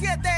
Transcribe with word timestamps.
7 0.00 0.37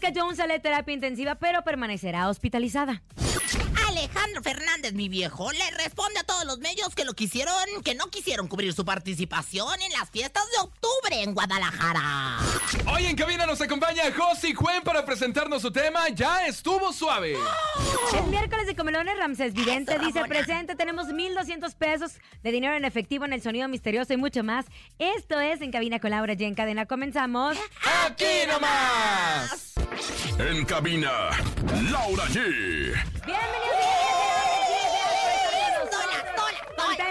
Rebecca 0.00 0.18
Jones 0.18 0.38
sale 0.38 0.54
de 0.54 0.60
terapia 0.60 0.94
intensiva, 0.94 1.34
pero 1.34 1.62
permanecerá 1.62 2.28
hospitalizada. 2.28 3.02
Alejandro 4.30 4.42
Fernández, 4.42 4.92
mi 4.92 5.08
viejo, 5.08 5.50
le 5.50 5.70
responde 5.72 6.20
a 6.20 6.24
todos 6.24 6.44
los 6.44 6.58
medios 6.58 6.94
que 6.94 7.04
lo 7.04 7.14
quisieron, 7.14 7.52
que 7.84 7.96
no 7.96 8.10
quisieron 8.10 8.46
cubrir 8.46 8.72
su 8.72 8.84
participación 8.84 9.80
en 9.82 9.92
las 9.92 10.08
fiestas 10.08 10.44
de 10.52 10.58
octubre 10.62 11.22
en 11.22 11.34
Guadalajara. 11.34 12.38
Hoy 12.92 13.06
en 13.06 13.16
cabina 13.16 13.44
nos 13.46 13.60
acompaña 13.60 14.04
Josi 14.16 14.54
Cuen 14.54 14.82
para 14.82 15.04
presentarnos 15.04 15.62
su 15.62 15.72
tema 15.72 16.08
Ya 16.10 16.46
estuvo 16.46 16.92
suave. 16.92 17.36
El 18.16 18.24
miércoles 18.26 18.66
de 18.66 18.76
Comelones, 18.76 19.18
Ramses 19.18 19.52
Vidente 19.52 19.94
Eso, 19.94 20.04
dice 20.04 20.24
presente, 20.26 20.76
tenemos 20.76 21.08
1.200 21.08 21.74
pesos 21.74 22.12
de 22.44 22.52
dinero 22.52 22.74
en 22.74 22.84
efectivo 22.84 23.24
en 23.24 23.32
el 23.32 23.42
sonido 23.42 23.66
misterioso 23.66 24.12
y 24.12 24.16
mucho 24.16 24.44
más. 24.44 24.66
Esto 25.00 25.40
es 25.40 25.60
En 25.60 25.72
Cabina 25.72 25.98
con 25.98 26.10
Laura 26.12 26.34
G. 26.34 26.42
En 26.42 26.54
cadena 26.54 26.86
comenzamos. 26.86 27.56
¡Aquí 28.06 28.46
nomás! 28.46 29.74
En 30.38 30.64
cabina, 30.64 31.10
Laura 31.90 32.24
G. 32.26 32.94
Bienvenidos 33.26 34.19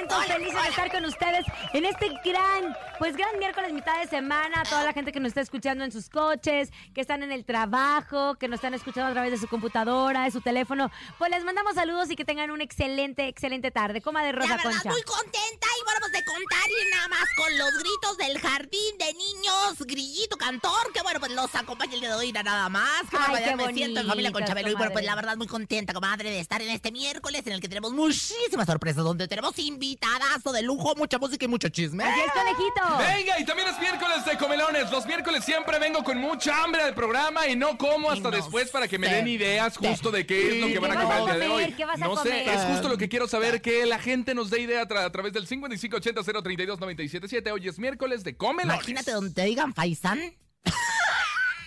tola, 0.10 0.36
felices 0.36 0.62
de 0.62 0.70
estar 0.70 0.92
con 0.92 1.06
ustedes 1.06 1.46
en 1.74 1.86
este 1.86 2.10
gran, 2.26 2.76
pues 2.98 3.16
gran 3.16 3.38
miércoles, 3.38 3.72
mitad 3.72 4.00
de 4.02 4.08
semana. 4.08 4.64
Toda 4.64 4.84
la 4.84 4.94
gente 4.94 5.12
que 5.12 5.20
nos 5.20 5.30
está 5.30 5.42
escuchando 5.42 5.84
en 5.84 5.92
sus 5.92 6.10
coches, 6.10 6.72
que 6.94 7.02
están 7.02 7.24
en 7.24 7.32
el 7.32 7.46
trabajo, 7.46 8.36
que 8.36 8.48
nos 8.48 8.58
están 8.58 8.74
escuchando 8.74 9.10
a 9.10 9.14
través 9.14 9.32
de 9.32 9.38
su 9.38 9.48
computadora, 9.48 10.24
de 10.24 10.32
su 10.32 10.42
teléfono. 10.42 10.92
Pues 11.18 11.32
les 11.32 11.44
mandamos 11.44 11.76
saludos 11.76 12.10
y 12.10 12.16
que 12.16 12.26
tengan 12.26 12.52
una 12.52 12.64
excelente, 12.64 13.28
excelente 13.28 13.72
tarde. 13.72 14.02
Coma 14.02 14.24
de 14.24 14.34
La 14.34 14.40
Rosa 14.40 14.58
verdad, 14.58 14.72
Concha. 14.72 14.90
muy 14.90 15.04
contenta 15.04 15.68
y 15.80 16.00
pues 16.00 16.12
de 16.12 16.24
contar 16.24 16.70
y 16.70 16.92
nada 16.92 17.08
más 17.10 17.26
con 17.36 17.58
los 17.58 17.72
gritos 17.78 18.18
del 18.18 18.40
jardín 18.40 18.98
de 18.98 19.14
niños, 19.14 19.86
grillito 19.86 20.38
cantor, 20.38 20.92
que 20.94 21.02
bueno, 21.02 21.20
pues 21.20 21.32
los 21.34 21.54
acompaña 21.56 21.94
el 21.94 22.00
día 22.00 22.10
de 22.10 22.16
hoy 22.16 22.32
nada 22.32 22.70
más. 22.70 23.02
Que 23.10 23.18
Ay, 23.20 23.44
qué 23.44 23.56
me 23.56 23.74
siento 23.74 24.00
en 24.00 24.08
familia 24.08 24.32
con 24.32 24.46
Chabelo 24.46 24.70
y 24.70 24.76
bueno, 24.76 24.92
pues 24.92 25.06
la 25.06 25.16
verdad 25.16 25.36
muy 25.38 25.48
contenta, 25.48 25.94
comadre, 25.94 26.30
de 26.30 26.40
estar 26.40 26.62
en 26.62 26.70
este 26.70 26.92
miércoles 26.92 27.46
en 27.46 27.54
el 27.54 27.62
que 27.62 27.68
tenemos 27.68 27.92
muchísimas 27.92 28.66
sorpresas, 28.66 29.04
donde 29.04 29.28
tenemos 29.28 29.58
invitadazo 30.10 30.52
de 30.52 30.62
lujo, 30.62 30.96
mucha 30.96 31.18
música 31.18 31.46
y 31.46 31.48
mucho 31.48 31.70
chisme. 31.70 32.04
Así 32.04 32.20
es, 32.22 32.32
conejito. 32.32 32.98
Venga, 32.98 33.40
y 33.40 33.46
también 33.46 33.68
es 33.68 33.80
miércoles 33.80 34.26
de 34.26 34.38
comelones. 34.38 34.90
Los 34.92 35.06
miércoles 35.06 35.44
siempre 35.44 35.78
vengo 35.80 36.04
con 36.04 36.18
mucha 36.18 36.64
hambre 36.64 36.82
al 36.84 36.94
programa 36.96 37.48
y 37.48 37.56
no 37.56 37.78
como 37.78 38.10
hasta 38.10 38.30
no 38.30 38.36
después 38.36 38.70
para 38.70 38.88
que 38.88 38.98
me 38.98 39.08
den 39.10 39.28
ideas 39.28 39.78
justo 39.78 40.12
de 40.12 40.26
qué 40.26 40.56
es 40.56 40.62
lo 40.62 40.68
que 40.68 40.80
van 40.80 40.92
a 40.92 41.00
¿Qué 41.02 41.06
vas 41.06 41.20
comer 41.20 41.36
el 41.36 41.40
día 41.42 41.50
de 41.50 41.54
hoy. 41.66 41.74
¿Qué 41.74 41.86
vas 41.86 42.02
a 42.02 42.06
no 42.06 42.16
sé, 42.24 42.54
es 42.54 42.62
justo 42.66 42.90
lo 42.90 42.98
que 42.98 43.10
quiero 43.10 43.28
saber, 43.28 43.62
que 43.62 43.86
la 43.86 44.00
gente 44.00 44.34
nos 44.34 44.50
dé 44.50 44.62
idea 44.62 44.82
a, 44.84 44.88
tra- 44.88 45.04
a 45.06 45.12
través 45.12 45.34
del 45.34 45.48
5580 45.48 46.24
032 46.42 46.80
977. 46.80 47.52
Hoy 47.52 47.68
es 47.68 47.78
miércoles 47.80 48.24
de 48.24 48.36
comelones. 48.38 48.76
Imagínate 48.76 49.12
donde 49.12 49.32
te 49.34 49.44
digan 49.44 49.74
Faisán. 49.74 50.20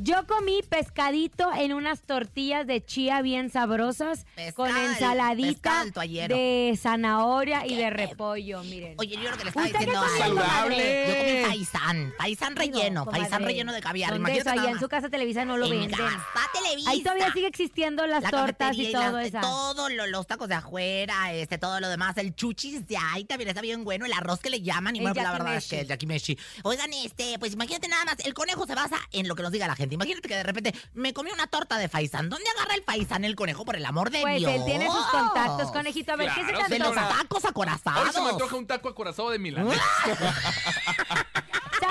Yo 0.00 0.24
comí 0.28 0.60
pescadito 0.62 1.50
en 1.52 1.72
unas 1.72 2.02
tortillas 2.02 2.68
de 2.68 2.84
chía 2.84 3.20
bien 3.20 3.50
sabrosas 3.50 4.24
con 4.54 4.68
Pescado, 4.68 4.90
ensaladita 4.92 5.84
de 6.28 6.78
zanahoria 6.80 7.66
y 7.66 7.74
de 7.74 7.90
repollo, 7.90 8.62
miren. 8.62 8.94
Oye, 8.98 9.16
yo 9.16 9.28
lo 9.28 9.36
que 9.36 9.42
le 9.42 9.48
estaba 9.50 9.66
¿Usted 9.66 9.78
qué 9.80 9.86
diciendo 9.86 10.08
Saludable. 10.18 11.04
Yo 11.08 11.16
comí 11.16 11.44
faisán, 11.48 12.14
faisán 12.16 12.54
relleno, 12.54 13.04
Comadre, 13.06 13.22
faisán 13.22 13.42
relleno 13.44 13.72
de 13.72 13.80
caviar. 13.80 14.10
¿dónde 14.12 14.30
Imagínate 14.30 14.60
Allá 14.60 14.70
en 14.70 14.78
su 14.78 14.88
casa 14.88 15.08
Televisa 15.08 15.44
no 15.44 15.56
lo 15.56 15.66
En 15.66 15.72
venden. 15.72 15.98
Gazpa 15.98 16.42
Televisa. 16.52 16.90
Ahí 16.90 17.02
todavía 17.02 17.32
sigue 17.32 17.48
existiendo 17.48 18.06
las 18.06 18.22
La 18.22 18.30
tortas 18.30 18.76
y 18.78 18.92
todo 18.92 19.18
eso. 19.18 19.40
Todo 19.40 19.88
lo- 19.88 20.06
los 20.06 20.26
tacos 20.28 20.48
de 20.48 20.54
afuera, 20.54 21.32
este, 21.32 21.58
todo 21.58 21.80
lo 21.80 21.88
demás, 21.88 22.16
el 22.18 22.36
chuchis 22.36 22.86
de 22.86 22.96
ahí 22.96 23.24
también 23.24 23.48
está 23.48 23.60
bien 23.62 23.82
bueno, 23.82 24.06
el 24.06 24.12
arroz 24.12 24.38
que 24.38 24.50
le 24.50 24.62
llaman 24.62 24.94
y 24.94 25.00
bueno, 25.00 25.14
pues 25.14 25.24
la 25.24 25.32
verdad 25.32 25.56
es 25.56 25.66
que 25.66 25.80
el 25.80 25.88
yakimeshi. 25.88 26.38
Oigan, 26.62 26.92
este, 26.92 27.36
pues 27.40 27.52
imagínate 27.54 27.88
nada 27.88 28.04
más, 28.04 28.16
el 28.20 28.32
conejo 28.32 28.64
se 28.64 28.76
basa 28.76 28.96
en 29.10 29.26
lo 29.26 29.34
que 29.34 29.42
nos 29.42 29.50
diga 29.50 29.66
la 29.66 29.74
gente. 29.74 29.87
Imagínate 29.94 30.28
que 30.28 30.34
de 30.36 30.42
repente 30.42 30.74
me 30.94 31.12
comí 31.12 31.30
una 31.30 31.46
torta 31.46 31.78
de 31.78 31.88
faisán. 31.88 32.28
¿Dónde 32.28 32.44
agarra 32.56 32.74
el 32.74 32.82
faisán 32.82 33.24
el 33.24 33.34
conejo 33.36 33.64
por 33.64 33.76
el 33.76 33.84
amor 33.86 34.10
de 34.10 34.20
Pues 34.22 34.38
Dios? 34.38 34.52
él 34.52 34.64
tiene 34.64 34.86
sus 34.86 35.06
contactos, 35.06 35.70
conejito. 35.70 36.12
A 36.12 36.16
ver, 36.16 36.28
¿qué 36.34 36.44
se 36.44 36.48
Claro, 36.48 36.64
te 36.66 36.74
De 36.74 36.78
los 36.78 36.94
tacos 36.94 37.44
acorazados. 37.44 38.06
Hoy 38.06 38.12
se 38.12 38.20
me 38.20 38.30
antoja 38.30 38.56
un 38.56 38.66
taco 38.66 38.88
acorazado 38.88 39.30
de 39.30 39.38
Milán. 39.38 39.68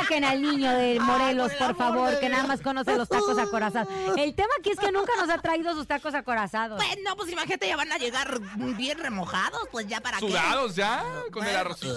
Saquen 0.07 0.23
al 0.23 0.41
niño 0.41 0.71
de 0.71 1.01
Morelos, 1.01 1.51
por 1.55 1.75
favor, 1.75 2.11
de 2.11 2.19
que 2.19 2.29
nada 2.29 2.47
más 2.47 2.61
conoce 2.61 2.95
los 2.95 3.09
tacos 3.09 3.37
acorazados. 3.37 3.93
El 4.17 4.33
tema 4.35 4.47
aquí 4.57 4.69
es 4.69 4.79
que 4.79 4.89
nunca 4.89 5.11
nos 5.17 5.29
ha 5.29 5.37
traído 5.39 5.73
sus 5.73 5.85
tacos 5.85 6.13
acorazados. 6.13 6.81
Pues 6.81 6.97
no, 7.03 7.17
pues 7.17 7.29
imagínate, 7.29 7.67
ya 7.67 7.75
van 7.75 7.91
a 7.91 7.97
llegar 7.97 8.39
bien 8.77 8.97
remojados, 8.99 9.67
pues 9.69 9.85
ya 9.85 9.99
para 9.99 10.19
qué. 10.19 10.27
Sudados 10.27 10.77
ya, 10.77 11.03
con 11.33 11.45
el 11.45 11.53
arrocito. 11.53 11.93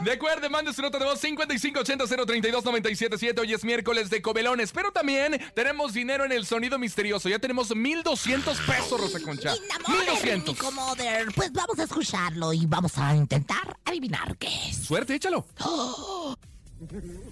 De 0.00 0.12
acuerdo, 0.12 0.50
mande 0.50 0.72
su 0.72 0.82
nota 0.82 0.98
de 0.98 1.04
voz 1.04 1.22
5580-032-977. 1.22 3.38
Hoy 3.38 3.52
es 3.52 3.62
miércoles 3.62 4.10
de 4.10 4.20
comelones, 4.20 4.72
pero 4.72 4.90
también 4.90 5.40
tenemos 5.54 5.92
dinero 5.92 6.24
en 6.24 6.32
el 6.32 6.46
sonido 6.46 6.80
misterioso. 6.80 7.28
Ya 7.28 7.38
tenemos 7.38 7.76
1200 7.76 8.58
pesos, 8.58 9.00
Rosa 9.00 9.20
Concha. 9.20 9.54
Inamoder, 9.54 10.06
1200. 10.06 10.54
Nicomoder. 10.54 11.28
Pues 11.32 11.52
vamos 11.52 11.78
a 11.78 11.84
escucharlo 11.84 12.52
y 12.52 12.66
vamos 12.66 12.98
a 12.98 13.14
intentar 13.14 13.76
adivinar 13.84 14.36
qué 14.36 14.48
es. 14.68 14.78
Suerte, 14.78 15.14
échalo. 15.14 15.46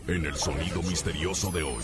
En 0.07 0.27
el 0.27 0.37
sonido 0.37 0.81
misterioso 0.83 1.51
de 1.51 1.63
hoy. 1.65 1.83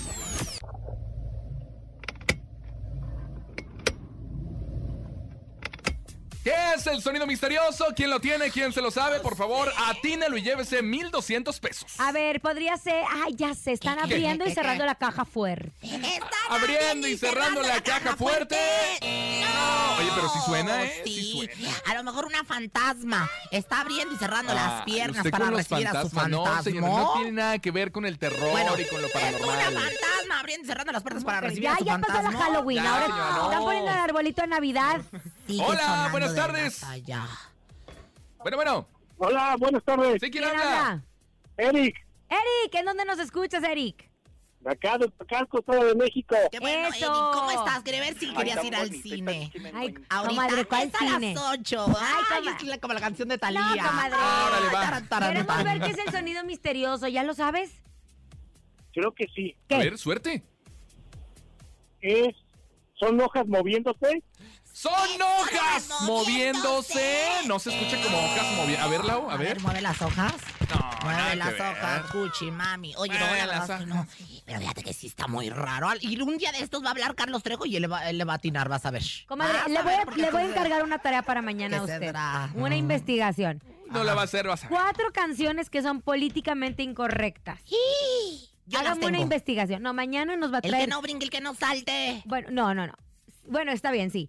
¿Qué 6.44 6.54
es 6.76 6.86
el 6.86 7.02
sonido 7.02 7.26
misterioso? 7.26 7.86
¿Quién 7.96 8.08
lo 8.08 8.20
tiene? 8.20 8.52
¿Quién 8.52 8.72
se 8.72 8.80
lo 8.80 8.92
sabe? 8.92 9.18
Por 9.18 9.34
favor, 9.34 9.68
atínelo 9.88 10.36
y 10.36 10.42
llévese 10.42 10.80
1200 10.80 11.58
pesos. 11.58 11.98
A 11.98 12.12
ver, 12.12 12.40
podría 12.40 12.76
ser. 12.76 13.02
Ay, 13.24 13.34
ya 13.34 13.52
se 13.52 13.72
están 13.72 13.98
abriendo 13.98 14.46
y 14.46 14.52
cerrando 14.52 14.86
la 14.86 14.94
caja 14.94 15.24
fuerte. 15.24 15.72
Están 15.82 16.30
Abriendo 16.48 17.08
y 17.08 17.18
cerrando 17.18 17.62
la 17.62 17.82
caja 17.82 18.14
fuerte. 18.14 18.56
No. 19.02 19.96
Oye, 19.98 20.10
pero 20.14 20.28
sí 20.28 20.38
suena, 20.46 20.84
¿eh? 20.84 21.02
Sí 21.04 21.25
Sí, 21.54 21.66
a 21.86 21.94
lo 21.94 22.02
mejor 22.04 22.26
una 22.26 22.44
fantasma 22.44 23.28
está 23.50 23.80
abriendo 23.80 24.14
y 24.14 24.18
cerrando 24.18 24.54
las 24.54 24.66
Ah, 24.80 24.82
piernas 24.84 25.26
para 25.30 25.50
recibir 25.50 25.88
a 25.88 26.02
su 26.02 26.08
fantasma. 26.10 26.28
No, 26.28 26.62
señor, 26.62 26.82
no 26.84 27.12
tiene 27.14 27.32
nada 27.32 27.58
que 27.58 27.70
ver 27.70 27.92
con 27.92 28.04
el 28.06 28.18
terror 28.18 28.50
Bueno, 28.50 28.72
y 28.78 28.84
con 28.86 29.00
lo 29.02 29.08
es 29.08 29.14
una 29.14 29.22
paranormal. 29.22 29.74
fantasma 29.74 30.40
abriendo 30.40 30.64
y 30.64 30.66
cerrando 30.68 30.92
las 30.92 31.02
puertas 31.02 31.24
para 31.24 31.40
recibir 31.40 31.64
ya, 31.64 31.74
a 31.74 31.78
su 31.78 31.84
ya 31.84 31.98
pasó 31.98 32.22
la. 32.30 32.38
Halloween. 32.38 32.82
Ya, 32.82 32.92
Ahora 32.92 33.06
señora, 33.06 33.30
no. 33.30 33.44
están 33.50 33.62
poniendo 33.64 33.90
el 33.92 33.98
arbolito 33.98 34.42
de 34.42 34.48
Navidad. 34.48 35.00
Sigue 35.46 35.64
Hola, 35.64 36.08
buenas 36.10 36.30
de 36.34 36.36
tardes. 36.40 36.80
Bueno, 38.38 38.56
bueno. 38.56 38.88
Hola, 39.18 39.56
buenas 39.58 39.82
tardes. 39.82 40.20
¿Sí 40.20 40.30
quién, 40.30 40.44
¿Quién 40.44 40.56
habla? 40.58 40.86
habla? 40.88 41.02
Eric, 41.56 41.96
Eric, 42.28 42.74
¿en 42.74 42.84
dónde 42.84 43.04
nos 43.06 43.18
escuchas, 43.18 43.62
Eric? 43.64 44.10
De 44.60 44.70
acá 44.72 44.98
de 44.98 45.08
Pacasco, 45.08 45.60
Estado 45.60 45.84
de 45.84 45.94
México. 45.94 46.34
Qué 46.50 46.58
bueno, 46.58 46.88
Eso. 46.88 47.06
Eric, 47.06 47.34
¿cómo 47.34 47.50
estás? 47.50 47.82
Quería 47.82 48.00
ver 48.00 48.18
si 48.18 48.32
querías 48.34 48.64
ir 48.64 48.74
al 48.74 48.90
cine. 48.90 49.52
Ay, 49.74 49.94
Ahorita 50.08 50.28
comadre, 50.28 50.64
¿cuál 50.64 50.88
es 50.88 50.94
a 50.94 50.98
cine? 50.98 51.34
las 51.34 51.42
8. 51.44 51.86
Ay, 52.00 52.24
Ay, 52.32 52.48
es 52.56 52.62
la- 52.64 52.78
como 52.78 52.94
la 52.94 53.00
canción 53.00 53.28
de 53.28 53.38
Talía. 53.38 53.60
No, 53.60 53.68
comadre. 53.88 54.14
Órale, 54.16 54.66
va. 54.66 54.80
Taran, 54.80 55.08
taran, 55.08 55.28
Queremos 55.30 55.56
taran. 55.56 55.78
ver 55.80 55.88
qué 55.94 56.00
es 56.00 56.06
el 56.06 56.12
sonido 56.12 56.44
misterioso, 56.44 57.06
¿ya 57.08 57.22
lo 57.22 57.34
sabes? 57.34 57.70
Creo 58.92 59.12
que 59.12 59.26
sí. 59.34 59.54
¿Qué? 59.68 59.74
A 59.74 59.78
ver, 59.78 59.98
suerte. 59.98 60.42
Es, 62.00 62.34
son 62.98 63.20
hojas 63.20 63.46
moviéndose. 63.46 64.22
Son 64.76 64.92
hojas 64.92 65.88
hojas 65.88 66.02
moviéndose. 66.02 67.24
No 67.46 67.58
se 67.58 67.70
escucha 67.70 67.96
como 68.02 68.18
hojas 68.18 68.46
moviéndose. 68.56 68.82
A 68.82 68.88
ver, 68.88 69.04
Lau, 69.06 69.30
a 69.30 69.36
ver. 69.38 69.58
mueve 69.62 69.80
las 69.80 70.02
hojas. 70.02 70.34
No, 70.68 70.90
Mueve 71.02 71.36
las 71.36 71.54
hojas, 71.54 72.10
Cuchi, 72.10 72.50
mami. 72.50 72.94
Oye, 72.98 73.18
no, 73.18 73.24
Mueve 73.26 73.46
la 73.46 73.56
las 73.66 73.70
que 73.70 73.86
no. 73.86 74.06
Pero 74.44 74.60
fíjate 74.60 74.82
que 74.82 74.92
sí 74.92 75.06
está 75.06 75.28
muy 75.28 75.48
raro. 75.48 75.88
Y 76.02 76.20
un 76.20 76.36
día 76.36 76.52
de 76.52 76.58
estos 76.58 76.82
va 76.82 76.88
a 76.88 76.90
hablar 76.90 77.14
Carlos 77.14 77.42
Trejo 77.42 77.64
y 77.64 77.76
él 77.76 77.82
le 77.82 77.88
va, 77.88 78.10
él 78.10 78.18
le 78.18 78.24
va 78.24 78.34
a 78.34 78.36
atinar, 78.36 78.68
vas 78.68 78.84
a 78.84 78.90
ver. 78.90 79.02
Comadre, 79.26 79.56
Vas 79.56 79.68
le 79.68 79.82
voy 79.82 79.92
a, 79.94 80.04
le 80.14 80.30
voy 80.30 80.42
a 80.42 80.44
encargar 80.44 80.82
una 80.82 80.98
tarea 80.98 81.22
para 81.22 81.40
mañana 81.40 81.76
a 81.76 81.80
¿Qué 81.80 81.84
usted. 81.84 81.98
será? 81.98 82.50
Una 82.54 82.74
Mm. 82.74 82.78
investigación. 82.78 83.62
No 83.90 84.04
la 84.04 84.12
va 84.14 84.22
a 84.22 84.24
hacer, 84.24 84.46
vas 84.46 84.62
a 84.62 84.68
ver. 84.68 84.78
Cuatro 84.78 85.10
canciones 85.12 85.70
que 85.70 85.80
son 85.80 86.02
políticamente 86.02 86.82
incorrectas. 86.82 87.60
Yo 88.66 88.78
las 88.82 88.92
Hágame 88.92 89.06
una 89.06 89.20
investigación. 89.20 89.82
No, 89.82 89.94
mañana 89.94 90.36
nos 90.36 90.52
va 90.52 90.56
a 90.56 90.60
El 90.60 90.68
traer. 90.70 90.84
que 90.84 90.90
no 90.90 91.00
brinque, 91.00 91.24
el 91.24 91.30
que 91.30 91.40
no 91.40 91.54
salte. 91.54 92.20
Bueno, 92.26 92.48
no, 92.50 92.74
no, 92.74 92.86
no. 92.88 92.94
Bueno, 93.48 93.72
está 93.72 93.90
bien, 93.92 94.10
sí. 94.10 94.28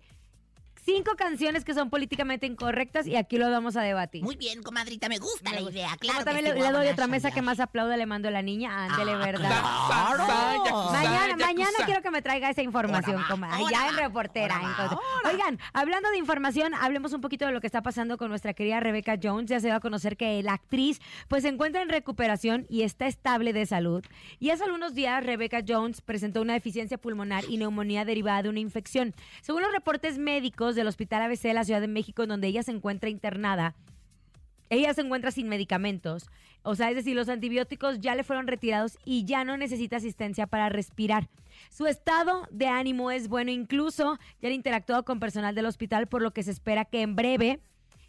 Cinco 0.87 1.17
canciones 1.17 1.65
que 1.65 1.73
son 1.73 1.89
políticamente 1.89 2.45
incorrectas 2.47 3.07
y 3.07 3.17
aquí 3.17 3.37
lo 3.37 3.51
vamos 3.51 3.75
a 3.75 3.81
debatir. 3.81 4.23
Muy 4.23 4.37
bien, 4.37 4.63
comadrita, 4.63 5.09
me 5.09 5.17
gusta 5.17 5.49
Me 5.49 5.57
la 5.57 5.61
gusta. 5.63 5.73
idea. 5.77 5.89
Claro 5.99 6.23
también 6.23 6.45
le, 6.45 6.53
le 6.53 6.71
doy 6.71 6.87
otra 6.87 7.07
mesa 7.07 7.29
que 7.29 7.41
más 7.41 7.59
aplaude 7.59 7.97
le 7.97 8.05
mando 8.05 8.29
a 8.29 8.31
la 8.31 8.41
niña. 8.41 8.85
Ándele, 8.85 9.11
Ah, 9.11 9.17
¿verdad? 9.17 9.49
claro. 9.49 10.91
Mañana, 10.93 11.35
mañana 11.35 11.77
quiero 11.85 12.01
que 12.01 12.09
me 12.09 12.21
traiga 12.21 12.49
esa 12.49 12.61
información, 12.61 13.21
va, 13.21 13.27
comadre. 13.27 13.63
Ya 13.69 13.89
en 13.89 13.95
va, 13.97 13.99
reportera. 13.99 14.59
va. 14.59 14.99
Oigan, 15.29 15.59
hablando 15.73 16.09
de 16.09 16.19
información, 16.19 16.73
hablemos 16.73 17.11
un 17.11 17.19
poquito 17.19 17.45
de 17.45 17.51
lo 17.51 17.59
que 17.59 17.67
está 17.67 17.81
pasando 17.81 18.17
con 18.17 18.29
nuestra 18.29 18.53
querida 18.53 18.79
Rebecca 18.79 19.19
Jones. 19.21 19.49
Ya 19.49 19.59
se 19.59 19.67
dio 19.67 19.75
a 19.75 19.81
conocer 19.81 20.15
que 20.15 20.41
la 20.41 20.53
actriz 20.53 21.01
pues 21.27 21.43
se 21.43 21.49
encuentra 21.49 21.81
en 21.81 21.89
recuperación 21.89 22.65
y 22.69 22.83
está 22.83 23.07
estable 23.07 23.51
de 23.51 23.65
salud. 23.65 24.05
Y 24.39 24.51
hace 24.51 24.63
algunos 24.63 24.93
días 24.93 25.21
Rebecca 25.21 25.59
Jones 25.67 25.99
presentó 25.99 26.41
una 26.41 26.53
deficiencia 26.53 26.97
pulmonar 26.97 27.43
y 27.49 27.57
neumonía 27.57 28.05
derivada 28.05 28.43
de 28.43 28.47
una 28.49 28.61
infección. 28.61 29.13
Según 29.41 29.63
los 29.63 29.73
reportes 29.73 30.17
médicos 30.17 30.76
del 30.77 30.87
Hospital 30.87 31.23
ABC 31.23 31.41
de 31.41 31.53
la 31.53 31.65
Ciudad 31.65 31.81
de 31.81 31.87
México, 31.87 32.23
en 32.23 32.29
donde 32.29 32.47
ella 32.47 32.63
se 32.63 32.71
encuentra 32.71 33.09
internada, 33.09 33.75
ella 34.69 34.93
se 34.93 35.01
encuentra 35.01 35.31
sin 35.31 35.49
medicamentos. 35.49 36.29
O 36.63 36.75
sea, 36.75 36.89
es 36.89 36.95
decir, 36.95 37.15
los 37.15 37.29
antibióticos 37.29 37.99
ya 37.99 38.15
le 38.15 38.23
fueron 38.23 38.47
retirados 38.47 38.97
y 39.05 39.25
ya 39.25 39.43
no 39.43 39.57
necesita 39.57 39.97
asistencia 39.97 40.47
para 40.47 40.69
respirar. 40.69 41.29
Su 41.69 41.85
estado 41.85 42.47
de 42.51 42.67
ánimo 42.67 43.11
es 43.11 43.29
bueno, 43.29 43.51
incluso 43.51 44.19
ya 44.41 44.49
han 44.49 44.55
interactuado 44.55 45.03
con 45.05 45.19
personal 45.19 45.55
del 45.55 45.65
hospital, 45.65 46.07
por 46.07 46.21
lo 46.21 46.31
que 46.31 46.43
se 46.43 46.51
espera 46.51 46.85
que 46.85 47.01
en 47.01 47.15
breve 47.15 47.59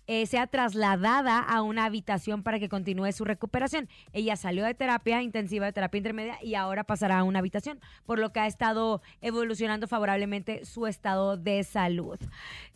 eh, 0.08 0.24
sea 0.26 0.46
trasladada 0.46 1.38
a 1.38 1.60
una 1.60 1.84
habitación 1.84 2.42
para 2.42 2.58
que 2.58 2.70
continúe 2.70 3.12
su 3.12 3.26
recuperación. 3.26 3.90
Ella 4.14 4.36
salió 4.36 4.64
de 4.64 4.72
terapia 4.74 5.20
intensiva, 5.22 5.66
de 5.66 5.72
terapia 5.74 5.98
intermedia 5.98 6.38
y 6.42 6.54
ahora 6.54 6.82
pasará 6.82 7.18
a 7.18 7.24
una 7.24 7.40
habitación, 7.40 7.78
por 8.06 8.18
lo 8.18 8.32
que 8.32 8.40
ha 8.40 8.46
estado 8.46 9.02
evolucionando 9.20 9.86
favorablemente 9.86 10.64
su 10.64 10.86
estado 10.86 11.36
de 11.36 11.62
salud. 11.62 12.18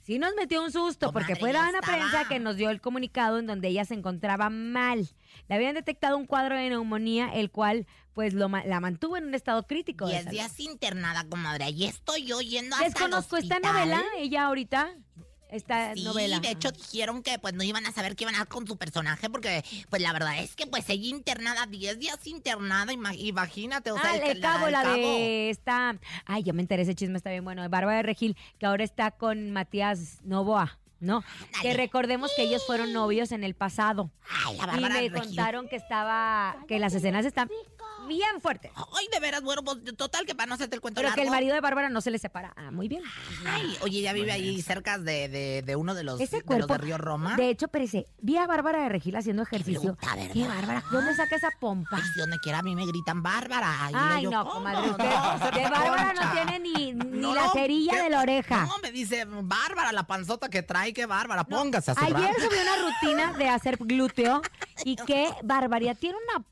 Sí 0.02 0.18
nos 0.18 0.34
metió 0.34 0.62
un 0.62 0.70
susto 0.70 1.10
porque 1.10 1.34
fue 1.34 1.52
Dana 1.52 1.78
estaba. 1.78 1.96
Prensa 1.96 2.28
que 2.28 2.38
nos 2.38 2.56
dio 2.56 2.68
el 2.68 2.82
comunicado 2.82 3.38
en 3.38 3.46
donde 3.46 3.68
ella 3.68 3.86
se 3.86 3.94
encontraba 3.94 4.50
mal. 4.50 5.08
Le 5.48 5.54
habían 5.54 5.74
detectado 5.74 6.18
un 6.18 6.26
cuadro 6.26 6.54
de 6.56 6.68
neumonía, 6.68 7.32
el 7.32 7.50
cual 7.50 7.86
pues 8.12 8.34
lo, 8.34 8.48
la 8.48 8.80
mantuvo 8.80 9.16
en 9.16 9.24
un 9.24 9.34
estado 9.34 9.66
crítico. 9.66 10.04
de 10.04 10.10
Diez 10.12 10.24
salud. 10.24 10.34
días 10.36 10.60
internada, 10.60 11.24
comadre. 11.30 11.64
Ahí 11.64 11.84
estoy 11.86 12.26
yo 12.26 12.42
yendo 12.42 12.76
hasta 12.76 12.88
Desconozco, 12.88 13.38
¿está 13.38 13.58
novela 13.58 14.02
ella 14.18 14.44
ahorita? 14.44 14.94
Esta 15.52 15.94
Sí, 15.94 16.02
novela. 16.02 16.40
de 16.40 16.50
hecho 16.50 16.72
dijeron 16.72 17.22
que 17.22 17.38
pues 17.38 17.52
no 17.54 17.62
iban 17.62 17.84
a 17.86 17.92
saber 17.92 18.16
qué 18.16 18.24
iban 18.24 18.34
a 18.34 18.38
hacer 18.38 18.48
con 18.48 18.66
su 18.66 18.76
personaje 18.78 19.28
porque 19.30 19.62
pues 19.90 20.00
la 20.00 20.12
verdad 20.12 20.38
es 20.38 20.56
que 20.56 20.66
pues 20.66 20.88
ella 20.88 21.06
internada 21.08 21.66
10 21.66 21.98
días 21.98 22.26
internada, 22.26 22.92
ima- 22.92 23.14
imagínate, 23.14 23.90
o 23.92 23.98
sea, 23.98 24.12
ah, 24.12 24.16
el 24.16 24.22
el 24.36 24.40
cabo, 24.40 24.68
la 24.70 24.82
de 24.84 25.50
esta. 25.50 25.98
Ay, 26.24 26.42
ya 26.42 26.52
me 26.54 26.62
enteré, 26.62 26.82
ese 26.82 26.94
chisme 26.94 27.18
está 27.18 27.30
bien 27.30 27.44
bueno. 27.44 27.60
De 27.62 27.68
Bárbara 27.68 27.98
de 27.98 28.02
Regil, 28.02 28.36
que 28.58 28.64
ahora 28.66 28.82
está 28.82 29.10
con 29.10 29.50
Matías 29.50 30.20
Novoa, 30.24 30.78
¿no? 31.00 31.22
Que 31.60 31.74
recordemos 31.74 32.30
que 32.34 32.44
ellos 32.44 32.64
fueron 32.66 32.92
novios 32.94 33.30
en 33.32 33.44
el 33.44 33.54
pasado. 33.54 34.10
Ay, 34.46 34.56
la 34.56 34.76
Y 34.78 34.80
me 34.80 34.88
Regil. 34.88 35.12
contaron 35.12 35.68
que 35.68 35.76
estaba. 35.76 36.56
que 36.66 36.78
las 36.78 36.94
escenas 36.94 37.26
están 37.26 37.50
bien 38.12 38.40
fuertes. 38.40 38.70
Ay, 38.76 39.06
de 39.12 39.20
veras, 39.20 39.42
bueno, 39.42 39.62
pues 39.62 39.78
total 39.96 40.24
que 40.26 40.34
para 40.34 40.46
no 40.46 40.54
hacerte 40.54 40.74
el 40.76 40.80
cuento 40.80 41.00
Pero 41.00 41.14
que 41.14 41.22
el 41.22 41.30
marido 41.30 41.54
de 41.54 41.60
Bárbara 41.60 41.88
no 41.88 42.00
se 42.00 42.10
le 42.10 42.18
separa. 42.18 42.52
Ah, 42.56 42.70
muy 42.70 42.88
bien. 42.88 43.02
Ay, 43.46 43.76
oye, 43.82 43.98
ella 44.00 44.12
vive 44.12 44.32
ahí 44.32 44.60
cerca 44.62 44.98
de, 44.98 45.28
de, 45.28 45.62
de 45.62 45.76
uno 45.76 45.94
de 45.94 46.04
los, 46.04 46.20
Ese 46.20 46.36
de, 46.36 46.42
los 46.42 46.46
cuerpo. 46.46 46.72
de 46.74 46.78
Río 46.78 46.98
Roma. 46.98 47.36
De 47.36 47.48
hecho, 47.48 47.68
parece. 47.68 48.06
Vi 48.20 48.36
a 48.36 48.46
Bárbara 48.46 48.82
de 48.82 48.88
Regil 48.88 49.16
haciendo 49.16 49.42
ejercicio. 49.42 49.80
bruta, 49.96 50.14
¿verdad? 50.14 50.32
Qué 50.32 50.46
bárbara. 50.46 50.84
¿Dónde 50.90 51.14
saca 51.14 51.36
esa 51.36 51.50
pompa? 51.60 51.96
Ay, 51.96 52.02
si 52.14 52.20
donde 52.20 52.38
quiera 52.38 52.58
a 52.58 52.62
mí 52.62 52.74
me 52.76 52.86
gritan 52.86 53.22
Bárbara. 53.22 53.72
Y 53.90 53.94
Ay, 53.94 54.22
yo, 54.24 54.30
no, 54.30 54.48
comadre. 54.48 54.90
Usted, 54.90 55.04
No, 55.04 55.50
de 55.50 55.70
Bárbara 55.70 56.12
no 56.14 56.32
tiene 56.32 56.58
ni, 56.60 56.92
ni 56.92 57.18
No, 57.20 57.34
la 57.34 57.50
cerilla 57.50 57.92
¿qué? 57.92 58.02
de 58.02 58.10
la 58.10 58.20
oreja. 58.20 58.66
No, 58.66 58.78
me 58.78 58.92
dice 58.92 59.24
Bárbara, 59.26 59.92
la 59.92 60.06
panzota 60.06 60.48
que 60.48 60.62
trae, 60.62 60.92
qué 60.92 61.06
Bárbara, 61.06 61.44
póngase 61.44 61.90
a 61.92 61.94
su 61.94 62.04
Ayer 62.04 62.34
subió 62.36 62.60
una 62.62 62.76
rutina 62.90 63.32
de 63.38 63.48
hacer 63.48 63.76
glúteo 63.78 64.42
y 64.84 64.96
qué 64.96 65.28
barbaridad. 65.42 65.96
Tiene 65.98 66.16
una 66.28 66.44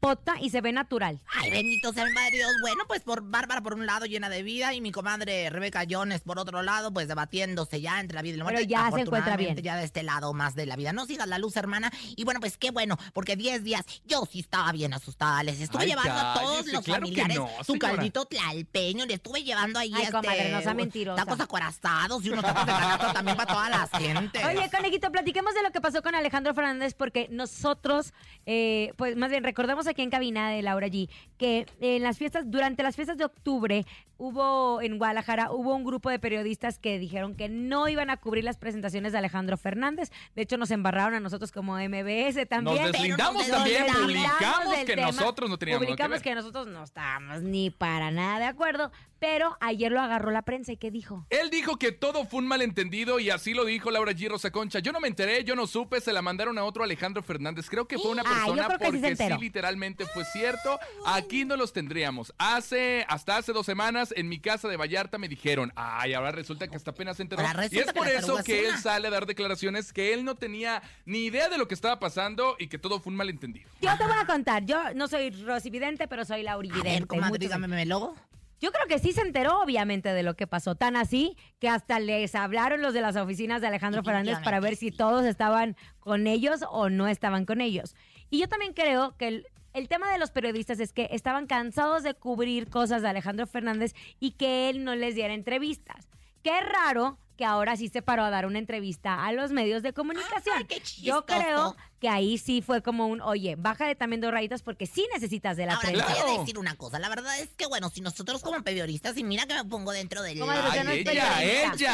pompota 0.00 0.34
y 0.40 0.50
se 0.50 0.60
ve 0.60 0.72
natural. 0.72 1.20
Ay, 1.32 1.50
bendito 1.50 1.92
sea 1.92 2.04
mi 2.04 2.12
madre 2.12 2.36
Dios. 2.36 2.50
Bueno, 2.60 2.84
pues 2.86 3.02
por 3.02 3.22
Bárbara 3.22 3.60
por 3.60 3.74
un 3.74 3.86
lado 3.86 4.06
llena 4.06 4.28
de 4.28 4.42
vida 4.42 4.74
y 4.74 4.80
mi 4.80 4.92
comadre 4.92 5.50
Rebeca 5.50 5.84
Jones 5.88 6.20
por 6.20 6.38
otro 6.38 6.62
lado, 6.62 6.92
pues 6.92 7.08
debatiéndose 7.08 7.80
ya 7.80 8.00
entre 8.00 8.16
la 8.16 8.22
vida 8.22 8.34
y 8.34 8.38
la 8.38 8.44
muerte. 8.44 8.60
Pero 8.62 8.70
ya 8.70 8.90
se 8.92 9.00
encuentra 9.00 9.36
bien. 9.36 9.50
Afortunadamente, 9.52 9.62
Ya 9.62 9.76
de 9.76 9.84
este 9.84 10.02
lado 10.02 10.32
más 10.34 10.54
de 10.54 10.66
la 10.66 10.76
vida. 10.76 10.92
No 10.92 11.06
sigas 11.06 11.26
la 11.28 11.38
luz, 11.38 11.56
hermana. 11.56 11.90
Y 12.16 12.24
bueno, 12.24 12.40
pues 12.40 12.56
qué 12.58 12.70
bueno, 12.70 12.96
porque 13.12 13.36
10 13.36 13.64
días 13.64 13.84
yo 14.04 14.24
sí 14.30 14.40
estaba 14.40 14.70
bien 14.72 14.92
asustada. 14.94 15.42
Les 15.42 15.60
estuve 15.60 15.82
Ay, 15.82 15.88
llevando 15.90 16.12
a 16.12 16.34
todos 16.34 16.66
los 16.66 16.84
claro 16.84 17.00
familiares 17.00 17.36
no, 17.36 17.48
su 17.64 17.78
caldito 17.78 18.24
tlalpeño. 18.26 19.06
Le 19.06 19.14
estuve 19.14 19.42
llevando 19.42 19.78
ahí 19.78 19.92
Ay, 19.94 20.02
este, 20.02 20.12
comadre, 20.12 20.50
no 20.52 20.60
sea 20.62 20.74
mentirosa. 20.74 21.24
tacos 21.24 21.40
acorazados 21.40 22.24
y 22.24 22.30
unos 22.30 22.44
tacos 22.44 22.66
de 22.66 22.72
canasta 22.72 23.12
también 23.12 23.36
para 23.36 23.52
toda 23.52 23.68
la 23.68 23.88
gente. 23.98 24.44
Oye, 24.44 24.70
conejito, 24.70 25.10
platiquemos 25.10 25.54
de 25.54 25.62
lo 25.62 25.70
que 25.70 25.80
pasó 25.80 26.02
con 26.02 26.14
Alejandro 26.14 26.54
Fernández 26.54 26.94
porque 26.94 27.28
nosotros, 27.30 28.12
eh, 28.46 28.92
pues 28.96 29.16
más 29.16 29.30
bien 29.30 29.44
recordamos 29.44 29.86
aquí 29.88 30.02
en 30.02 30.10
cabina 30.10 30.50
de 30.50 30.62
Laura 30.62 30.88
G 30.88 31.08
que 31.38 31.66
en 31.80 32.02
las 32.02 32.18
fiestas, 32.18 32.44
durante 32.50 32.82
las 32.82 32.96
fiestas 32.96 33.16
de 33.16 33.24
octubre, 33.24 33.86
hubo 34.16 34.82
en 34.82 34.98
Guadalajara, 34.98 35.52
hubo 35.52 35.74
un 35.74 35.84
grupo 35.84 36.10
de 36.10 36.18
periodistas 36.18 36.78
que 36.80 36.98
dijeron 36.98 37.36
que 37.36 37.48
no 37.48 37.88
iban 37.88 38.10
a 38.10 38.16
cubrir 38.16 38.42
las 38.42 38.56
presentaciones 38.56 39.12
de 39.12 39.18
Alejandro 39.18 39.56
Fernández. 39.56 40.10
De 40.34 40.42
hecho, 40.42 40.56
nos 40.56 40.72
embarraron 40.72 41.14
a 41.14 41.20
nosotros 41.20 41.52
como 41.52 41.74
MBS 41.76 42.46
también. 42.48 42.82
Nos 42.82 42.92
deslindamos 42.92 43.46
nos 43.46 43.56
también, 43.56 43.84
deslindamos 43.84 44.02
publicamos 44.02 44.76
que 44.78 44.94
tema. 44.96 45.06
nosotros 45.06 45.48
no 45.50 45.58
teníamos 45.58 45.80
nada 45.82 45.86
que 45.86 45.92
Publicamos 45.92 46.16
ver. 46.16 46.22
que 46.22 46.34
nosotros 46.34 46.66
no 46.66 46.82
estábamos 46.82 47.42
ni 47.42 47.70
para 47.70 48.10
nada 48.10 48.40
de 48.40 48.46
acuerdo, 48.46 48.90
pero 49.18 49.56
ayer 49.60 49.90
lo 49.92 50.00
agarró 50.00 50.30
la 50.30 50.42
prensa 50.42 50.72
y 50.72 50.76
¿qué 50.76 50.90
dijo? 50.90 51.26
Él 51.30 51.50
dijo 51.50 51.76
que 51.76 51.92
todo 51.92 52.24
fue 52.24 52.38
un 52.40 52.46
malentendido 52.46 53.18
y 53.20 53.30
así 53.30 53.54
lo 53.54 53.64
dijo 53.64 53.90
Laura 53.90 54.12
G. 54.12 54.28
Rosa 54.28 54.50
Concha. 54.50 54.78
Yo 54.78 54.92
no 54.92 55.00
me 55.00 55.08
enteré, 55.08 55.44
yo 55.44 55.54
no 55.56 55.66
supe, 55.66 56.00
se 56.00 56.12
la 56.12 56.22
mandaron 56.22 56.58
a 56.58 56.64
otro 56.64 56.84
Alejandro 56.84 57.22
Fernández. 57.22 57.68
Creo 57.68 57.86
que 57.88 57.98
fue 57.98 58.10
una 58.10 58.22
persona 58.22 58.66
sí 58.68 58.74
porque 58.78 59.16
sí, 59.16 59.24
literalmente 59.40 60.06
fue 60.06 60.24
cierto. 60.24 60.78
Aquí 61.06 61.44
no 61.44 61.56
los 61.56 61.72
tendríamos. 61.72 62.32
Hace, 62.38 63.04
hasta 63.08 63.36
hace 63.38 63.52
dos 63.52 63.66
semanas 63.66 64.12
en 64.16 64.28
mi 64.28 64.38
casa 64.38 64.68
de 64.68 64.76
Vallarta 64.76 65.18
me 65.18 65.28
dijeron, 65.28 65.72
ay, 65.76 66.14
ahora 66.14 66.30
resulta 66.32 66.68
que 66.68 66.76
hasta 66.76 66.90
apenas 66.92 67.16
se 67.16 67.22
enteró. 67.22 67.42
Y 67.70 67.78
es 67.78 67.92
por 67.92 68.08
eso 68.08 68.42
que 68.44 68.68
él 68.68 68.76
sale 68.78 69.08
a 69.08 69.10
dar 69.10 69.26
declaraciones 69.26 69.92
que 69.92 70.12
él 70.12 70.24
no 70.24 70.34
tenía 70.36 70.82
ni 71.04 71.24
idea 71.24 71.48
de 71.48 71.58
lo 71.58 71.66
que 71.68 71.74
estaba 71.74 71.98
pasando 71.98 72.56
y 72.58 72.68
que 72.68 72.78
todo 72.78 73.00
fue 73.00 73.10
un 73.10 73.16
malentendido. 73.16 73.68
Yo 73.80 73.96
te 73.96 74.04
voy 74.04 74.16
a 74.20 74.26
contar, 74.26 74.64
yo 74.64 74.94
no 74.94 75.08
soy 75.08 75.30
Rosy 75.30 75.70
Vidente, 75.70 76.08
pero 76.08 76.24
soy 76.24 76.42
Lauri 76.42 76.70
A 76.70 76.74
Vidente. 76.74 76.90
ver, 77.00 77.06
comadre, 77.06 77.28
Muchos- 77.30 77.40
dígame, 77.40 77.68
¿me 77.68 77.86
logo? 77.86 78.14
Yo 78.60 78.72
creo 78.72 78.86
que 78.86 78.98
sí 78.98 79.12
se 79.12 79.20
enteró, 79.20 79.60
obviamente, 79.60 80.12
de 80.12 80.22
lo 80.22 80.34
que 80.34 80.46
pasó. 80.46 80.74
Tan 80.74 80.96
así 80.96 81.36
que 81.58 81.68
hasta 81.68 82.00
les 82.00 82.34
hablaron 82.34 82.82
los 82.82 82.92
de 82.92 83.00
las 83.00 83.16
oficinas 83.16 83.60
de 83.60 83.68
Alejandro 83.68 84.02
Fernández 84.02 84.38
para 84.42 84.60
ver 84.60 84.76
si 84.76 84.90
todos 84.90 85.24
estaban 85.24 85.76
con 86.00 86.26
ellos 86.26 86.64
o 86.70 86.90
no 86.90 87.06
estaban 87.06 87.44
con 87.44 87.60
ellos. 87.60 87.94
Y 88.30 88.40
yo 88.40 88.48
también 88.48 88.72
creo 88.72 89.16
que 89.16 89.28
el, 89.28 89.46
el 89.74 89.88
tema 89.88 90.10
de 90.10 90.18
los 90.18 90.30
periodistas 90.30 90.80
es 90.80 90.92
que 90.92 91.08
estaban 91.12 91.46
cansados 91.46 92.02
de 92.02 92.14
cubrir 92.14 92.68
cosas 92.68 93.02
de 93.02 93.08
Alejandro 93.08 93.46
Fernández 93.46 93.94
y 94.18 94.32
que 94.32 94.68
él 94.70 94.84
no 94.84 94.96
les 94.96 95.14
diera 95.14 95.34
entrevistas. 95.34 96.08
Qué 96.42 96.60
raro 96.60 97.18
que 97.36 97.44
ahora 97.44 97.76
sí 97.76 97.88
se 97.88 98.02
paró 98.02 98.24
a 98.24 98.30
dar 98.30 98.46
una 98.46 98.58
entrevista 98.58 99.24
a 99.24 99.32
los 99.32 99.52
medios 99.52 99.84
de 99.84 99.92
comunicación. 99.92 100.56
Ay, 100.58 100.64
qué 100.64 100.82
Yo 101.00 101.24
creo 101.24 101.76
que 102.00 102.08
ahí 102.08 102.38
sí 102.38 102.62
fue 102.62 102.82
como 102.82 103.06
un, 103.08 103.20
oye, 103.20 103.56
bájale 103.56 103.94
también 103.94 104.20
dos 104.20 104.30
rayitas 104.30 104.62
porque 104.62 104.86
sí 104.86 105.06
necesitas 105.14 105.56
de 105.56 105.66
la 105.66 105.74
Ahora, 105.74 105.88
prensa. 105.88 106.06
les 106.14 106.22
voy 106.24 106.36
a 106.36 106.38
decir 106.40 106.58
una 106.58 106.74
cosa. 106.76 106.98
La 106.98 107.08
verdad 107.08 107.38
es 107.40 107.48
que, 107.56 107.66
bueno, 107.66 107.90
si 107.90 108.00
nosotros 108.00 108.42
como 108.42 108.62
periodistas, 108.62 109.16
y 109.16 109.24
mira 109.24 109.46
que 109.46 109.54
me 109.54 109.64
pongo 109.64 109.92
dentro 109.92 110.22
del... 110.22 110.38
Comadre, 110.38 110.68
usted 110.68 110.84
no 110.84 110.90
es 110.92 110.98
ella, 110.98 111.10
periodista. 111.10 111.42
ella, 111.42 111.72
Sí, 111.72 111.78
soy 111.78 111.86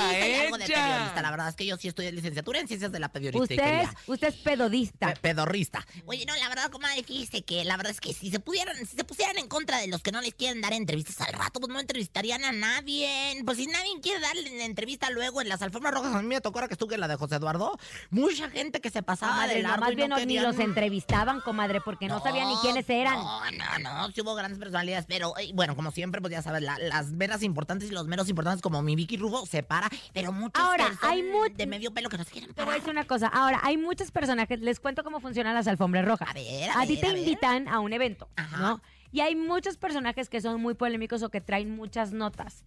algo 0.47 0.59
de 0.59 0.65
ella. 0.65 0.75
periodista. 0.75 1.23
La 1.23 1.31
verdad 1.31 1.49
es 1.49 1.57
que 1.57 1.67
yo 1.67 1.77
sí 1.77 1.89
estoy 1.89 2.07
en 2.07 2.15
licenciatura 2.17 2.61
en 2.61 2.69
ciencias 2.69 2.93
de 2.93 2.99
la 3.01 3.07
Usted 3.07 3.21
es, 3.21 3.31
periodistería. 3.33 3.95
usted 4.07 4.29
es 4.29 4.35
pedodista. 4.37 5.15
Pe- 5.15 5.21
Pedorrista. 5.21 5.87
Oye, 6.07 6.25
no, 6.27 6.35
la 6.37 6.49
verdad, 6.49 6.71
comadre, 6.71 7.03
fíjese 7.03 7.43
que 7.43 7.65
la 7.65 7.77
verdad 7.77 7.91
es 7.93 8.01
que 8.01 8.13
si 8.13 8.31
se 8.31 8.41
pudieran, 8.41 8.77
si 8.87 8.97
se 8.97 9.05
pusieran 9.05 9.39
en 9.39 9.49
contra 9.49 9.79
de 9.79 9.87
los 9.89 10.03
que 10.03 10.13
no 10.13 10.21
les 10.21 10.35
quieren 10.35 10.61
dar 10.61 10.73
entrevistas 10.73 11.21
al 11.27 11.33
rato, 11.33 11.61
pues 11.61 11.73
no 11.73 11.81
entrevistarían 11.81 12.45
a 12.45 12.53
nadie. 12.53 13.41
Pues 13.45 13.57
si 13.59 13.67
nadie 13.67 13.91
quiere 14.03 14.21
darle 14.21 14.53
una 14.55 14.65
entrevista 14.65 15.11
luego 15.11 15.41
en 15.41 15.49
las 15.49 15.63
alfombras 15.63 15.95
rojas, 15.95 16.15
a 16.15 16.23
mí 16.23 16.29
me 16.29 16.41
tocó 16.41 16.59
ahora 16.59 16.69
que 16.69 16.75
estuve 16.75 16.95
en 16.95 17.01
la 17.01 17.09
de 17.09 17.17
José 17.17 17.37
Eduardo, 17.37 17.79
mucha 18.11 18.51
gente 18.51 18.81
que 18.81 18.91
se 18.91 19.03
pasaba 19.03 19.33
Comadre, 19.33 19.55
de 19.57 19.63
largo 19.63 19.91
y 19.93 19.94
bien 19.95 20.11
no 20.11 20.19
ni 20.25 20.39
los 20.39 20.59
entrevistaban, 20.59 21.41
comadre, 21.41 21.81
porque 21.81 22.09
no, 22.09 22.21
sabían 22.21 22.49
ni 22.49 22.57
quiénes 22.57 22.89
eran. 22.89 23.15
No, 23.15 23.41
no, 23.51 23.79
no, 24.07 24.11
sí 24.13 24.21
hubo 24.21 24.35
grandes 24.35 24.59
personalidades, 24.59 25.07
pero 25.07 25.37
eh, 25.39 25.51
bueno, 25.55 25.75
como 25.77 25.91
siempre, 25.91 26.21
pues 26.21 26.33
ya 26.33 26.43
sabes, 26.43 26.63
la- 26.63 26.79
las 26.79 27.13
meras 27.13 27.43
importantes 27.43 27.91
y 27.91 27.93
los 27.95 28.07
meros 28.07 28.29
importantes 28.29 28.63
como 28.63 28.83
mi 28.83 28.97
Vicky 28.97 29.17
Rufo 29.17 29.47
se 29.47 29.63
para, 29.63 29.89
pero 30.13 30.33
muchos 30.33 30.63
Ahora, 30.63 30.91
hay 31.03 31.23
de 31.55 31.67
medio 31.67 31.93
pelo 31.93 32.09
que 32.09 32.19
no 32.19 32.25
se 32.25 32.31
quieren 32.31 32.51
Te 32.55 32.63
voy 32.63 32.63
a 32.63 32.67
parar. 32.67 32.81
decir 32.81 32.91
una 32.93 33.07
cosa. 33.07 33.29
Ahora, 33.29 33.61
hay 33.63 33.77
muchos 33.77 34.11
personajes. 34.11 34.61
Les 34.61 34.81
cuento 34.81 35.03
cómo 35.05 35.21
funcionan 35.21 35.55
las 35.55 35.67
alfombras 35.67 36.05
rojas. 36.05 36.29
A 36.29 36.33
ver, 36.33 36.71
a, 36.71 36.81
A 36.81 36.87
ti 36.87 36.97
te 36.97 37.07
a 37.07 37.13
ver. 37.13 37.19
invitan 37.19 37.69
a 37.69 37.81
un 37.81 37.93
evento, 37.93 38.29
Ajá. 38.37 38.57
¿no? 38.59 38.83
Y 39.13 39.21
hay 39.21 39.37
muchos 39.37 39.77
personajes 39.77 40.29
que 40.29 40.41
son 40.41 40.61
muy 40.61 40.75
polémicos 40.75 41.23
o 41.23 41.29
que 41.31 41.41
traen 41.41 41.71
muchas 41.75 42.13
notas. 42.13 42.65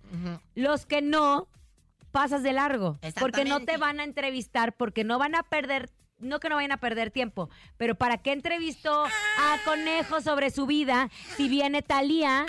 Los 0.55 0.85
que 0.85 1.01
no, 1.01 1.47
pasas 2.11 2.41
de 2.41 2.53
largo. 2.53 2.97
Porque 3.19 3.43
no 3.45 3.59
te 3.65 3.77
van 3.77 3.99
a 3.99 4.03
entrevistar, 4.05 4.73
porque 4.73 5.03
no 5.03 5.19
van 5.19 5.35
a 5.35 5.43
perder. 5.43 5.89
No 6.19 6.39
que 6.39 6.49
no 6.49 6.55
vayan 6.55 6.71
a 6.71 6.77
perder 6.77 7.11
tiempo, 7.11 7.47
pero 7.77 7.93
¿para 7.93 8.17
qué 8.17 8.31
entrevistó 8.31 9.03
a 9.05 9.57
Conejo 9.65 10.19
sobre 10.19 10.49
su 10.49 10.65
vida 10.65 11.11
si 11.35 11.47
viene 11.47 11.83
Talía 11.83 12.43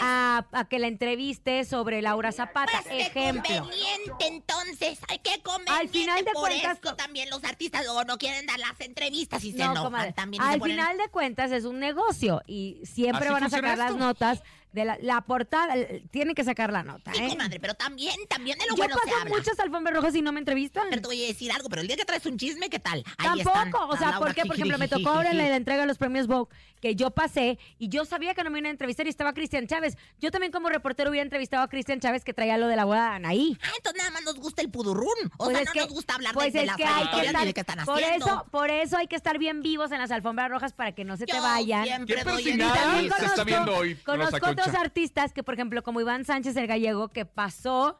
a, 0.00 0.46
a 0.52 0.64
que 0.70 0.78
la 0.78 0.86
entreviste 0.86 1.66
sobre 1.66 2.00
Laura 2.00 2.32
Zapata? 2.32 2.72
Ah, 2.78 2.82
Pues 2.82 3.10
qué 3.10 3.28
Ejemplo. 3.28 3.42
conveniente, 3.60 4.26
entonces. 4.26 5.00
Ay, 5.08 5.18
qué 5.18 5.42
conveniente. 5.42 5.72
Al 5.82 5.88
final 5.90 6.24
de 6.24 6.30
Por 6.32 6.48
cuentas, 6.48 6.78
eso 6.82 6.96
también 6.96 7.28
los 7.28 7.44
artistas 7.44 7.84
luego 7.84 8.04
no 8.04 8.16
quieren 8.16 8.46
dar 8.46 8.58
las 8.58 8.80
entrevistas 8.80 9.44
y 9.44 9.52
se 9.52 9.58
No, 9.58 9.64
enojan 9.64 9.84
comadre. 9.84 10.12
también. 10.14 10.42
Al 10.42 10.58
ponen- 10.58 10.70
final 10.76 10.96
de 10.96 11.08
cuentas 11.10 11.52
es 11.52 11.66
un 11.66 11.78
negocio 11.78 12.40
y 12.46 12.80
siempre 12.84 13.26
Así 13.26 13.34
van 13.34 13.44
a 13.44 13.50
sacar 13.50 13.76
las 13.76 13.90
esto. 13.90 13.98
notas 13.98 14.42
de 14.72 14.84
la, 14.84 14.98
la 15.00 15.20
portada. 15.22 15.74
Tienen 16.10 16.34
que 16.34 16.44
sacar 16.44 16.72
la 16.72 16.82
nota, 16.82 17.12
Sí, 17.12 17.22
¿eh? 17.24 17.28
comadre, 17.28 17.58
pero 17.60 17.74
también, 17.74 18.14
también 18.28 18.58
de 18.58 18.64
lo 18.66 18.70
Yo 18.72 18.76
bueno 18.76 18.94
se 18.96 19.00
paso 19.06 19.16
habla. 19.22 19.36
muchas 19.36 19.58
alfombras 19.60 19.94
rojas 19.96 20.14
y 20.14 20.22
no 20.22 20.32
me 20.32 20.38
entrevistan. 20.40 20.86
Pero 20.90 21.02
te 21.02 21.08
voy 21.08 21.24
a 21.24 21.26
decir 21.28 21.50
algo, 21.52 21.68
pero 21.68 21.82
el 21.82 21.88
día 21.88 21.96
que 21.96 22.04
traes 22.04 22.24
un 22.26 22.36
chisme, 22.38 22.68
¿qué 22.70 22.78
tal? 22.78 23.02
Ahí 23.18 23.42
Tampoco, 23.42 23.58
están, 23.58 23.74
o 23.74 23.96
sea, 23.96 24.10
Laura 24.12 24.18
¿por 24.18 24.34
qué? 24.34 24.42
Por 24.44 24.54
ejemplo, 24.56 24.78
me 24.78 24.88
tocó 24.88 25.10
ahora 25.10 25.30
en 25.30 25.38
la, 25.38 25.56
entrega 25.56 25.80
de 25.82 25.86
los 25.86 25.98
premios 25.98 26.26
Vogue, 26.26 26.54
que 26.80 26.94
yo 26.94 27.10
pasé 27.10 27.58
y 27.78 27.88
yo 27.88 28.04
sabía 28.04 28.34
que 28.34 28.42
no 28.44 28.50
me 28.50 28.58
iban 28.58 28.68
a 28.68 28.70
entrevistar 28.70 29.06
y 29.06 29.10
estaba 29.10 29.32
Cristian 29.32 29.66
Chávez. 29.66 29.96
Yo 30.18 30.30
también 30.30 30.52
como 30.52 30.68
reportero 30.68 31.10
hubiera 31.10 31.24
entrevistado 31.24 31.62
a 31.62 31.68
Cristian 31.68 32.00
Chávez 32.00 32.24
que 32.24 32.32
traía 32.32 32.56
lo 32.58 32.68
de 32.68 32.76
la 32.76 32.84
boda 32.84 33.10
de 33.10 33.16
Anaí. 33.16 33.58
Ah, 33.62 33.68
entonces 33.76 33.98
nada 33.98 34.10
más 34.12 34.22
nos 34.24 34.36
gusta 34.36 34.62
el 34.62 34.70
pudurrún. 34.70 35.08
O 35.36 35.44
Pues 35.46 35.50
sea, 35.56 35.60
es 35.62 35.66
no 35.66 35.72
que- 35.72 35.80
nos 35.80 35.88
gusta 35.90 36.14
hablar 36.14 36.32
pues 36.34 36.52
de, 36.52 36.60
de 36.60 36.66
las 36.66 36.76
que 36.76 36.84
hay 36.84 36.88
que 36.90 36.94
trayectorias 37.00 37.26
estar, 37.26 37.40
ni 37.42 37.46
de 37.48 37.54
qué 37.54 37.60
están 37.60 37.84
por 37.84 38.02
haciendo. 38.02 38.26
eso, 38.26 38.46
por 38.50 38.70
eso 38.70 38.96
hay 38.96 39.06
que 39.08 39.16
estar 39.16 39.38
bien 39.38 39.62
vivos 39.62 39.92
en 39.92 39.98
las 39.98 40.10
alfombras 40.10 40.50
rojas 40.50 40.72
para 40.72 40.92
que 40.92 41.04
no 41.04 41.16
se 41.16 41.26
te 41.26 41.38
vayan. 41.40 41.84
siempre 41.84 42.16
Qué 42.16 42.24
doy. 42.24 42.44
También 42.58 43.12
se 43.18 43.24
está 43.26 43.44
viendo 43.44 43.74
hoy, 43.76 43.94
Conozco 43.96 44.54
otros 44.60 44.74
artistas 44.74 45.32
que, 45.32 45.42
por 45.42 45.54
ejemplo, 45.54 45.82
como 45.82 46.00
Iván 46.00 46.24
Sánchez, 46.24 46.56
el 46.56 46.66
gallego, 46.66 47.08
que 47.08 47.24
pasó 47.24 47.98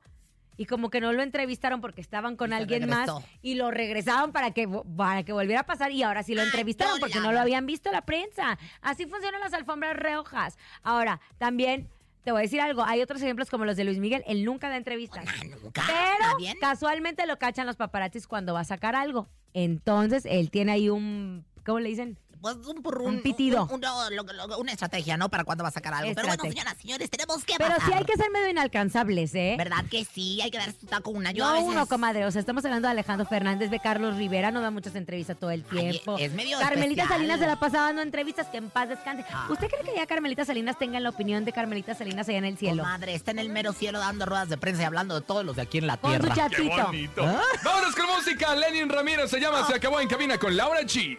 y 0.56 0.66
como 0.66 0.90
que 0.90 1.00
no 1.00 1.12
lo 1.12 1.22
entrevistaron 1.22 1.80
porque 1.80 2.02
estaban 2.02 2.36
con 2.36 2.52
alguien 2.52 2.82
regresó. 2.82 3.14
más 3.14 3.24
y 3.40 3.54
lo 3.54 3.70
regresaron 3.70 4.30
para 4.30 4.50
que, 4.50 4.68
para 4.96 5.22
que 5.22 5.32
volviera 5.32 5.60
a 5.60 5.66
pasar 5.66 5.90
y 5.90 6.02
ahora 6.02 6.22
sí 6.22 6.34
lo 6.34 6.42
entrevistaron 6.42 7.00
porque 7.00 7.18
no 7.20 7.32
lo 7.32 7.40
habían 7.40 7.64
visto 7.64 7.90
la 7.90 8.02
prensa. 8.02 8.58
Así 8.82 9.06
funcionan 9.06 9.40
las 9.40 9.54
alfombras 9.54 9.96
rojas. 9.96 10.58
Ahora, 10.82 11.20
también... 11.38 11.88
Te 12.22 12.32
voy 12.32 12.40
a 12.40 12.42
decir 12.42 12.60
algo, 12.60 12.84
hay 12.84 13.00
otros 13.00 13.22
ejemplos 13.22 13.48
como 13.48 13.64
los 13.64 13.78
de 13.78 13.84
Luis 13.84 13.98
Miguel, 13.98 14.22
él 14.26 14.44
nunca 14.44 14.68
da 14.68 14.76
entrevistas. 14.76 15.24
Nunca. 15.62 15.82
Pero 15.86 16.52
casualmente 16.60 17.26
lo 17.26 17.38
cachan 17.38 17.66
los 17.66 17.76
paparazzis 17.76 18.26
cuando 18.26 18.52
va 18.52 18.60
a 18.60 18.64
sacar 18.64 18.94
algo. 18.94 19.26
Entonces, 19.54 20.26
él 20.26 20.50
tiene 20.50 20.72
ahí 20.72 20.90
un, 20.90 21.46
¿cómo 21.64 21.80
le 21.80 21.88
dicen? 21.88 22.18
Pues 22.40 22.56
un. 22.66 22.80
Un 23.00 23.23
pitido. 23.23 23.68
un- 23.70 23.80
lo- 23.80 24.59
una 24.59 24.73
estrategia, 24.73 25.16
¿no? 25.16 25.28
Para 25.28 25.44
cuando 25.44 25.62
va 25.62 25.68
a 25.68 25.73
sacar 25.73 25.92
algo. 25.94 26.12
Pero 26.14 26.26
bueno, 26.28 26.42
señoras, 26.42 26.76
señores, 26.80 27.11
tenemos 27.11 27.44
que 27.44 27.54
Pero 27.59 27.75
sí 27.75 27.80
pasar. 27.80 27.99
hay 27.99 28.04
que 28.04 28.16
ser 28.16 28.30
medio 28.30 28.49
inalcanzables, 28.49 29.35
¿eh? 29.35 29.54
¿Verdad 29.59 29.85
que 29.90 30.04
sí? 30.04 30.40
Hay 30.40 30.50
que 30.50 30.59
dar 30.59 30.73
su 30.73 30.87
taco 30.87 31.11
una. 31.11 31.32
Yo 31.32 31.44
a 31.44 31.49
No 31.49 31.54
veces... 31.54 31.68
uno, 31.68 31.87
comadre. 31.87 32.25
O 32.26 32.30
sea, 32.30 32.40
estamos 32.40 32.64
hablando 32.64 32.88
de 32.88 32.92
Alejandro 32.92 33.26
Fernández, 33.26 33.70
de 33.70 33.78
Carlos 33.80 34.16
Rivera, 34.16 34.50
no 34.50 34.61
da 34.61 34.70
muchas 34.70 34.94
entrevistas 34.94 35.38
todo 35.38 35.50
el 35.50 35.64
Ay, 35.70 35.78
tiempo. 35.78 36.16
es 36.18 36.32
medio 36.32 36.59
Carmelita 36.59 37.02
especial. 37.02 37.09
Salinas 37.18 37.40
se 37.40 37.47
la 37.47 37.59
pasaba 37.61 37.87
dando 37.87 38.02
entrevistas, 38.02 38.47
que 38.49 38.56
en 38.56 38.70
paz 38.70 38.88
descanse. 38.88 39.25
Ah. 39.30 39.47
¿Usted 39.50 39.68
cree 39.68 39.82
que 39.82 39.94
ya 39.97 40.06
Carmelita 40.06 40.44
Salinas 40.44 40.78
tenga 40.78 40.99
la 41.00 41.11
opinión 41.11 41.44
de 41.44 41.52
Carmelita 41.52 41.94
Salinas 41.94 42.28
allá 42.28 42.38
en 42.38 42.44
el 42.47 42.56
cielo? 42.59 42.82
Madre, 42.82 43.14
está 43.14 43.30
en 43.32 43.38
el 43.38 43.50
mero 43.50 43.73
cielo 43.73 43.99
dando 43.99 44.25
ruedas 44.26 44.49
de 44.49 44.56
prensa 44.56 44.82
y 44.82 44.85
hablando 44.87 45.14
de 45.14 45.20
todos 45.26 45.44
los 45.44 45.56
de 45.56 45.62
aquí 45.62 45.78
en 45.78 45.87
la 45.87 45.97
Con 45.99 46.12
su 46.14 46.18
tierra. 46.20 46.35
Qué 46.49 46.56
chatito. 46.68 46.87
bonito. 46.87 47.23
Vámonos 47.64 47.94
con 47.94 48.06
música. 48.06 48.54
Lenin 48.56 48.88
Ramírez 48.88 49.30
se 49.30 49.40
llama 49.40 49.66
Se 49.66 49.75
acabó 49.75 50.00
en 50.00 50.09
cabina 50.09 50.38
con 50.38 50.56
Laura 50.56 50.80
G. 50.82 51.18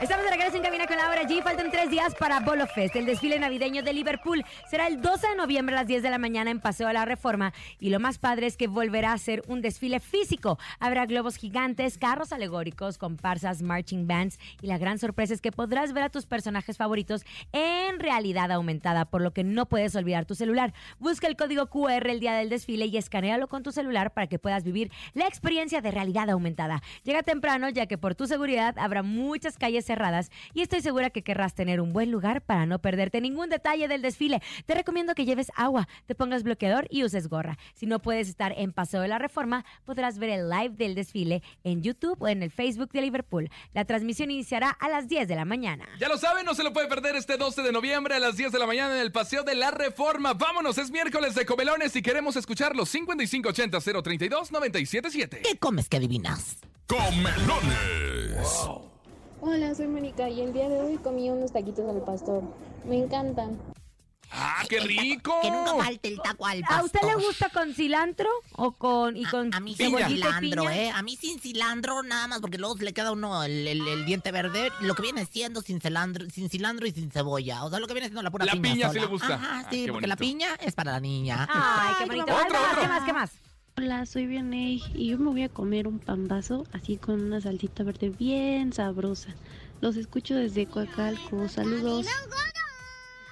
Estamos 0.00 0.24
de 0.24 0.30
regreso 0.32 0.56
en 0.56 0.62
Cabina 0.62 0.86
con 0.86 0.96
Laura 0.96 1.22
G. 1.22 1.40
Faltan 1.42 1.70
tres 1.70 1.88
días 1.88 2.14
para 2.16 2.40
Bolo 2.40 2.66
Fest, 2.66 2.96
el 2.96 3.06
desfile 3.06 3.38
navideño 3.38 3.82
de 3.82 3.92
Liverpool. 3.92 4.44
Será 4.68 4.88
el 4.88 5.00
12 5.00 5.28
de 5.28 5.36
noviembre 5.36 5.74
a 5.74 5.78
las 5.78 5.86
10 5.86 6.02
de 6.02 6.10
la 6.10 6.18
mañana 6.18 6.50
en 6.50 6.58
Paseo 6.58 6.88
de 6.88 6.94
la 6.94 7.04
Reforma. 7.04 7.54
Y 7.78 7.90
lo 7.90 8.00
más 8.00 8.18
padre 8.18 8.48
es 8.48 8.56
que 8.56 8.66
volverá 8.66 9.12
a 9.12 9.18
ser 9.18 9.42
un 9.46 9.62
desfile 9.62 10.00
físico. 10.00 10.58
Habrá 10.80 11.06
globos 11.06 11.36
gigantes, 11.36 11.96
carros 11.96 12.32
alegóricos, 12.32 12.98
comparsas, 12.98 13.62
marching 13.62 14.08
bands. 14.08 14.38
Y 14.60 14.66
la 14.66 14.78
gran 14.78 14.98
sorpresa 14.98 15.32
es 15.32 15.40
que 15.40 15.52
podrás 15.52 15.92
ver 15.92 16.02
a 16.02 16.10
tus 16.10 16.26
personajes 16.26 16.76
favoritos 16.76 17.22
en 17.52 18.00
realidad 18.00 18.50
aumentada, 18.50 19.04
por 19.04 19.22
lo 19.22 19.32
que 19.32 19.44
no 19.44 19.66
puedes 19.66 19.94
olvidar 19.94 20.26
tu 20.26 20.34
celular. 20.34 20.74
Busca 20.98 21.28
el 21.28 21.36
código 21.36 21.66
QR 21.68 22.10
el 22.10 22.20
día 22.20 22.34
del 22.34 22.50
desfile 22.50 22.86
y 22.86 22.96
escanealo 22.96 23.46
con 23.48 23.62
tu 23.62 23.70
celular 23.70 24.12
para 24.12 24.26
que 24.26 24.40
puedas 24.40 24.64
vivir 24.64 24.90
la 25.14 25.28
experiencia 25.28 25.80
de 25.80 25.92
realidad 25.92 26.28
aumentada. 26.30 26.82
Llega 27.04 27.22
temprano, 27.22 27.68
ya 27.68 27.86
que 27.86 27.96
por 27.96 28.16
tu 28.16 28.26
seguridad 28.26 28.76
habrá 28.76 29.02
muchas 29.02 29.56
calles 29.56 29.83
cerradas 29.84 30.30
y 30.52 30.62
estoy 30.62 30.80
segura 30.80 31.10
que 31.10 31.22
querrás 31.22 31.54
tener 31.54 31.80
un 31.80 31.92
buen 31.92 32.10
lugar 32.10 32.42
para 32.42 32.66
no 32.66 32.78
perderte 32.78 33.20
ningún 33.20 33.48
detalle 33.48 33.88
del 33.88 34.02
desfile. 34.02 34.42
Te 34.66 34.74
recomiendo 34.74 35.14
que 35.14 35.24
lleves 35.24 35.50
agua, 35.54 35.88
te 36.06 36.14
pongas 36.14 36.42
bloqueador 36.42 36.86
y 36.90 37.04
uses 37.04 37.28
gorra. 37.28 37.58
Si 37.74 37.86
no 37.86 38.00
puedes 38.00 38.28
estar 38.28 38.52
en 38.56 38.72
Paseo 38.72 39.00
de 39.00 39.08
la 39.08 39.18
Reforma, 39.18 39.64
podrás 39.84 40.18
ver 40.18 40.30
el 40.30 40.48
live 40.48 40.74
del 40.76 40.94
desfile 40.94 41.42
en 41.62 41.82
YouTube 41.82 42.20
o 42.20 42.28
en 42.28 42.42
el 42.42 42.50
Facebook 42.50 42.90
de 42.92 43.02
Liverpool. 43.02 43.50
La 43.72 43.84
transmisión 43.84 44.30
iniciará 44.30 44.70
a 44.70 44.88
las 44.88 45.08
10 45.08 45.28
de 45.28 45.36
la 45.36 45.44
mañana. 45.44 45.86
Ya 45.98 46.08
lo 46.08 46.18
saben, 46.18 46.46
no 46.46 46.54
se 46.54 46.62
lo 46.62 46.72
puede 46.72 46.88
perder 46.88 47.16
este 47.16 47.36
12 47.36 47.62
de 47.62 47.72
noviembre 47.72 48.14
a 48.14 48.20
las 48.20 48.36
10 48.36 48.52
de 48.52 48.58
la 48.58 48.66
mañana 48.66 48.94
en 48.94 49.00
el 49.00 49.12
Paseo 49.12 49.42
de 49.42 49.54
la 49.54 49.70
Reforma. 49.70 50.34
Vámonos, 50.34 50.78
es 50.78 50.90
miércoles 50.90 51.34
de 51.34 51.46
comelones 51.46 51.94
y 51.96 52.02
queremos 52.02 52.36
escucharlos. 52.36 52.88
5580 52.88 54.02
032 54.02 54.52
977. 54.52 55.42
¿Qué 55.42 55.58
comes 55.58 55.88
que 55.88 55.96
adivinas? 55.96 56.58
Comelones. 56.86 58.93
Hola, 59.46 59.74
soy 59.74 59.88
Mónica 59.88 60.28
y 60.30 60.40
el 60.40 60.52
día 60.54 60.68
de 60.70 60.80
hoy 60.80 60.96
comí 60.96 61.28
unos 61.28 61.52
taquitos 61.52 61.86
al 61.88 62.02
pastor. 62.02 62.42
Me 62.86 62.96
encantan. 62.98 63.58
¡Ah, 64.32 64.62
qué 64.68 64.76
taco- 64.78 64.88
rico! 64.88 65.34
Que 65.42 65.50
nunca 65.50 65.74
falte 65.74 66.08
el 66.08 66.16
taco 66.20 66.46
al 66.46 66.60
pastor. 66.60 66.78
¿A 66.80 66.84
usted 66.84 67.00
le 67.02 67.14
gusta 67.26 67.50
con 67.50 67.74
cilantro 67.74 68.28
o 68.52 68.72
con 68.72 69.16
y 69.18 69.24
con 69.26 69.52
A, 69.52 69.58
a 69.58 69.60
mí 69.60 69.74
sin 69.76 69.94
cilantro, 69.98 70.62
piña? 70.62 70.76
¿eh? 70.76 70.90
A 70.90 71.02
mí 71.02 71.14
sin 71.16 71.38
cilantro 71.38 72.02
nada 72.02 72.26
más, 72.26 72.40
porque 72.40 72.56
luego 72.58 72.74
le 72.76 72.94
queda 72.94 73.12
uno 73.12 73.44
el, 73.44 73.68
el- 73.68 73.86
el 73.86 74.06
diente 74.06 74.32
verde. 74.32 74.70
Lo 74.80 74.94
que 74.94 75.02
viene 75.02 75.26
siendo 75.26 75.60
sin 75.60 75.78
cilantro, 75.80 76.24
sin 76.30 76.48
cilantro 76.48 76.86
y 76.86 76.92
sin 76.92 77.10
cebolla. 77.10 77.64
O 77.64 77.70
sea, 77.70 77.78
lo 77.80 77.86
que 77.86 77.92
viene 77.92 78.06
siendo 78.08 78.22
la 78.22 78.30
pura 78.30 78.46
La 78.46 78.52
piña 78.52 78.72
piña 78.72 78.90
sí 78.92 78.98
le 78.98 79.06
gusta. 79.06 79.34
Ajá, 79.34 79.60
Ah, 79.60 79.68
sí, 79.70 79.84
qué 79.84 79.92
porque 79.92 80.06
la 80.06 80.16
piña 80.16 80.48
es 80.60 80.74
para 80.74 80.92
la 80.92 81.00
niña. 81.00 81.46
Ay, 81.52 81.94
qué 81.98 82.06
bonito. 82.06 82.24
Otro, 82.24 82.36
Algo 82.38 82.54
más, 82.54 82.72
otro. 82.72 82.80
¿Qué 82.82 82.88
más? 82.88 83.02
¿Qué 83.04 83.12
más? 83.12 83.30
Hola, 83.76 84.06
soy 84.06 84.26
Vianey 84.26 84.82
y 84.94 85.08
yo 85.10 85.18
me 85.18 85.30
voy 85.30 85.42
a 85.42 85.48
comer 85.48 85.88
un 85.88 85.98
pambazo 85.98 86.64
así 86.72 86.96
con 86.96 87.20
una 87.20 87.40
salsita 87.40 87.82
verde 87.82 88.10
bien 88.10 88.72
sabrosa. 88.72 89.34
Los 89.80 89.96
escucho 89.96 90.34
desde 90.36 90.66
Coacalco. 90.66 91.48
Saludos. 91.48 92.06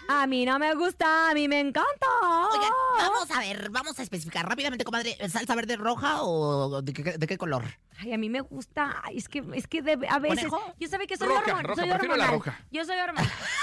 A 0.09 0.27
mí 0.27 0.45
no 0.45 0.59
me 0.59 0.75
gusta, 0.75 1.31
a 1.31 1.35
mí 1.35 1.47
me 1.49 1.61
encanta. 1.61 2.07
Oigan, 2.53 2.71
vamos 2.99 3.31
a 3.31 3.39
ver, 3.39 3.71
vamos 3.71 3.99
a 3.99 4.03
especificar 4.03 4.47
rápidamente, 4.49 4.85
comadre, 4.85 5.17
¿salsa 5.29 5.55
verde 5.55 5.77
roja 5.77 6.23
o 6.23 6.83
de 6.83 6.93
qué, 6.93 7.03
de 7.17 7.27
qué 7.27 7.39
color? 7.39 7.65
Ay, 7.99 8.13
a 8.13 8.19
mí 8.19 8.29
me 8.29 8.41
gusta. 8.41 9.01
Es 9.15 9.29
que, 9.29 9.45
es 9.55 9.67
que 9.69 9.81
de- 9.81 10.07
a 10.11 10.19
veces. 10.19 10.49
¿Conejo? 10.49 10.75
Yo 10.79 10.89
sabe 10.89 11.07
que 11.07 11.17
soy, 11.17 11.29
Roja, 11.29 11.43
hormon- 11.45 11.63
roja, 11.63 11.81
soy 11.81 11.89
la 11.89 11.95
hormonal. 11.95 12.31
roja. 12.31 12.61
Yo 12.73 12.85
soy 12.85 12.99
hormonal. 12.99 13.31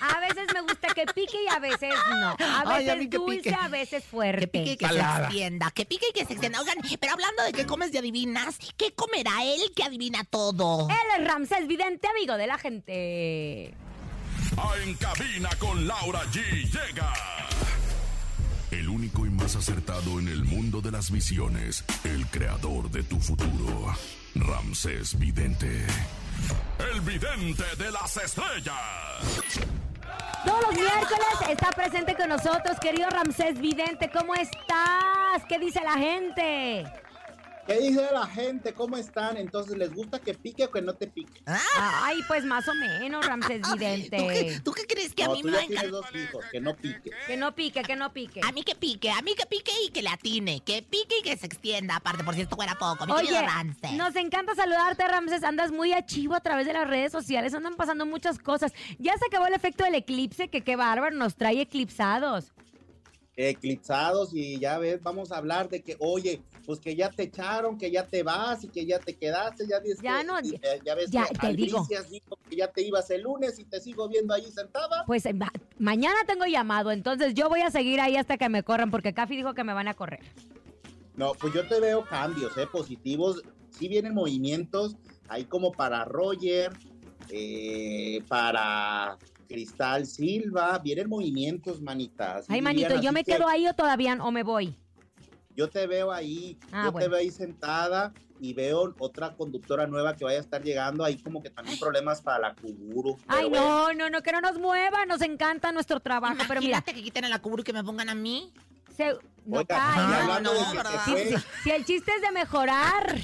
A 0.00 0.20
veces 0.20 0.46
me 0.54 0.60
gusta 0.62 0.88
que 0.94 1.04
pique 1.06 1.36
y 1.44 1.48
a 1.48 1.58
veces 1.58 1.92
no. 2.20 2.28
A 2.38 2.62
Ay, 2.66 2.84
veces 2.84 2.92
a 2.92 2.96
mí 2.96 3.08
que 3.10 3.16
dulce, 3.18 3.36
pique. 3.42 3.54
a 3.54 3.68
veces 3.68 4.04
fuerte. 4.04 4.40
Que 4.42 4.58
pique 4.60 4.72
y 4.72 4.76
que 4.76 4.88
se 4.88 4.98
extienda, 5.00 5.70
que 5.72 5.84
pique 5.86 6.06
y 6.10 6.12
que 6.12 6.24
se 6.26 6.32
extienda. 6.34 6.60
Oigan, 6.60 6.76
pero 7.00 7.12
hablando 7.14 7.42
de 7.44 7.52
qué 7.52 7.66
comes 7.66 7.92
y 7.92 7.98
adivinas, 7.98 8.58
¿qué 8.76 8.92
comerá 8.92 9.44
él 9.44 9.60
que 9.74 9.82
adivina 9.84 10.24
todo? 10.24 10.88
Él 10.88 10.96
es 11.20 11.26
Ramsés 11.26 11.66
Vidente, 11.66 12.06
amigo 12.08 12.36
de 12.36 12.46
la 12.46 12.58
gente. 12.58 13.74
a 14.56 14.76
En 14.82 14.94
Cabina 14.94 15.50
con 15.58 15.86
Laura 15.86 16.22
G 16.32 16.42
llega. 16.70 17.12
El 18.70 18.88
único 18.88 19.24
y 19.24 19.30
más 19.30 19.56
acertado 19.56 20.18
en 20.20 20.28
el 20.28 20.44
mundo 20.44 20.80
de 20.82 20.90
las 20.90 21.10
visiones, 21.10 21.84
el 22.04 22.26
creador 22.26 22.90
de 22.90 23.02
tu 23.02 23.18
futuro, 23.18 23.94
Ramsés 24.34 25.18
Vidente. 25.18 25.86
El 26.92 27.00
vidente 27.00 27.64
de 27.78 27.90
las 27.90 28.16
estrellas. 28.18 28.74
Todos 30.44 30.62
los 30.62 30.74
miércoles 30.74 31.48
está 31.48 31.70
presente 31.72 32.14
con 32.14 32.28
nosotros, 32.28 32.78
querido 32.80 33.08
Ramsés 33.10 33.58
Vidente. 33.58 34.10
¿Cómo 34.10 34.34
estás? 34.34 35.44
¿Qué 35.48 35.58
dice 35.58 35.80
la 35.82 35.94
gente? 35.94 36.86
¿Qué 37.68 37.78
dice 37.80 38.08
la 38.12 38.26
gente? 38.26 38.72
¿Cómo 38.72 38.96
están? 38.96 39.36
Entonces, 39.36 39.76
¿les 39.76 39.92
gusta 39.92 40.18
que 40.18 40.32
pique 40.32 40.64
o 40.64 40.70
que 40.70 40.80
no 40.80 40.94
te 40.94 41.06
pique? 41.06 41.42
Ay, 41.76 42.18
pues 42.26 42.42
más 42.46 42.66
o 42.66 42.74
menos, 42.74 43.26
Ramsés 43.26 43.60
¿Tú 43.60 43.76
qué, 43.76 43.96
Vidente. 43.96 44.60
tú 44.64 44.72
qué 44.72 44.86
crees 44.86 45.14
que 45.14 45.24
a 45.24 45.28
mí 45.28 45.42
tú 45.42 45.48
me 45.48 45.68
ya 45.68 45.86
dos 45.86 46.06
hijos, 46.14 46.42
que 46.50 46.60
no 46.60 46.74
pique. 46.74 47.10
Que 47.26 47.36
no 47.36 47.54
pique, 47.54 47.82
que 47.82 47.94
no 47.94 48.10
pique. 48.10 48.40
A 48.42 48.52
mí 48.52 48.62
que 48.62 48.74
pique, 48.74 49.10
a 49.10 49.20
mí 49.20 49.34
que 49.34 49.44
pique 49.44 49.72
y 49.84 49.90
que 49.90 50.00
le 50.00 50.08
atine. 50.08 50.60
Que 50.64 50.80
pique 50.82 51.16
y 51.20 51.22
que 51.22 51.36
se 51.36 51.44
extienda. 51.44 51.96
Aparte, 51.96 52.24
por 52.24 52.34
cierto, 52.34 52.56
fuera 52.56 52.74
poco. 52.76 53.04
Mi 53.04 53.12
Oye, 53.12 53.26
querido 53.26 53.42
Ramsey. 53.42 53.96
nos 53.98 54.16
encanta 54.16 54.54
saludarte, 54.54 55.06
Ramses. 55.06 55.44
Andas 55.44 55.70
muy 55.70 55.92
achivo 55.92 56.34
a 56.34 56.40
través 56.40 56.66
de 56.66 56.72
las 56.72 56.88
redes 56.88 57.12
sociales. 57.12 57.52
Andan 57.52 57.76
pasando 57.76 58.06
muchas 58.06 58.38
cosas. 58.38 58.72
Ya 58.98 59.14
se 59.18 59.26
acabó 59.26 59.46
el 59.46 59.52
efecto 59.52 59.84
del 59.84 59.94
eclipse, 59.94 60.48
que 60.48 60.62
qué 60.62 60.74
bárbaro, 60.76 61.14
nos 61.14 61.36
trae 61.36 61.60
eclipsados. 61.60 62.52
Eclipsados 63.48 64.30
y 64.34 64.58
ya 64.58 64.78
ves, 64.78 65.00
vamos 65.00 65.30
a 65.30 65.36
hablar 65.36 65.68
de 65.70 65.80
que, 65.80 65.96
oye, 66.00 66.42
pues 66.66 66.80
que 66.80 66.96
ya 66.96 67.08
te 67.08 67.22
echaron, 67.22 67.78
que 67.78 67.88
ya 67.88 68.04
te 68.04 68.24
vas 68.24 68.64
y 68.64 68.68
que 68.68 68.84
ya 68.84 68.98
te 68.98 69.16
quedaste, 69.16 69.64
ya 69.68 69.78
ves 69.78 70.00
Ya 70.02 70.18
que- 70.18 70.24
no, 70.24 70.40
y, 70.42 70.56
eh, 70.56 70.82
ya 70.84 70.96
ves 70.96 71.10
ya 71.12 71.24
que 71.26 71.38
te 71.38 71.52
digo. 71.54 71.86
Dijo 72.10 72.38
que 72.48 72.56
ya 72.56 72.66
te 72.72 72.82
ibas 72.82 73.08
el 73.10 73.22
lunes 73.22 73.56
y 73.60 73.64
te 73.64 73.80
sigo 73.80 74.08
viendo 74.08 74.34
ahí 74.34 74.50
sentada. 74.50 75.04
Pues 75.06 75.24
eh, 75.24 75.34
ma- 75.34 75.52
mañana 75.78 76.16
tengo 76.26 76.46
llamado, 76.46 76.90
entonces 76.90 77.32
yo 77.34 77.48
voy 77.48 77.60
a 77.60 77.70
seguir 77.70 78.00
ahí 78.00 78.16
hasta 78.16 78.36
que 78.38 78.48
me 78.48 78.64
corran, 78.64 78.90
porque 78.90 79.14
Cafi 79.14 79.36
dijo 79.36 79.54
que 79.54 79.62
me 79.62 79.72
van 79.72 79.86
a 79.86 79.94
correr. 79.94 80.20
No, 81.14 81.34
pues 81.34 81.54
yo 81.54 81.66
te 81.68 81.78
veo 81.78 82.04
cambios, 82.06 82.56
¿eh? 82.58 82.66
Positivos. 82.66 83.44
Sí 83.70 83.86
vienen 83.86 84.14
movimientos, 84.14 84.96
ahí 85.28 85.44
como 85.44 85.72
para 85.74 86.04
Roger, 86.04 86.72
eh, 87.30 88.20
para 88.28 89.16
Cristal 89.48 90.06
Silva, 90.06 90.78
vienen 90.78 91.08
movimientos, 91.08 91.80
manitas. 91.80 92.46
Ay, 92.48 92.60
manito, 92.62 93.00
¿yo 93.00 93.12
me 93.12 93.24
que 93.24 93.32
quedo 93.32 93.48
ahí 93.48 93.66
o 93.66 93.74
todavía 93.74 94.16
o 94.20 94.30
me 94.30 94.42
voy? 94.42 94.76
Yo 95.56 95.68
te 95.68 95.86
veo 95.86 96.12
ahí, 96.12 96.56
Ah, 96.70 96.84
yo 96.84 96.92
bueno. 96.92 97.04
te 97.06 97.10
veo 97.10 97.18
ahí 97.18 97.30
sentada 97.30 98.12
y 98.40 98.52
veo 98.54 98.94
otra 99.00 99.34
conductora 99.34 99.86
nueva 99.88 100.14
que 100.14 100.22
vaya 100.24 100.38
a 100.38 100.40
estar 100.42 100.62
llegando, 100.62 101.02
ahí 101.04 101.16
como 101.20 101.42
que 101.42 101.50
también 101.50 101.78
problemas 101.80 102.20
para 102.22 102.38
la 102.38 102.54
Kuburu. 102.54 103.16
pero 103.26 103.38
Ay, 103.40 103.48
bueno. 103.48 103.64
no, 103.66 103.92
no, 103.94 104.10
no, 104.10 104.22
que 104.22 104.30
no 104.30 104.40
nos 104.40 104.58
mueva, 104.58 105.04
nos 105.06 105.22
encanta 105.22 105.72
nuestro 105.72 105.98
trabajo, 105.98 106.36
pero 106.46 106.60
mira, 106.60 106.76
Imagínate 106.78 106.94
que 106.94 107.02
quiten 107.02 107.24
a 107.24 107.28
la 107.28 107.40
cubur 107.40 107.60
y 107.60 107.62
que 107.64 107.72
me 107.72 107.82
pongan 107.82 108.08
a 108.10 108.14
mí. 108.14 108.52
se, 108.96 109.14
no 109.44 109.58
Oiga, 109.60 110.38
no, 110.40 110.40
no. 110.40 110.50
Si, 111.04 111.16
si- 111.36 111.42
si 111.64 111.70
el 111.70 111.84
chiste 111.84 112.12
es 112.14 112.20
de 112.22 112.30
mejorar, 112.32 113.16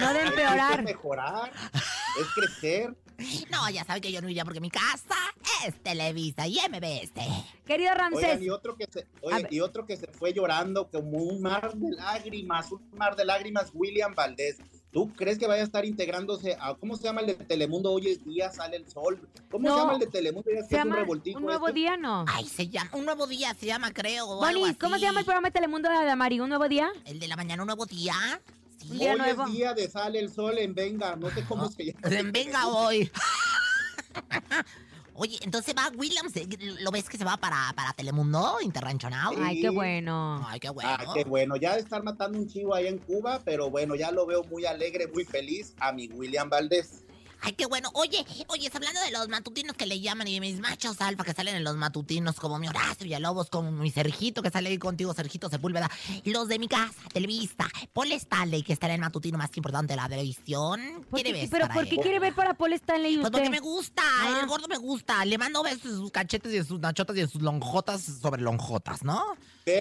no 0.00 0.12
de 0.12 0.22
es 0.22 0.28
empeorar. 0.28 0.82
mejorar, 0.84 1.50
es 2.20 2.26
crecer. 2.34 2.94
No, 3.50 3.68
ya 3.70 3.84
saben 3.84 4.02
que 4.02 4.12
yo 4.12 4.20
no 4.20 4.28
iría 4.28 4.44
porque 4.44 4.60
mi 4.60 4.70
casa 4.70 5.16
es 5.66 5.74
Televisa 5.82 6.46
y 6.46 6.58
MBS. 6.68 7.12
Querido 7.66 7.92
Oigan, 7.92 8.12
Ramsés, 8.12 8.42
y 8.42 8.50
otro 8.50 8.76
que 8.76 8.86
se, 8.90 9.06
y 9.50 9.60
otro 9.60 9.86
que 9.86 9.96
se 9.96 10.06
fue 10.08 10.32
llorando 10.32 10.88
como 10.90 11.18
un 11.18 11.42
mar 11.42 11.72
de 11.74 11.90
lágrimas, 11.96 12.72
un 12.72 12.82
mar 12.96 13.16
de 13.16 13.24
lágrimas, 13.24 13.70
William 13.74 14.14
Valdés. 14.14 14.56
¿Tú 14.92 15.12
crees 15.14 15.38
que 15.38 15.46
vaya 15.46 15.62
a 15.62 15.64
estar 15.64 15.84
integrándose 15.84 16.56
a, 16.58 16.74
¿cómo 16.74 16.96
se 16.96 17.04
llama 17.04 17.20
el 17.20 17.28
de 17.28 17.34
Telemundo? 17.34 17.92
Hoy 17.92 18.08
es 18.08 18.24
día, 18.24 18.50
sale 18.50 18.76
el 18.76 18.88
sol. 18.90 19.20
¿Cómo 19.48 19.68
No. 19.68 19.74
se 19.74 19.80
llama 19.80 19.92
el 19.94 20.00
de 20.00 20.06
Telemundo? 20.08 20.50
Ya 20.50 20.60
se 20.62 20.66
es 20.66 20.72
un 20.72 20.78
llama 20.78 20.96
revoltijo 20.96 21.38
Un 21.38 21.44
Nuevo 21.44 21.68
este. 21.68 21.78
Día, 21.80 21.96
¿no? 21.96 22.24
Ay, 22.26 22.48
se 22.48 22.68
llama, 22.68 22.90
un 22.94 23.04
nuevo 23.04 23.26
día 23.28 23.54
se 23.54 23.66
llama, 23.66 23.92
creo. 23.92 24.26
Bonnie, 24.26 24.74
¿cómo 24.74 24.96
se 24.96 25.02
llama 25.02 25.20
el 25.20 25.26
programa 25.26 25.48
de 25.48 25.52
Telemundo 25.52 25.88
de 25.88 25.94
Adamari? 25.94 26.40
¿Un 26.40 26.48
Nuevo 26.48 26.68
Día? 26.68 26.90
¿El 27.04 27.20
de 27.20 27.28
la 27.28 27.36
mañana, 27.36 27.62
un 27.62 27.66
nuevo 27.68 27.86
día? 27.86 28.14
Un 28.88 28.98
día 28.98 29.12
Hoy 29.12 29.18
nuevo. 29.18 29.46
es 29.46 29.52
día 29.52 29.74
de 29.74 29.90
sale 29.90 30.18
el 30.18 30.32
sol 30.32 30.58
en 30.58 30.74
Venga, 30.74 31.16
no 31.16 31.30
sé 31.30 31.44
cómo 31.44 31.70
se 31.70 31.86
llama. 31.86 32.30
Venga 32.32 32.66
hoy. 32.68 33.10
Oye, 35.14 35.38
entonces 35.42 35.74
va 35.76 35.90
Williams, 35.98 36.34
eh, 36.36 36.48
¿lo 36.80 36.90
ves 36.90 37.06
que 37.06 37.18
se 37.18 37.24
va 37.24 37.36
para, 37.36 37.70
para 37.76 37.92
Telemundo, 37.92 38.56
Interranchonado? 38.62 39.32
Sí. 39.32 39.38
Ay, 39.42 39.60
qué 39.60 39.68
bueno. 39.68 40.42
Ay, 40.48 40.58
qué 40.58 40.70
bueno. 40.70 40.90
Ah, 40.90 41.04
qué 41.12 41.24
bueno, 41.24 41.56
ya 41.56 41.74
de 41.74 41.80
estar 41.80 42.02
matando 42.02 42.38
un 42.38 42.48
chivo 42.48 42.74
allá 42.74 42.88
en 42.88 42.96
Cuba, 42.96 43.38
pero 43.44 43.68
bueno, 43.68 43.94
ya 43.96 44.12
lo 44.12 44.24
veo 44.24 44.44
muy 44.44 44.64
alegre, 44.64 45.08
muy 45.08 45.26
feliz 45.26 45.74
a 45.78 45.92
mi 45.92 46.08
William 46.08 46.48
Valdés. 46.48 47.04
Ay, 47.42 47.52
qué 47.54 47.66
bueno. 47.66 47.90
Oye, 47.94 48.24
oye, 48.48 48.70
hablando 48.72 49.00
de 49.00 49.10
los 49.10 49.28
matutinos 49.28 49.76
que 49.76 49.86
le 49.86 50.00
llaman 50.00 50.28
y 50.28 50.34
de 50.34 50.40
mis 50.40 50.60
machos 50.60 51.00
alfa 51.00 51.24
que 51.24 51.32
salen 51.32 51.56
en 51.56 51.64
los 51.64 51.76
matutinos, 51.76 52.36
como 52.36 52.58
mi 52.58 52.68
Horacio 52.68 53.04
Villalobos, 53.04 53.48
como 53.50 53.70
mi 53.70 53.90
Sergito 53.90 54.42
que 54.42 54.50
sale 54.50 54.68
ahí 54.68 54.78
contigo, 54.78 55.12
Sergito 55.14 55.48
Sepúlveda. 55.48 55.90
Los 56.24 56.48
de 56.48 56.58
mi 56.58 56.68
casa, 56.68 56.92
Televista, 57.12 57.66
Paul 57.92 58.12
Stanley, 58.12 58.62
que 58.62 58.72
está 58.72 58.86
en 58.86 58.92
el 58.94 59.00
matutino 59.00 59.38
más 59.38 59.50
importante 59.56 59.92
de 59.92 59.96
la 59.96 60.08
televisión. 60.08 60.80
¿Por 61.10 61.20
¿Quiere 61.22 61.32
ver 61.40 61.48
¿Pero 61.50 61.68
por 61.68 61.84
qué 61.88 61.94
él? 61.96 62.00
quiere 62.02 62.18
ver 62.18 62.34
para 62.34 62.54
Paul 62.54 62.72
Stanley 62.74 63.18
Pues 63.18 63.30
porque 63.30 63.50
me 63.50 63.60
gusta, 63.60 64.02
Ah. 64.04 64.40
el 64.42 64.46
gordo 64.46 64.68
me 64.68 64.76
gusta. 64.76 65.24
Le 65.24 65.38
mando 65.38 65.62
besos 65.62 65.84
en 65.86 65.96
sus 65.96 66.10
cachetes 66.10 66.52
y 66.52 66.56
en 66.58 66.64
sus 66.66 66.80
nachotas 66.80 67.16
y 67.16 67.20
en 67.20 67.28
sus 67.28 67.42
lonjotas 67.42 68.02
sobre 68.20 68.42
lonjotas, 68.42 69.02
¿no? 69.02 69.22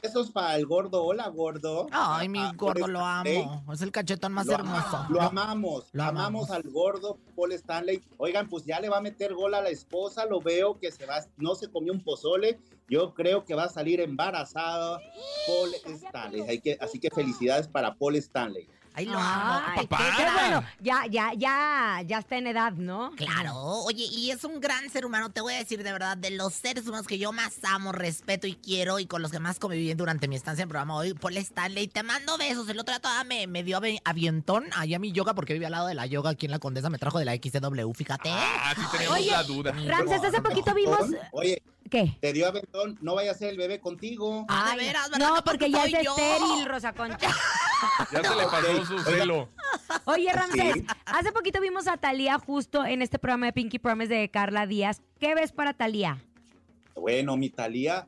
Besos 0.03 0.31
para 0.31 0.55
el 0.55 0.65
gordo, 0.65 1.03
hola 1.03 1.27
gordo. 1.29 1.87
Ay, 1.91 2.29
mi 2.29 2.39
Ah, 2.39 2.53
gordo 2.55 2.87
lo 2.87 2.99
amo. 3.05 3.63
Es 3.73 3.81
el 3.81 3.91
cachetón 3.91 4.33
más 4.33 4.45
Lo- 4.45 4.53
hermoso. 4.53 5.05
Lo 5.09 5.21
amamos, 5.21 5.85
Lo 5.93 6.03
amamos 6.03 6.49
amamos. 6.49 6.51
al 6.51 6.63
gordo 6.71 7.17
Paul 7.35 7.51
Stanley. 7.53 8.01
Oigan, 8.17 8.47
pues 8.47 8.65
ya 8.65 8.79
le 8.79 8.89
va 8.89 8.97
a 8.97 9.01
meter 9.01 9.33
gol 9.33 9.53
a 9.53 9.61
la 9.61 9.69
esposa, 9.69 10.25
lo 10.25 10.39
veo 10.41 10.79
que 10.79 10.91
se 10.91 11.05
va, 11.05 11.19
no 11.37 11.55
se 11.55 11.69
comió 11.71 11.93
un 11.93 12.03
pozole. 12.03 12.59
Yo 12.89 13.13
creo 13.13 13.45
que 13.45 13.53
va 13.55 13.65
a 13.65 13.69
salir 13.69 13.99
embarazada 14.01 14.99
Paul 15.47 15.69
Stanley. 15.95 16.41
Hay 16.41 16.59
que- 16.59 16.77
así 16.81 16.99
que 16.99 17.09
felicidades 17.09 17.67
para 17.67 17.95
Paul 17.95 18.15
Stanley. 18.15 18.67
Ay, 18.99 19.05
lo 19.05 19.17
amo. 19.17 19.61
Ay, 19.67 19.81
qué, 19.81 19.87
Papá. 19.87 20.03
qué 20.17 20.23
bueno. 20.23 20.63
Ya, 20.79 21.05
ya, 21.09 21.31
ya, 21.35 22.01
ya 22.05 22.17
está 22.19 22.37
en 22.37 22.47
edad, 22.47 22.73
¿no? 22.73 23.11
Claro, 23.15 23.55
oye, 23.85 24.03
y 24.05 24.31
es 24.31 24.43
un 24.43 24.59
gran 24.59 24.89
ser 24.89 25.05
humano, 25.05 25.29
te 25.31 25.41
voy 25.41 25.53
a 25.53 25.57
decir 25.57 25.83
de 25.83 25.91
verdad, 25.91 26.17
de 26.17 26.31
los 26.31 26.53
seres 26.53 26.85
humanos 26.87 27.07
que 27.07 27.17
yo 27.17 27.31
más 27.31 27.53
amo, 27.63 27.91
respeto 27.91 28.47
y 28.47 28.55
quiero 28.55 28.99
y 28.99 29.05
con 29.05 29.21
los 29.21 29.31
que 29.31 29.39
más 29.39 29.59
conviví 29.59 29.93
durante 29.93 30.27
mi 30.27 30.35
estancia 30.35 30.63
en 30.63 30.69
programa 30.69 30.95
hoy, 30.95 31.13
Paul 31.13 31.37
Stanley, 31.37 31.87
te 31.87 32.03
mando 32.03 32.37
besos, 32.37 32.67
el 32.69 32.79
otro 32.79 32.93
día 32.93 32.99
todavía 33.01 33.23
me, 33.23 33.47
me 33.47 33.63
dio 33.63 33.79
avi- 33.79 34.01
avientón 34.03 34.65
allá 34.75 34.97
a 34.97 34.99
mi 34.99 35.11
yoga 35.11 35.33
porque 35.33 35.53
vive 35.53 35.65
al 35.65 35.71
lado 35.71 35.87
de 35.87 35.93
la 35.95 36.05
yoga 36.05 36.31
aquí 36.31 36.45
en 36.45 36.51
la 36.51 36.59
Condesa, 36.59 36.89
me 36.89 36.97
trajo 36.97 37.19
de 37.19 37.25
la 37.25 37.33
XW, 37.35 37.91
fíjate. 37.93 38.29
Ah, 38.31 38.73
sí 38.75 38.81
teníamos 38.91 39.17
Oye, 39.19 39.31
la 39.31 39.43
duda. 39.43 39.71
Ramses, 39.87 40.23
hace 40.23 40.41
poquito 40.41 40.73
vimos... 40.73 40.99
Oye, 41.31 41.61
¿Qué? 41.89 42.15
te 42.21 42.33
dio 42.33 42.47
aventón, 42.47 42.97
no 43.01 43.15
vaya 43.15 43.31
a 43.31 43.33
ser 43.33 43.49
el 43.49 43.57
bebé 43.57 43.79
contigo. 43.79 44.45
Ah, 44.47 44.71
de 44.77 44.77
veras, 44.85 45.09
¿verdad? 45.09 45.27
No, 45.27 45.35
que 45.37 45.41
porque 45.41 45.71
ya 45.71 45.85
es 45.85 45.91
soy 45.91 46.03
yo? 46.05 46.15
estéril, 46.17 46.65
Rosa 46.65 46.93
Concha. 46.93 47.17
Ya 48.11 48.23
se 48.23 48.35
le 48.35 48.43
pasó 48.43 48.85
su 48.85 48.99
celo. 48.99 49.49
Oye, 50.05 50.31
Ramsés, 50.33 50.73
Sí. 50.73 50.85
hace 51.05 51.31
poquito 51.31 51.61
vimos 51.61 51.87
a 51.87 51.97
Talía 51.97 52.37
justo 52.39 52.85
en 52.85 53.01
este 53.01 53.19
programa 53.19 53.47
de 53.47 53.53
Pinky 53.53 53.79
Promise 53.79 54.13
de 54.13 54.29
Carla 54.29 54.67
Díaz. 54.67 55.01
¿Qué 55.19 55.35
ves 55.35 55.51
para 55.51 55.73
Talía? 55.73 56.23
Bueno, 56.95 57.37
mi 57.37 57.49
Talía, 57.49 58.07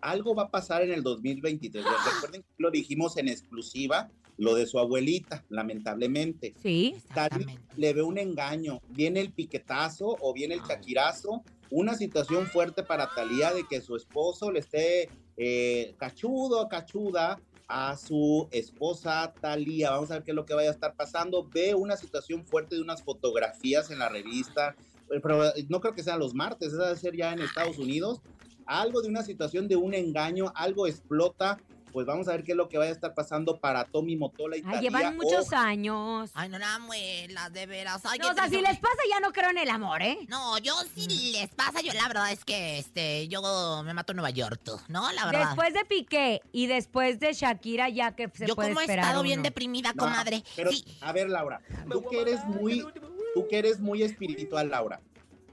algo 0.00 0.34
va 0.34 0.44
a 0.44 0.50
pasar 0.50 0.82
en 0.82 0.92
el 0.92 1.02
2023. 1.02 1.84
Recuerden 2.14 2.42
que 2.42 2.48
lo 2.58 2.70
dijimos 2.70 3.16
en 3.16 3.28
exclusiva, 3.28 4.10
lo 4.38 4.54
de 4.54 4.66
su 4.66 4.78
abuelita, 4.78 5.44
lamentablemente. 5.48 6.54
Sí. 6.62 6.96
Talía 7.14 7.58
le 7.76 7.92
ve 7.92 8.02
un 8.02 8.18
engaño, 8.18 8.80
viene 8.88 9.20
el 9.20 9.32
piquetazo 9.32 10.16
o 10.20 10.32
viene 10.32 10.54
el 10.54 10.62
chaquirazo, 10.62 11.44
una 11.70 11.94
situación 11.94 12.46
fuerte 12.46 12.82
para 12.82 13.08
Talía 13.14 13.52
de 13.52 13.64
que 13.66 13.80
su 13.80 13.96
esposo 13.96 14.50
le 14.50 14.60
esté 14.60 15.08
eh, 15.36 15.94
cachudo, 15.98 16.68
cachuda 16.68 17.38
a 17.68 17.96
su 17.96 18.48
esposa 18.50 19.32
Talía. 19.40 19.90
Vamos 19.90 20.10
a 20.10 20.14
ver 20.14 20.22
qué 20.24 20.30
es 20.32 20.34
lo 20.34 20.44
que 20.44 20.54
vaya 20.54 20.68
a 20.68 20.72
estar 20.72 20.94
pasando. 20.94 21.48
Ve 21.52 21.74
una 21.74 21.96
situación 21.96 22.44
fuerte 22.44 22.76
de 22.76 22.82
unas 22.82 23.02
fotografías 23.02 23.90
en 23.90 23.98
la 23.98 24.08
revista, 24.08 24.76
eh, 25.10 25.20
pero 25.22 25.42
no 25.68 25.80
creo 25.80 25.94
que 25.94 26.02
sean 26.02 26.18
los 26.18 26.34
martes, 26.34 26.72
esa 26.72 26.84
debe 26.84 26.98
ser 26.98 27.16
ya 27.16 27.32
en 27.32 27.40
Estados 27.40 27.78
Unidos. 27.78 28.20
Algo 28.66 29.02
de 29.02 29.08
una 29.08 29.22
situación 29.22 29.68
de 29.68 29.76
un 29.76 29.94
engaño, 29.94 30.52
algo 30.54 30.86
explota. 30.86 31.58
Pues 31.92 32.06
vamos 32.06 32.26
a 32.28 32.32
ver 32.32 32.42
qué 32.42 32.52
es 32.52 32.56
lo 32.56 32.68
que 32.68 32.78
vaya 32.78 32.90
a 32.90 32.94
estar 32.94 33.14
pasando 33.14 33.58
para 33.60 33.84
Tommy 33.84 34.16
Motola 34.16 34.56
y 34.56 34.62
Ay, 34.66 34.80
llevan 34.80 35.16
muchos 35.16 35.52
años. 35.52 36.30
Ay, 36.34 36.48
no, 36.48 36.58
nada, 36.58 36.78
muela, 36.78 37.50
de 37.50 37.66
veras. 37.66 38.00
Ay, 38.04 38.18
No, 38.18 38.30
o 38.30 38.34
sea, 38.34 38.48
si 38.48 38.60
les 38.60 38.78
pasa 38.78 38.96
ya 39.10 39.20
no 39.20 39.32
creo 39.32 39.50
en 39.50 39.58
el 39.58 39.68
amor, 39.68 40.00
¿eh? 40.02 40.18
No, 40.28 40.56
yo 40.58 40.74
sí 40.94 41.32
les 41.32 41.50
pasa, 41.54 41.80
yo 41.82 41.92
la 41.92 42.08
verdad 42.08 42.32
es 42.32 42.44
que 42.44 42.78
este, 42.78 43.28
yo 43.28 43.42
me 43.84 43.92
mato 43.94 44.12
en 44.12 44.16
Nueva 44.16 44.30
York, 44.30 44.60
tú, 44.64 44.72
¿no? 44.88 45.12
La 45.12 45.26
verdad. 45.26 45.46
Después 45.48 45.74
de 45.74 45.84
Piqué 45.84 46.40
y 46.52 46.66
después 46.66 47.20
de 47.20 47.32
Shakira 47.34 47.88
ya 47.90 48.16
que 48.16 48.28
se 48.34 48.46
yo 48.46 48.54
puede 48.54 48.70
como 48.70 48.80
he 48.80 48.84
estado 48.84 49.22
bien 49.22 49.42
deprimida, 49.42 49.92
No, 49.92 50.04
comadre. 50.04 50.42
Pero, 50.56 50.70
Sí, 50.72 50.84
a 51.02 51.12
ver, 51.12 51.28
Laura, 51.28 51.60
tú 51.90 52.02
que 52.08 52.20
eres 52.22 52.44
muy, 52.46 52.84
tú 53.34 53.46
que 53.48 53.58
eres 53.58 53.80
muy 53.80 54.02
espiritual, 54.02 54.70
Laura. 54.70 55.00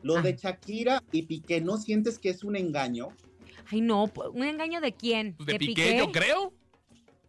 Lo 0.01 0.17
Ah. 0.17 0.21
de 0.21 0.37
Shakira 0.37 1.03
y 1.11 1.23
Piqué, 1.23 1.59
¿no 1.59 1.77
sientes 1.77 2.17
que 2.17 2.29
es 2.29 2.45
un 2.45 2.55
engaño? 2.55 3.09
Ay, 3.71 3.81
no, 3.81 4.07
pues, 4.07 4.29
¿un 4.33 4.43
engaño 4.43 4.81
de 4.81 4.93
quién? 4.93 5.35
Pues 5.35 5.47
de 5.47 5.59
Piqué, 5.59 5.97
yo 5.97 6.11
creo. 6.11 6.53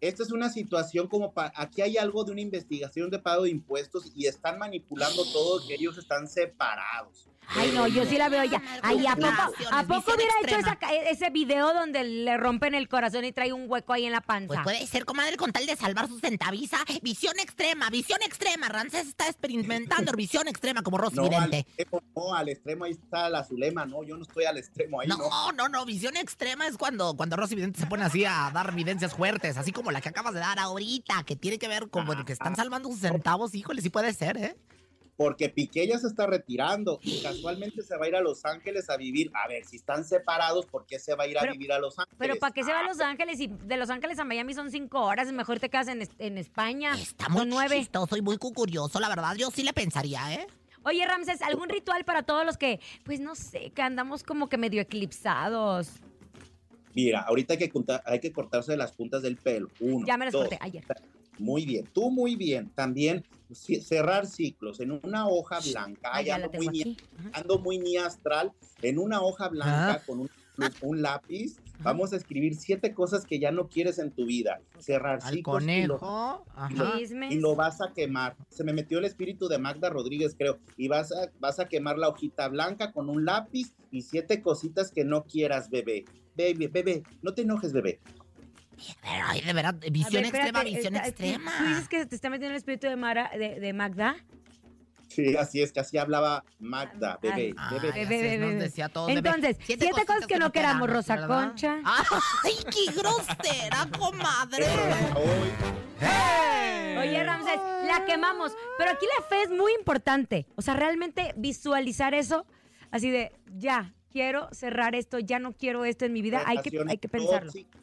Esta 0.00 0.22
es 0.22 0.30
una 0.30 0.48
situación 0.48 1.06
como 1.08 1.32
para, 1.32 1.52
aquí 1.54 1.82
hay 1.82 1.98
algo 1.98 2.24
de 2.24 2.32
una 2.32 2.40
investigación 2.40 3.10
de 3.10 3.18
pago 3.18 3.42
de 3.44 3.50
impuestos 3.50 4.10
y 4.14 4.26
están 4.26 4.58
manipulando 4.58 5.22
todo 5.30 5.66
que 5.66 5.74
ellos 5.74 5.98
están 5.98 6.26
separados. 6.26 7.29
Ay, 7.56 7.72
no, 7.72 7.86
yo 7.88 8.04
sí 8.06 8.16
la 8.16 8.28
veo 8.28 8.44
ya. 8.44 8.62
Ay, 8.82 9.06
¿a 9.06 9.16
poco, 9.16 9.54
¿a 9.72 9.82
poco 9.84 10.14
hubiera 10.14 10.32
hecho 10.42 10.56
esa 10.56 10.78
e, 10.92 11.10
ese 11.10 11.30
video 11.30 11.74
donde 11.74 12.04
le 12.04 12.36
rompen 12.36 12.74
el 12.74 12.88
corazón 12.88 13.24
y 13.24 13.32
trae 13.32 13.52
un 13.52 13.64
hueco 13.68 13.92
ahí 13.92 14.06
en 14.06 14.12
la 14.12 14.20
panza? 14.20 14.46
Pues 14.48 14.60
puede 14.62 14.86
ser, 14.86 15.04
comadre, 15.04 15.36
con 15.36 15.52
tal 15.52 15.66
de 15.66 15.76
salvar 15.76 16.08
su 16.08 16.18
centavisa. 16.18 16.78
Visión 17.02 17.38
extrema, 17.40 17.90
visión 17.90 18.20
extrema. 18.22 18.68
Ramsés 18.68 19.08
está 19.08 19.26
experimentando 19.28 20.12
visión 20.16 20.46
extrema 20.48 20.82
como 20.82 20.98
Rosy 20.98 21.16
No, 21.16 21.22
al 21.24 21.28
Vidente. 21.30 21.58
extremo, 21.76 22.02
no, 22.14 22.34
al 22.34 22.48
extremo 22.48 22.84
ahí 22.84 22.92
está 22.92 23.28
la 23.28 23.44
Zulema, 23.44 23.84
no, 23.86 24.02
yo 24.04 24.16
no 24.16 24.22
estoy 24.22 24.44
al 24.44 24.56
extremo 24.58 25.00
ahí, 25.00 25.08
no. 25.08 25.16
No, 25.16 25.52
no, 25.52 25.68
no, 25.68 25.84
visión 25.84 26.16
extrema 26.16 26.66
es 26.66 26.76
cuando, 26.76 27.14
cuando 27.16 27.36
Rosy 27.36 27.54
Vidente 27.56 27.80
se 27.80 27.86
pone 27.86 28.04
así 28.04 28.24
a 28.24 28.50
dar 28.54 28.68
evidencias 28.70 29.14
fuertes, 29.14 29.56
así 29.56 29.72
como 29.72 29.90
la 29.90 30.00
que 30.00 30.08
acabas 30.08 30.34
de 30.34 30.40
dar 30.40 30.58
ahorita, 30.58 31.24
que 31.24 31.36
tiene 31.36 31.58
que 31.58 31.68
ver 31.68 31.88
con 31.90 32.06
bueno, 32.06 32.24
que 32.24 32.32
están 32.32 32.54
salvando 32.56 32.88
sus 32.88 33.00
centavos. 33.00 33.54
Híjole, 33.54 33.82
sí 33.82 33.90
puede 33.90 34.12
ser, 34.14 34.36
¿eh? 34.36 34.56
Porque 35.20 35.50
Piqué 35.50 35.86
ya 35.86 35.98
se 35.98 36.06
está 36.06 36.26
retirando 36.26 36.98
y 37.02 37.20
casualmente 37.20 37.82
se 37.82 37.94
va 37.94 38.06
a 38.06 38.08
ir 38.08 38.16
a 38.16 38.22
Los 38.22 38.46
Ángeles 38.46 38.88
a 38.88 38.96
vivir. 38.96 39.30
A 39.34 39.48
ver, 39.48 39.66
si 39.66 39.76
están 39.76 40.02
separados, 40.02 40.64
¿por 40.64 40.86
qué 40.86 40.98
se 40.98 41.14
va 41.14 41.24
a 41.24 41.26
ir 41.26 41.36
a 41.36 41.42
Pero- 41.42 41.52
vivir 41.52 41.70
a 41.72 41.78
Los 41.78 41.98
Ángeles? 41.98 42.16
Pero 42.18 42.36
¿para 42.36 42.54
qué 42.54 42.64
se 42.64 42.72
va 42.72 42.78
a 42.78 42.80
Ah, 42.80 42.88
Los 42.88 43.00
Ángeles? 43.00 43.38
Y 43.38 43.48
de 43.48 43.76
Los 43.76 43.90
Ángeles 43.90 44.18
a 44.18 44.24
Miami 44.24 44.54
son 44.54 44.70
cinco 44.70 45.02
horas. 45.02 45.30
Mejor 45.30 45.60
te 45.60 45.68
quedas 45.68 45.88
en, 45.88 46.08
en 46.18 46.38
España. 46.38 46.94
Está 46.98 47.28
muy 47.28 47.44
nueve. 47.44 47.76
chistoso 47.80 48.16
y 48.16 48.22
muy 48.22 48.38
curioso, 48.38 48.98
la 48.98 49.10
verdad. 49.10 49.34
Yo 49.36 49.50
sí 49.50 49.62
le 49.62 49.74
pensaría, 49.74 50.32
¿eh? 50.32 50.46
Oye, 50.84 51.06
Ramses, 51.06 51.42
¿algún 51.42 51.68
ritual 51.68 52.06
para 52.06 52.22
todos 52.22 52.46
los 52.46 52.56
que, 52.56 52.80
pues 53.04 53.20
no 53.20 53.34
sé, 53.34 53.72
que 53.74 53.82
andamos 53.82 54.22
como 54.22 54.48
que 54.48 54.56
medio 54.56 54.80
eclipsados? 54.80 55.90
Mira, 56.94 57.20
ahorita 57.28 57.52
hay 57.52 57.58
que, 57.58 57.68
contar- 57.68 58.02
hay 58.06 58.20
que 58.20 58.32
cortarse 58.32 58.74
las 58.74 58.92
puntas 58.92 59.20
del 59.20 59.36
pelo. 59.36 59.68
Uno, 59.80 60.06
Ya 60.06 60.16
me 60.16 60.30
dos, 60.30 60.40
corté 60.48 60.56
ayer. 60.62 60.82
Muy 61.40 61.64
bien, 61.64 61.88
tú 61.92 62.10
muy 62.10 62.36
bien. 62.36 62.70
También 62.74 63.24
ci- 63.50 63.80
cerrar 63.80 64.26
ciclos 64.26 64.78
en 64.80 64.92
una 64.92 65.26
hoja 65.26 65.58
blanca. 65.60 66.10
Ah, 66.12 66.16
Ay, 66.18 66.26
ya 66.26 66.38
la 66.38 66.44
ando, 66.46 66.58
muy 66.58 66.66
tengo 66.68 66.96
ni, 67.18 67.30
ando 67.32 67.58
muy 67.58 67.78
ni 67.78 67.96
astral. 67.96 68.52
En 68.82 68.98
una 68.98 69.22
hoja 69.22 69.48
blanca 69.48 69.90
Ajá. 69.94 70.04
con 70.04 70.20
un, 70.20 70.28
un 70.82 71.00
lápiz, 71.02 71.56
vamos 71.78 72.12
a 72.12 72.16
escribir 72.16 72.54
siete 72.54 72.92
cosas 72.92 73.24
que 73.24 73.38
ya 73.38 73.50
no 73.50 73.68
quieres 73.68 73.98
en 73.98 74.10
tu 74.10 74.26
vida. 74.26 74.60
Cerrar 74.78 75.20
Al 75.22 75.34
ciclos 75.34 75.62
y 75.64 75.86
lo- 75.86 75.98
conejo. 75.98 76.44
y 76.70 76.74
lo- 76.76 76.84
Ajá. 76.84 76.98
Chismes. 76.98 77.32
y 77.34 77.40
lo 77.40 77.54
vas 77.56 77.80
a 77.80 77.92
quemar. 77.94 78.36
Se 78.50 78.62
me 78.64 78.72
metió 78.74 78.98
el 78.98 79.06
espíritu 79.06 79.48
de 79.48 79.58
Magda 79.58 79.88
Rodríguez, 79.88 80.34
creo. 80.38 80.58
Y 80.76 80.88
vas 80.88 81.10
a, 81.12 81.30
vas 81.38 81.58
a 81.58 81.68
quemar 81.68 81.96
la 81.98 82.08
hojita 82.08 82.48
blanca 82.48 82.92
con 82.92 83.08
un 83.08 83.24
lápiz 83.24 83.72
y 83.90 84.02
siete 84.02 84.42
cositas 84.42 84.90
que 84.92 85.04
no 85.04 85.24
quieras, 85.24 85.70
bebé. 85.70 86.04
Bebé, 86.36 86.68
bebé, 86.68 87.02
no 87.22 87.32
te 87.34 87.42
enojes, 87.42 87.72
bebé. 87.72 87.98
Pero, 89.02 89.24
ay, 89.26 89.40
de 89.40 89.52
verdad, 89.52 89.74
visión 89.90 90.22
ver, 90.22 90.24
extrema, 90.34 90.46
espérate, 90.60 90.70
visión 90.70 90.96
está- 90.96 91.08
extrema. 91.08 91.52
¿Tú 91.58 91.64
dices 91.64 91.88
que 91.88 92.06
te 92.06 92.14
está 92.14 92.30
metiendo 92.30 92.50
el 92.52 92.56
espíritu 92.56 92.86
de, 92.86 92.96
Mara, 92.96 93.30
de, 93.36 93.60
de 93.60 93.72
Magda? 93.72 94.16
Sí, 95.08 95.36
así 95.36 95.60
es 95.60 95.72
que 95.72 95.80
así 95.80 95.98
hablaba 95.98 96.44
Magda, 96.60 97.18
bebé, 97.20 97.52
Ay, 97.56 97.78
bebé. 97.80 97.92
Bebé, 97.92 98.34
es, 98.34 98.40
nos 98.40 98.48
bebé. 98.50 98.62
decía 98.62 98.88
todo, 98.88 99.06
bebé. 99.08 99.18
Entonces, 99.28 99.56
siete, 99.64 99.90
cosas 100.06 100.26
que, 100.28 100.38
no 100.38 100.52
queramos, 100.52 100.88
Rosa 100.88 101.16
¿verdad? 101.16 101.48
Concha. 101.48 101.80
¡Ay, 102.44 102.54
qué 102.70 102.92
grosera, 102.92 103.88
comadre! 103.98 104.66
Hoy, 105.16 105.50
Oye, 106.98 107.24
Ramses, 107.24 107.58
la 107.86 108.04
quemamos. 108.06 108.52
Pero 108.78 108.90
aquí 108.92 109.06
la 109.18 109.24
fe 109.26 109.42
es 109.42 109.50
muy 109.50 109.72
importante. 109.72 110.46
O 110.56 110.62
sea, 110.62 110.74
realmente 110.74 111.32
visualizar 111.36 112.14
eso, 112.14 112.46
así 112.90 113.10
de, 113.10 113.32
ya, 113.56 113.94
quiero 114.12 114.48
cerrar 114.52 114.94
esto, 114.94 115.18
ya 115.18 115.38
no 115.38 115.52
quiero 115.52 115.84
esto 115.84 116.04
en 116.04 116.12
mi 116.12 116.22
vida. 116.22 116.42
Hay 116.46 116.58
que, 116.58 116.78
hay 116.88 116.98
que 116.98 117.08
pensarlo. 117.08 117.50
tóxicas, 117.52 117.79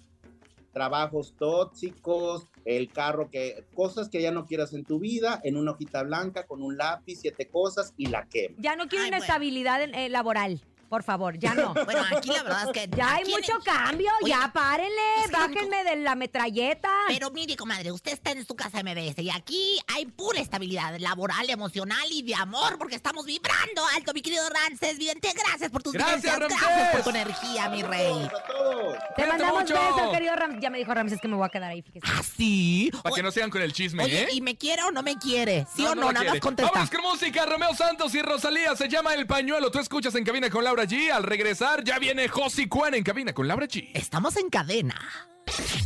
Trabajos 0.77 1.33
tóxicos, 1.39 2.45
el 2.63 2.91
carro 2.91 3.31
que, 3.31 3.65
cosas 3.73 4.09
que 4.09 4.21
ya 4.21 4.29
no 4.29 4.45
quieras 4.45 4.73
en 4.73 4.85
tu 4.85 4.99
vida, 4.99 5.41
en 5.43 5.57
una 5.57 5.71
hojita 5.71 6.03
blanca 6.03 6.45
con 6.45 6.61
un 6.61 6.77
lápiz, 6.77 7.15
siete 7.15 7.49
cosas 7.49 7.95
y 7.97 8.05
la 8.05 8.27
quema. 8.27 8.55
Ya 8.59 8.75
no 8.75 8.87
quiero 8.87 9.05
Ay, 9.05 9.09
una 9.09 9.17
bueno. 9.17 9.23
estabilidad 9.33 9.81
eh, 9.81 10.07
laboral. 10.09 10.61
Por 10.89 11.04
favor, 11.04 11.38
ya 11.38 11.54
no. 11.54 11.73
Bueno, 11.88 12.04
aquí 12.15 12.30
la 12.30 12.43
verdad 12.43 12.63
es 12.65 12.71
que... 12.71 12.89
Ya 12.95 13.15
hay 13.15 13.26
mucho 13.26 13.60
cambio, 13.63 14.12
Oye, 14.21 14.32
ya 14.32 14.52
párenle, 14.54 15.32
bájenme 15.32 15.84
de 15.84 15.95
la 15.97 16.15
metralleta. 16.15 16.89
Pero 17.08 17.30
mire, 17.32 17.56
comadre, 17.56 17.91
usted 17.91 18.13
está 18.13 18.32
en 18.32 18.45
su 18.45 18.56
casa 18.56 18.82
MBS 18.84 19.19
y 19.19 19.30
aquí 19.30 19.80
hay 19.95 20.06
pura 20.06 20.39
estabilidad 20.39 20.97
laboral, 21.00 21.50
emocional 21.50 22.06
y 22.12 22.23
de 22.23 22.36
amor 22.36 22.78
porque 22.78 22.95
estamos 22.95 23.26
vibrando 23.26 23.82
alto, 23.95 24.13
mi 24.13 24.21
querido 24.21 24.43
Ramses. 24.50 24.97
Vidente, 24.97 25.32
gracias 25.34 25.69
por 25.71 25.84
tus 25.84 25.93
Gracias, 25.93 26.38
gracias 26.38 26.91
por 26.93 27.04
tu 27.04 27.10
energía, 27.10 27.69
mi 27.69 27.84
rey. 27.84 28.12
A 28.26 28.30
todos. 28.47 28.93
Te 29.15 29.23
Cuídate 29.23 29.28
mandamos 29.28 29.62
mucho. 29.62 29.73
besos, 29.73 30.12
querido 30.13 30.36
Ramses. 30.36 30.62
Ya 30.62 30.69
me 30.69 30.78
dijo 30.80 30.93
Ramses 30.93 31.21
que 31.21 31.28
me 31.28 31.36
voy 31.36 31.45
a 31.45 31.50
quedar 31.50 31.71
ahí, 31.71 31.82
fíjese. 31.82 32.06
¿Ah, 32.10 32.21
sí? 32.23 32.91
Para 33.04 33.15
que 33.15 33.23
no 33.23 33.32
sigan 33.32 33.50
con 33.50 33.62
el 33.62 33.71
chisme, 33.73 34.04
Oye, 34.04 34.23
¿eh? 34.23 34.28
¿y 34.34 34.41
me 34.41 34.56
quiere 34.58 34.84
o 34.84 34.91
no 34.91 35.04
me 35.04 35.17
quiere? 35.17 35.65
¿Sí 35.76 35.86
o 35.86 35.95
no? 35.95 36.02
Nada 36.12 36.13
más 36.13 36.23
quiere. 36.23 36.39
contesta. 36.39 36.71
Vámonos 36.71 36.89
con 36.89 37.02
música, 37.02 37.45
Romeo 37.45 37.73
Santos 37.76 38.13
y 38.15 38.21
Rosalía. 38.21 38.76
Se 38.76 38.88
llama 38.89 39.13
El 39.13 39.26
Pañuelo. 39.28 39.71
Tú 39.71 39.80
escuchas 39.80 40.13
en 40.15 40.23
cabina 40.23 40.50
con 40.50 40.63
Laura 40.63 40.76
G. 40.85 41.11
Al 41.11 41.23
regresar, 41.23 41.83
ya 41.83 41.99
viene 41.99 42.27
Josi 42.27 42.67
Cuen 42.67 42.93
en 42.93 43.03
cabina 43.03 43.33
con 43.33 43.47
Laura 43.47 43.67
G. 43.67 43.91
Estamos 43.93 44.37
en 44.37 44.49
cadena. 44.49 44.99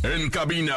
En 0.02 0.28
cabina, 0.30 0.74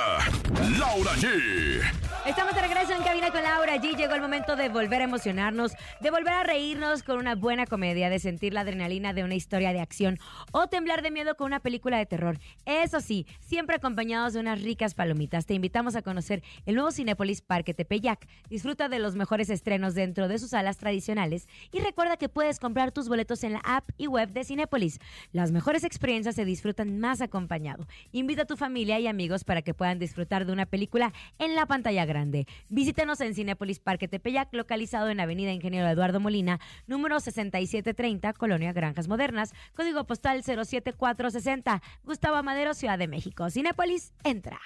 Laura 0.78 1.14
G. 1.16 1.82
Estamos 2.28 2.56
de 2.56 2.62
regreso 2.62 2.92
en 2.92 3.04
Cabina 3.04 3.30
con 3.32 3.44
Laura 3.44 3.76
G. 3.76 3.96
Llegó 3.96 4.16
el 4.16 4.22
momento 4.22 4.56
de 4.56 4.70
volver 4.70 5.02
a 5.02 5.04
emocionarnos, 5.04 5.74
de 6.02 6.10
volver 6.10 6.34
a 6.34 6.44
reírnos 6.44 7.04
con 7.04 7.20
una 7.20 7.36
buena 7.36 7.68
comedia, 7.68 8.10
de 8.10 8.20
sentir 8.20 8.54
la 8.54 8.62
adrenalina 8.62 9.14
de 9.14 9.24
una 9.24 9.36
historia 9.36 9.74
de 9.74 9.80
acción 9.80 10.18
o 10.52 10.68
temblar 10.68 11.04
de 11.04 11.12
miedo 11.12 11.36
con 11.36 11.48
una 11.48 11.60
película 11.60 11.98
de 11.98 12.06
terror. 12.06 12.40
Eso 12.66 13.00
sí, 13.00 13.28
siempre 13.42 13.76
acompañados 13.76 14.34
de 14.34 14.40
unas 14.40 14.62
ricas 14.62 14.96
palomitas. 14.96 15.46
Te 15.46 15.54
invitamos 15.54 15.96
a 15.96 16.02
conocer 16.02 16.42
el 16.66 16.76
nuevo 16.76 16.92
Cinépolis 16.92 17.42
Parque 17.42 17.76
Tepeyac. 17.76 18.28
Disfruta 18.50 18.90
de 18.90 19.00
los 19.00 19.16
mejores 19.16 19.50
estrenos 19.52 19.94
dentro 19.94 20.28
de 20.28 20.40
sus 20.40 20.52
salas 20.52 20.78
tradicionales 20.78 21.48
y 21.72 21.80
recuerda 21.80 22.18
que 22.18 22.30
puedes 22.30 22.60
comprar 22.60 22.92
tus 22.92 23.08
boletos 23.08 23.44
en 23.44 23.54
la 23.54 23.62
app 23.64 23.90
y 23.98 24.08
web 24.08 24.32
de 24.32 24.44
Cinépolis. 24.44 25.00
Las 25.32 25.52
mejores 25.52 25.84
experiencias 25.84 26.36
se 26.36 26.46
disfrutan 26.46 27.00
más 27.00 27.22
acompañado. 27.22 27.88
Invita 28.12 28.44
a 28.44 28.46
tu 28.46 28.58
familia 28.58 28.75
y 28.78 29.08
amigos 29.08 29.44
para 29.44 29.62
que 29.62 29.74
puedan 29.74 30.00
disfrutar 30.00 30.46
de 30.46 30.52
una 30.52 30.66
película 30.66 31.14
en 31.40 31.56
la 31.56 31.66
pantalla 31.66 32.06
grande. 32.06 32.46
Visítanos 32.70 33.22
en 33.22 33.34
Cinépolis 33.34 33.80
Parque 33.80 34.08
Tepeyac, 34.08 34.54
localizado 34.54 35.10
en 35.10 35.20
Avenida 35.20 35.52
Ingeniero 35.52 35.88
Eduardo 35.88 36.20
Molina, 36.20 36.60
número 36.88 37.20
6730, 37.20 38.34
Colonia 38.34 38.74
Granjas 38.74 39.08
Modernas, 39.08 39.54
código 39.76 40.04
postal 40.06 40.44
07460, 40.44 41.82
Gustavo 42.04 42.44
Madero, 42.44 42.74
Ciudad 42.74 43.00
de 43.00 43.08
México. 43.08 43.50
Cinépolis, 43.50 44.14
entra. 44.24 44.60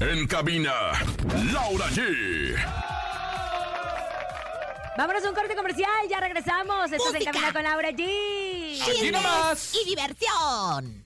En 0.00 0.26
cabina, 0.26 0.72
Laura 1.52 1.86
G. 1.90 2.56
Vámonos 4.96 5.24
a 5.24 5.28
un 5.28 5.34
corte 5.34 5.54
comercial, 5.54 6.08
ya 6.08 6.20
regresamos. 6.20 6.90
Estás 6.90 7.14
en. 7.14 7.24
Cabina 7.24 7.52
con 7.52 7.62
Laura 7.62 7.90
G. 7.90 8.02
Aquí 8.80 8.92
Chismes 8.92 9.12
nomás. 9.12 9.74
Y 9.74 9.88
diversión. 9.90 11.05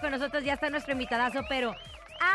Con 0.00 0.10
nosotros. 0.10 0.44
Ya 0.44 0.54
está 0.54 0.68
nuestro 0.68 0.92
invitadazo, 0.92 1.40
pero 1.48 1.74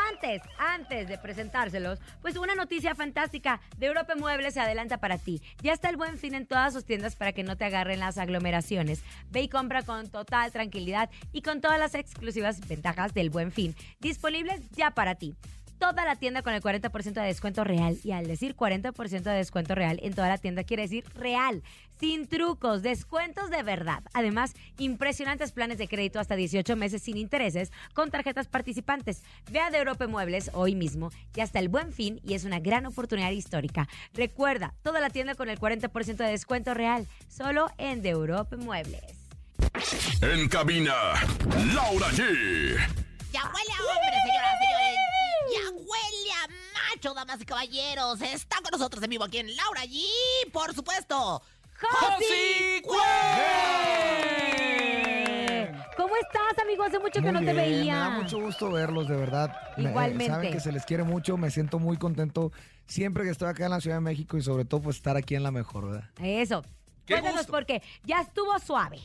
antes, 0.09 0.41
antes 0.57 1.07
de 1.07 1.17
presentárselos, 1.17 1.99
pues 2.21 2.37
una 2.37 2.55
noticia 2.55 2.95
fantástica. 2.95 3.61
De 3.77 3.87
Europa 3.87 4.15
Muebles 4.15 4.53
se 4.53 4.59
adelanta 4.59 4.97
para 4.97 5.17
ti. 5.17 5.41
Ya 5.61 5.73
está 5.73 5.89
el 5.89 5.97
buen 5.97 6.17
fin 6.17 6.33
en 6.33 6.47
todas 6.47 6.73
sus 6.73 6.85
tiendas 6.85 7.15
para 7.15 7.33
que 7.33 7.43
no 7.43 7.57
te 7.57 7.65
agarren 7.65 7.99
las 7.99 8.17
aglomeraciones. 8.17 9.03
Ve 9.29 9.41
y 9.41 9.49
compra 9.49 9.83
con 9.83 10.09
total 10.09 10.51
tranquilidad 10.51 11.09
y 11.31 11.41
con 11.41 11.61
todas 11.61 11.79
las 11.79 11.93
exclusivas 11.93 12.67
ventajas 12.67 13.13
del 13.13 13.29
buen 13.29 13.51
fin 13.51 13.75
disponibles 13.99 14.61
ya 14.71 14.91
para 14.91 15.15
ti. 15.15 15.35
Toda 15.81 16.05
la 16.05 16.15
tienda 16.15 16.43
con 16.43 16.53
el 16.53 16.61
40% 16.61 17.13
de 17.13 17.21
descuento 17.25 17.63
real. 17.63 17.97
Y 18.03 18.11
al 18.11 18.27
decir 18.27 18.55
40% 18.55 19.23
de 19.23 19.31
descuento 19.31 19.73
real 19.73 19.99
en 20.03 20.13
toda 20.13 20.29
la 20.29 20.37
tienda, 20.37 20.63
quiere 20.63 20.83
decir 20.83 21.03
real. 21.15 21.63
Sin 21.99 22.27
trucos, 22.27 22.83
descuentos 22.83 23.49
de 23.49 23.63
verdad. 23.63 24.03
Además, 24.13 24.53
impresionantes 24.77 25.51
planes 25.51 25.79
de 25.79 25.87
crédito 25.87 26.19
hasta 26.19 26.35
18 26.35 26.75
meses 26.75 27.01
sin 27.01 27.17
intereses 27.17 27.71
con 27.95 28.11
tarjetas 28.11 28.47
participantes. 28.47 29.23
Ve 29.49 29.59
a 29.59 29.71
De 29.71 29.79
Europe 29.79 30.05
Muebles 30.05 30.51
hoy 30.53 30.75
mismo 30.75 31.09
y 31.35 31.41
hasta 31.41 31.57
el 31.57 31.67
buen 31.67 31.91
fin 31.91 32.21
y 32.23 32.35
es 32.35 32.45
una 32.45 32.59
gran 32.59 32.85
oportunidad 32.85 33.31
histórica. 33.31 33.89
Recuerda, 34.13 34.75
toda 34.83 34.99
la 34.99 35.09
tienda 35.09 35.33
con 35.33 35.49
el 35.49 35.59
40% 35.59 36.15
de 36.15 36.29
descuento 36.29 36.75
real. 36.75 37.07
Solo 37.27 37.71
en 37.79 38.03
De 38.03 38.09
Europe 38.09 38.55
Muebles. 38.55 39.31
En 40.21 40.47
cabina, 40.47 40.93
Laura 41.73 42.09
G. 42.09 42.77
Ya 43.33 43.43
huele 43.45 43.71
a 43.71 43.81
hombre, 43.81 44.30
damas 47.09 47.41
y 47.41 47.45
caballeros. 47.45 48.21
Está 48.21 48.57
con 48.61 48.71
nosotros 48.71 49.03
en 49.03 49.09
vivo 49.09 49.23
aquí 49.23 49.39
en 49.39 49.55
Laura 49.55 49.81
G. 49.85 50.01
Por 50.53 50.73
supuesto. 50.73 51.41
¡Josi 51.79 52.81
Cuen! 52.83 53.01
amigo? 56.63 56.83
Hace 56.83 56.99
mucho 56.99 57.13
que 57.21 57.21
Muy 57.21 57.31
no 57.33 57.39
te 57.39 57.45
bien, 57.45 57.55
veía. 57.55 57.93
Me 57.93 57.99
da 57.99 58.09
mucho 58.11 58.39
gusto 58.39 58.71
verlos, 58.71 59.07
de 59.07 59.15
verdad. 59.15 59.51
Me- 59.77 59.85
eh, 59.85 59.89
Igualmente. 59.89 60.27
saben 60.27 60.51
que 60.51 60.59
se 60.59 60.71
les 60.71 60.85
quiere 60.85 61.03
mucho, 61.03 61.37
me 61.37 61.49
siento 61.51 61.79
muy 61.79 61.97
contento 61.97 62.51
siempre 62.85 63.23
que 63.23 63.29
estoy 63.31 63.49
acá 63.49 63.65
en 63.65 63.71
la 63.71 63.81
Ciudad 63.81 63.97
de 63.97 64.01
México 64.01 64.37
y 64.37 64.41
sobre 64.41 64.65
todo 64.65 64.81
pues 64.81 64.97
estar 64.97 65.17
aquí 65.17 65.35
en 65.35 65.43
la 65.43 65.51
mejor, 65.51 65.87
¿verdad? 65.89 66.09
Eso. 66.21 66.61
Qué 67.05 67.13
Cuéntanos 67.15 67.39
gusto. 67.39 67.51
por 67.53 67.65
qué. 67.65 67.81
Ya 68.03 68.21
estuvo 68.21 68.57
suave. 68.59 68.99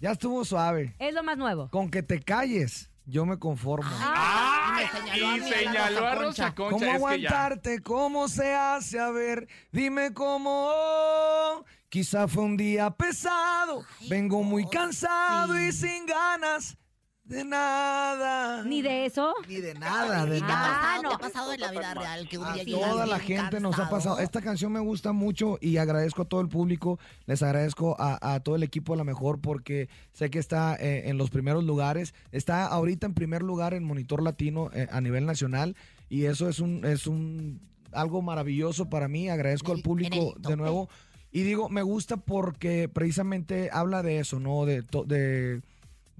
Ya 0.00 0.12
estuvo 0.12 0.44
suave. 0.44 0.94
Es 0.98 1.12
lo 1.12 1.22
más 1.22 1.36
nuevo. 1.36 1.68
Con 1.70 1.90
que 1.90 2.02
te 2.02 2.20
calles, 2.22 2.89
yo 3.10 3.26
me 3.26 3.38
conformo. 3.38 3.90
Ah, 3.92 4.80
Y 5.14 5.20
me 5.20 5.20
señaló 5.20 5.28
a 5.28 5.36
Y 5.36 5.40
señaló 5.52 6.06
a 6.06 6.14
Rosa 6.14 6.24
Rosa 6.24 6.54
¿Cómo 6.54 6.70
Concha. 6.70 6.84
Que 6.86 6.90
ya. 6.90 6.94
aguantarte? 6.96 7.82
¿Cómo 7.82 8.28
se 8.28 8.54
hace? 8.54 8.98
A 9.00 9.10
ver, 9.10 9.48
dime 9.72 10.12
cómo. 10.14 11.64
Quizá 11.88 12.28
fue 12.28 12.44
un 12.44 12.56
día 12.56 12.90
pesado. 12.90 13.84
Vengo 14.08 14.42
muy 14.42 14.66
cansado 14.68 15.58
y 15.60 15.72
sin 15.72 16.06
ganas 16.06 16.76
de 17.30 17.44
nada. 17.44 18.64
Ni 18.64 18.82
de 18.82 19.06
eso. 19.06 19.32
Ni 19.48 19.56
de 19.56 19.74
nada, 19.74 20.24
de 20.26 20.32
¿Qué 20.34 20.38
te 20.40 20.44
ha 20.44 20.48
nada. 20.48 20.68
pasado? 20.80 21.02
no. 21.02 21.08
¿Qué 21.10 21.14
ha 21.14 21.18
pasado 21.18 21.52
en 21.52 21.60
la 21.60 21.70
vida 21.70 21.94
real? 21.94 22.28
Que 22.28 22.38
un 22.38 22.44
A 22.44 22.54
día 22.54 22.64
llegas 22.64 22.90
toda 22.90 23.06
la 23.06 23.18
gente 23.20 23.60
nos 23.60 23.78
ha 23.78 23.88
pasado. 23.88 24.18
Esta 24.18 24.42
canción 24.42 24.72
me 24.72 24.80
gusta 24.80 25.12
mucho 25.12 25.56
y 25.60 25.76
agradezco 25.76 26.22
a 26.22 26.24
todo 26.24 26.40
el 26.40 26.48
público. 26.48 26.98
Les 27.26 27.42
agradezco 27.42 27.96
a, 28.00 28.34
a 28.34 28.40
todo 28.40 28.56
el 28.56 28.62
equipo 28.62 28.94
a 28.94 28.96
la 28.96 29.04
mejor 29.04 29.40
porque 29.40 29.88
sé 30.12 30.28
que 30.30 30.38
está 30.38 30.76
eh, 30.76 31.08
en 31.08 31.18
los 31.18 31.30
primeros 31.30 31.64
lugares. 31.64 32.14
Está 32.32 32.66
ahorita 32.66 33.06
en 33.06 33.14
primer 33.14 33.42
lugar 33.42 33.74
en 33.74 33.84
Monitor 33.84 34.22
Latino 34.22 34.70
eh, 34.74 34.88
a 34.90 35.00
nivel 35.00 35.24
nacional 35.26 35.76
y 36.08 36.24
eso 36.24 36.48
es 36.48 36.58
un 36.58 36.84
es 36.84 37.06
un 37.06 37.60
algo 37.92 38.22
maravilloso 38.22 38.88
para 38.90 39.06
mí. 39.08 39.28
Agradezco 39.28 39.72
el- 39.72 39.78
al 39.78 39.82
público 39.82 40.34
de 40.38 40.56
nuevo 40.56 40.88
y 41.32 41.42
digo 41.42 41.68
me 41.68 41.82
gusta 41.82 42.16
porque 42.16 42.88
precisamente 42.88 43.70
habla 43.72 44.02
de 44.02 44.18
eso, 44.18 44.40
no 44.40 44.64
de 44.66 44.82
to- 44.82 45.04
de 45.04 45.62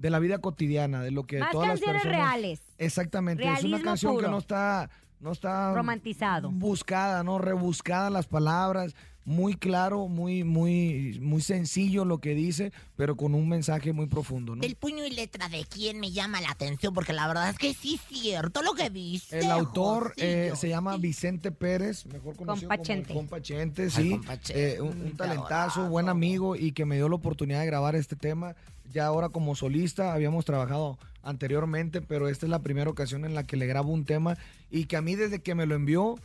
de 0.01 0.09
la 0.09 0.19
vida 0.19 0.39
cotidiana, 0.39 1.01
de 1.03 1.11
lo 1.11 1.23
que 1.23 1.39
Más 1.39 1.51
todas 1.51 1.67
las 1.69 1.79
canciones 1.79 2.01
personas 2.03 2.27
reales. 2.27 2.61
Exactamente, 2.77 3.43
es 3.43 3.49
una 3.49 3.57
Realismo 3.59 3.83
canción 3.83 4.13
que 4.13 4.19
puro. 4.23 4.31
no 4.31 4.37
está 4.39 4.89
no 5.19 5.31
está 5.31 5.73
Romantizado. 5.75 6.49
buscada, 6.49 7.23
¿no? 7.23 7.37
Rebuscada 7.37 8.09
las 8.09 8.25
palabras, 8.25 8.95
muy 9.23 9.53
claro, 9.53 10.07
muy, 10.07 10.43
muy, 10.43 11.19
muy 11.21 11.43
sencillo 11.43 12.05
lo 12.05 12.17
que 12.17 12.33
dice, 12.33 12.73
pero 12.95 13.15
con 13.15 13.35
un 13.35 13.47
mensaje 13.47 13.93
muy 13.93 14.07
profundo, 14.07 14.55
¿no? 14.55 14.61
Del 14.63 14.75
puño 14.75 15.05
y 15.05 15.11
letra 15.11 15.47
de 15.47 15.63
quién 15.69 15.99
me 15.99 16.09
llama 16.09 16.41
la 16.41 16.49
atención, 16.49 16.91
porque 16.95 17.13
la 17.13 17.27
verdad 17.27 17.51
es 17.51 17.57
que 17.59 17.75
sí 17.75 17.99
es 18.01 18.01
cierto 18.19 18.63
lo 18.63 18.73
que 18.73 18.89
dice. 18.89 19.37
El 19.37 19.51
autor 19.51 20.13
eh, 20.17 20.53
se 20.55 20.69
llama 20.69 20.97
Vicente 20.97 21.51
Pérez, 21.51 22.07
mejor 22.07 22.35
conocido 22.35 22.69
Compachente. 22.69 23.09
como 23.09 23.19
el 23.19 23.25
Compachente, 23.27 23.83
Ay, 23.83 23.89
sí, 23.91 24.09
Compachente, 24.13 24.73
eh, 24.73 24.81
un, 24.81 25.01
un 25.01 25.15
talentazo, 25.15 25.81
adorado. 25.81 25.89
buen 25.91 26.09
amigo 26.09 26.55
y 26.55 26.71
que 26.71 26.85
me 26.85 26.95
dio 26.95 27.07
la 27.09 27.15
oportunidad 27.15 27.59
de 27.59 27.67
grabar 27.67 27.95
este 27.95 28.15
tema. 28.15 28.55
Ya 28.91 29.05
ahora 29.05 29.29
como 29.29 29.55
solista 29.55 30.13
habíamos 30.13 30.45
trabajado 30.45 30.97
anteriormente, 31.23 32.01
pero 32.01 32.27
esta 32.27 32.45
es 32.45 32.49
la 32.49 32.61
primera 32.61 32.89
ocasión 32.89 33.25
en 33.25 33.35
la 33.35 33.43
que 33.45 33.57
le 33.57 33.67
grabo 33.67 33.91
un 33.91 34.05
tema 34.05 34.37
y 34.69 34.85
que 34.85 34.97
a 34.97 35.01
mí 35.01 35.15
desde 35.15 35.41
que 35.41 35.55
me 35.55 35.65
lo 35.65 35.75
envió, 35.75 36.15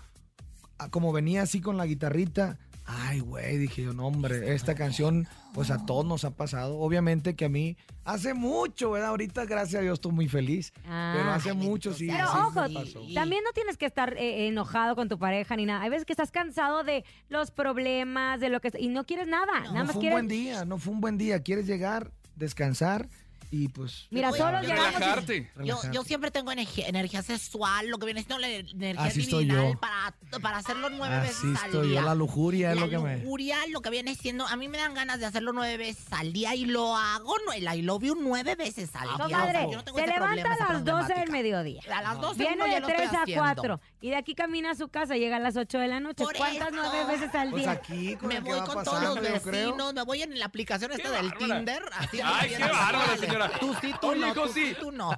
como 0.91 1.13
venía 1.13 1.43
así 1.43 1.61
con 1.61 1.77
la 1.77 1.87
guitarrita, 1.87 2.59
ay, 2.87 3.21
güey, 3.21 3.59
dije 3.59 3.83
yo, 3.83 3.93
no, 3.93 4.07
hombre, 4.07 4.55
esta 4.55 4.75
canción, 4.75 5.27
pues 5.53 5.71
a 5.71 5.85
todos 5.85 6.07
nos 6.07 6.25
ha 6.25 6.31
pasado. 6.31 6.79
Obviamente 6.79 7.35
que 7.35 7.47
a 7.47 7.49
mí, 7.49 7.77
hace 8.05 8.33
mucho, 8.33 8.93
¿verdad? 8.93 9.11
Ahorita, 9.11 9.45
gracias 9.45 9.81
a 9.81 9.83
Dios, 9.83 9.95
estoy 9.95 10.13
muy 10.13 10.29
feliz. 10.29 10.73
Ah. 10.87 11.15
pero 11.17 11.31
hace 11.33 11.51
Ay, 11.51 11.57
mucho, 11.57 11.93
sí. 11.93 12.07
Pero 12.07 12.27
sí, 12.27 12.39
ojo, 12.39 12.69
me 12.69 12.75
pasó. 12.75 13.03
también 13.15 13.43
no 13.45 13.53
tienes 13.53 13.77
que 13.77 13.87
estar 13.87 14.17
eh, 14.17 14.47
enojado 14.47 14.95
con 14.95 15.09
tu 15.09 15.19
pareja 15.19 15.57
ni 15.57 15.67
nada. 15.67 15.83
Hay 15.83 15.91
veces 15.91 16.05
que 16.05 16.13
estás 16.13 16.31
cansado 16.31 16.85
de 16.85 17.05
los 17.29 17.51
problemas, 17.51 18.41
de 18.41 18.51
lo 18.51 18.61
que... 18.61 18.73
Y 18.79 18.89
no 18.89 19.05
quieres 19.05 19.27
nada. 19.27 19.61
nada 19.61 19.73
no 19.73 19.85
más 19.85 19.93
fue 19.93 20.05
un 20.05 20.11
buen 20.11 20.29
día, 20.29 20.65
no 20.65 20.79
fue 20.79 20.93
un 20.93 21.01
buen 21.01 21.19
día. 21.19 21.43
Quieres 21.43 21.67
llegar, 21.67 22.13
descansar 22.37 23.09
y 23.51 23.69
pues... 23.69 24.07
Mira, 24.11 24.33
solo 24.33 24.59
y 24.63 24.67
llegamos... 24.67 24.91
y- 24.91 24.95
Relajarte. 24.95 25.53
Yo, 25.65 25.79
yo 25.93 26.03
siempre 26.05 26.31
tengo 26.31 26.51
energía, 26.53 26.87
energía 26.89 27.23
sexual, 27.23 27.89
lo 27.89 27.99
que 27.99 28.07
viene 28.07 28.23
siendo 28.23 28.39
la 28.39 28.49
energía 28.49 29.05
Así 29.05 29.23
divinal 29.27 29.79
para, 29.79 30.15
para 30.43 30.59
hacerlo 30.59 30.89
nueve 30.91 31.15
Así 31.17 31.47
veces 31.47 31.63
al 31.63 31.67
estoy 31.71 31.89
día. 31.89 32.01
yo, 32.01 32.07
la 32.07 32.15
lujuria 32.15 32.71
es 32.73 32.77
La 32.77 32.83
lo 32.87 32.91
que 32.91 32.99
me... 32.99 33.17
lujuria, 33.19 33.59
lo 33.71 33.81
que 33.81 33.91
viene 33.91 34.15
siendo, 34.15 34.47
a 34.47 34.57
mí 34.57 34.69
me 34.69 34.79
dan 34.79 34.95
ganas 34.95 35.19
de 35.21 35.27
hacerlo 35.27 35.53
nueve 35.53 35.77
veces 35.77 36.07
al 36.13 36.33
día 36.33 36.55
y 36.55 36.65
lo 36.67 36.97
hago, 36.97 37.35
no, 37.47 37.53
el 37.53 37.63
I 37.65 37.83
love 37.83 38.03
you 38.03 38.17
nueve 38.21 38.55
veces 38.55 38.91
al 38.95 39.09
día. 39.09 39.27
O 39.27 39.29
sea, 39.29 39.71
yo 39.71 39.77
no 39.79 39.85
tengo 39.85 39.99
se 39.99 40.05
ese 40.05 40.13
levanta 40.15 40.53
a 40.53 40.73
las 40.73 40.85
12 40.85 41.15
del 41.15 41.31
mediodía. 41.31 41.81
A 41.93 42.03
las 42.03 42.21
12 42.21 42.39
Viene 42.39 42.75
de 42.75 42.81
lo 42.81 42.87
3 42.87 43.01
estoy 43.01 43.17
a 43.19 43.23
haciendo. 43.23 43.43
4 43.45 43.81
y 44.01 44.11
de 44.11 44.17
aquí 44.17 44.35
camina 44.35 44.71
a 44.71 44.75
su 44.75 44.89
casa, 44.89 45.17
llega 45.17 45.37
a 45.37 45.41
las 45.41 45.57
8 45.57 45.79
de 45.79 45.89
la 45.89 46.01
noche. 46.01 46.23
Por 46.25 46.37
¿Cuántas 46.37 46.69
eso. 46.69 46.77
nueve 46.83 47.05
veces 47.13 47.35
al 47.35 47.51
Pues 47.51 47.63
día? 47.63 47.73
aquí 47.73 48.17
con 48.17 48.29
Me 48.29 48.41
voy 48.41 48.61
con 48.61 48.85
todos 48.85 49.03
los 49.03 49.21
vecinos, 49.21 49.95
me 49.95 50.03
voy 50.05 50.23
en 50.23 50.39
la 50.39 50.47
aplicación 50.47 50.93
esta 50.93 51.11
del. 51.11 51.33
Tinder. 51.37 51.83
Así 51.93 52.21
Ay, 52.23 52.51
qué 52.51 52.59
bárbara, 52.59 53.17
señora. 53.45 53.59
Tú 53.61 53.75
sí, 53.81 53.93
tú 54.01 54.07
Oye, 54.09 54.21
no, 54.21 54.35
tú 54.35 54.41
tú 54.81 54.93
no. 54.93 55.11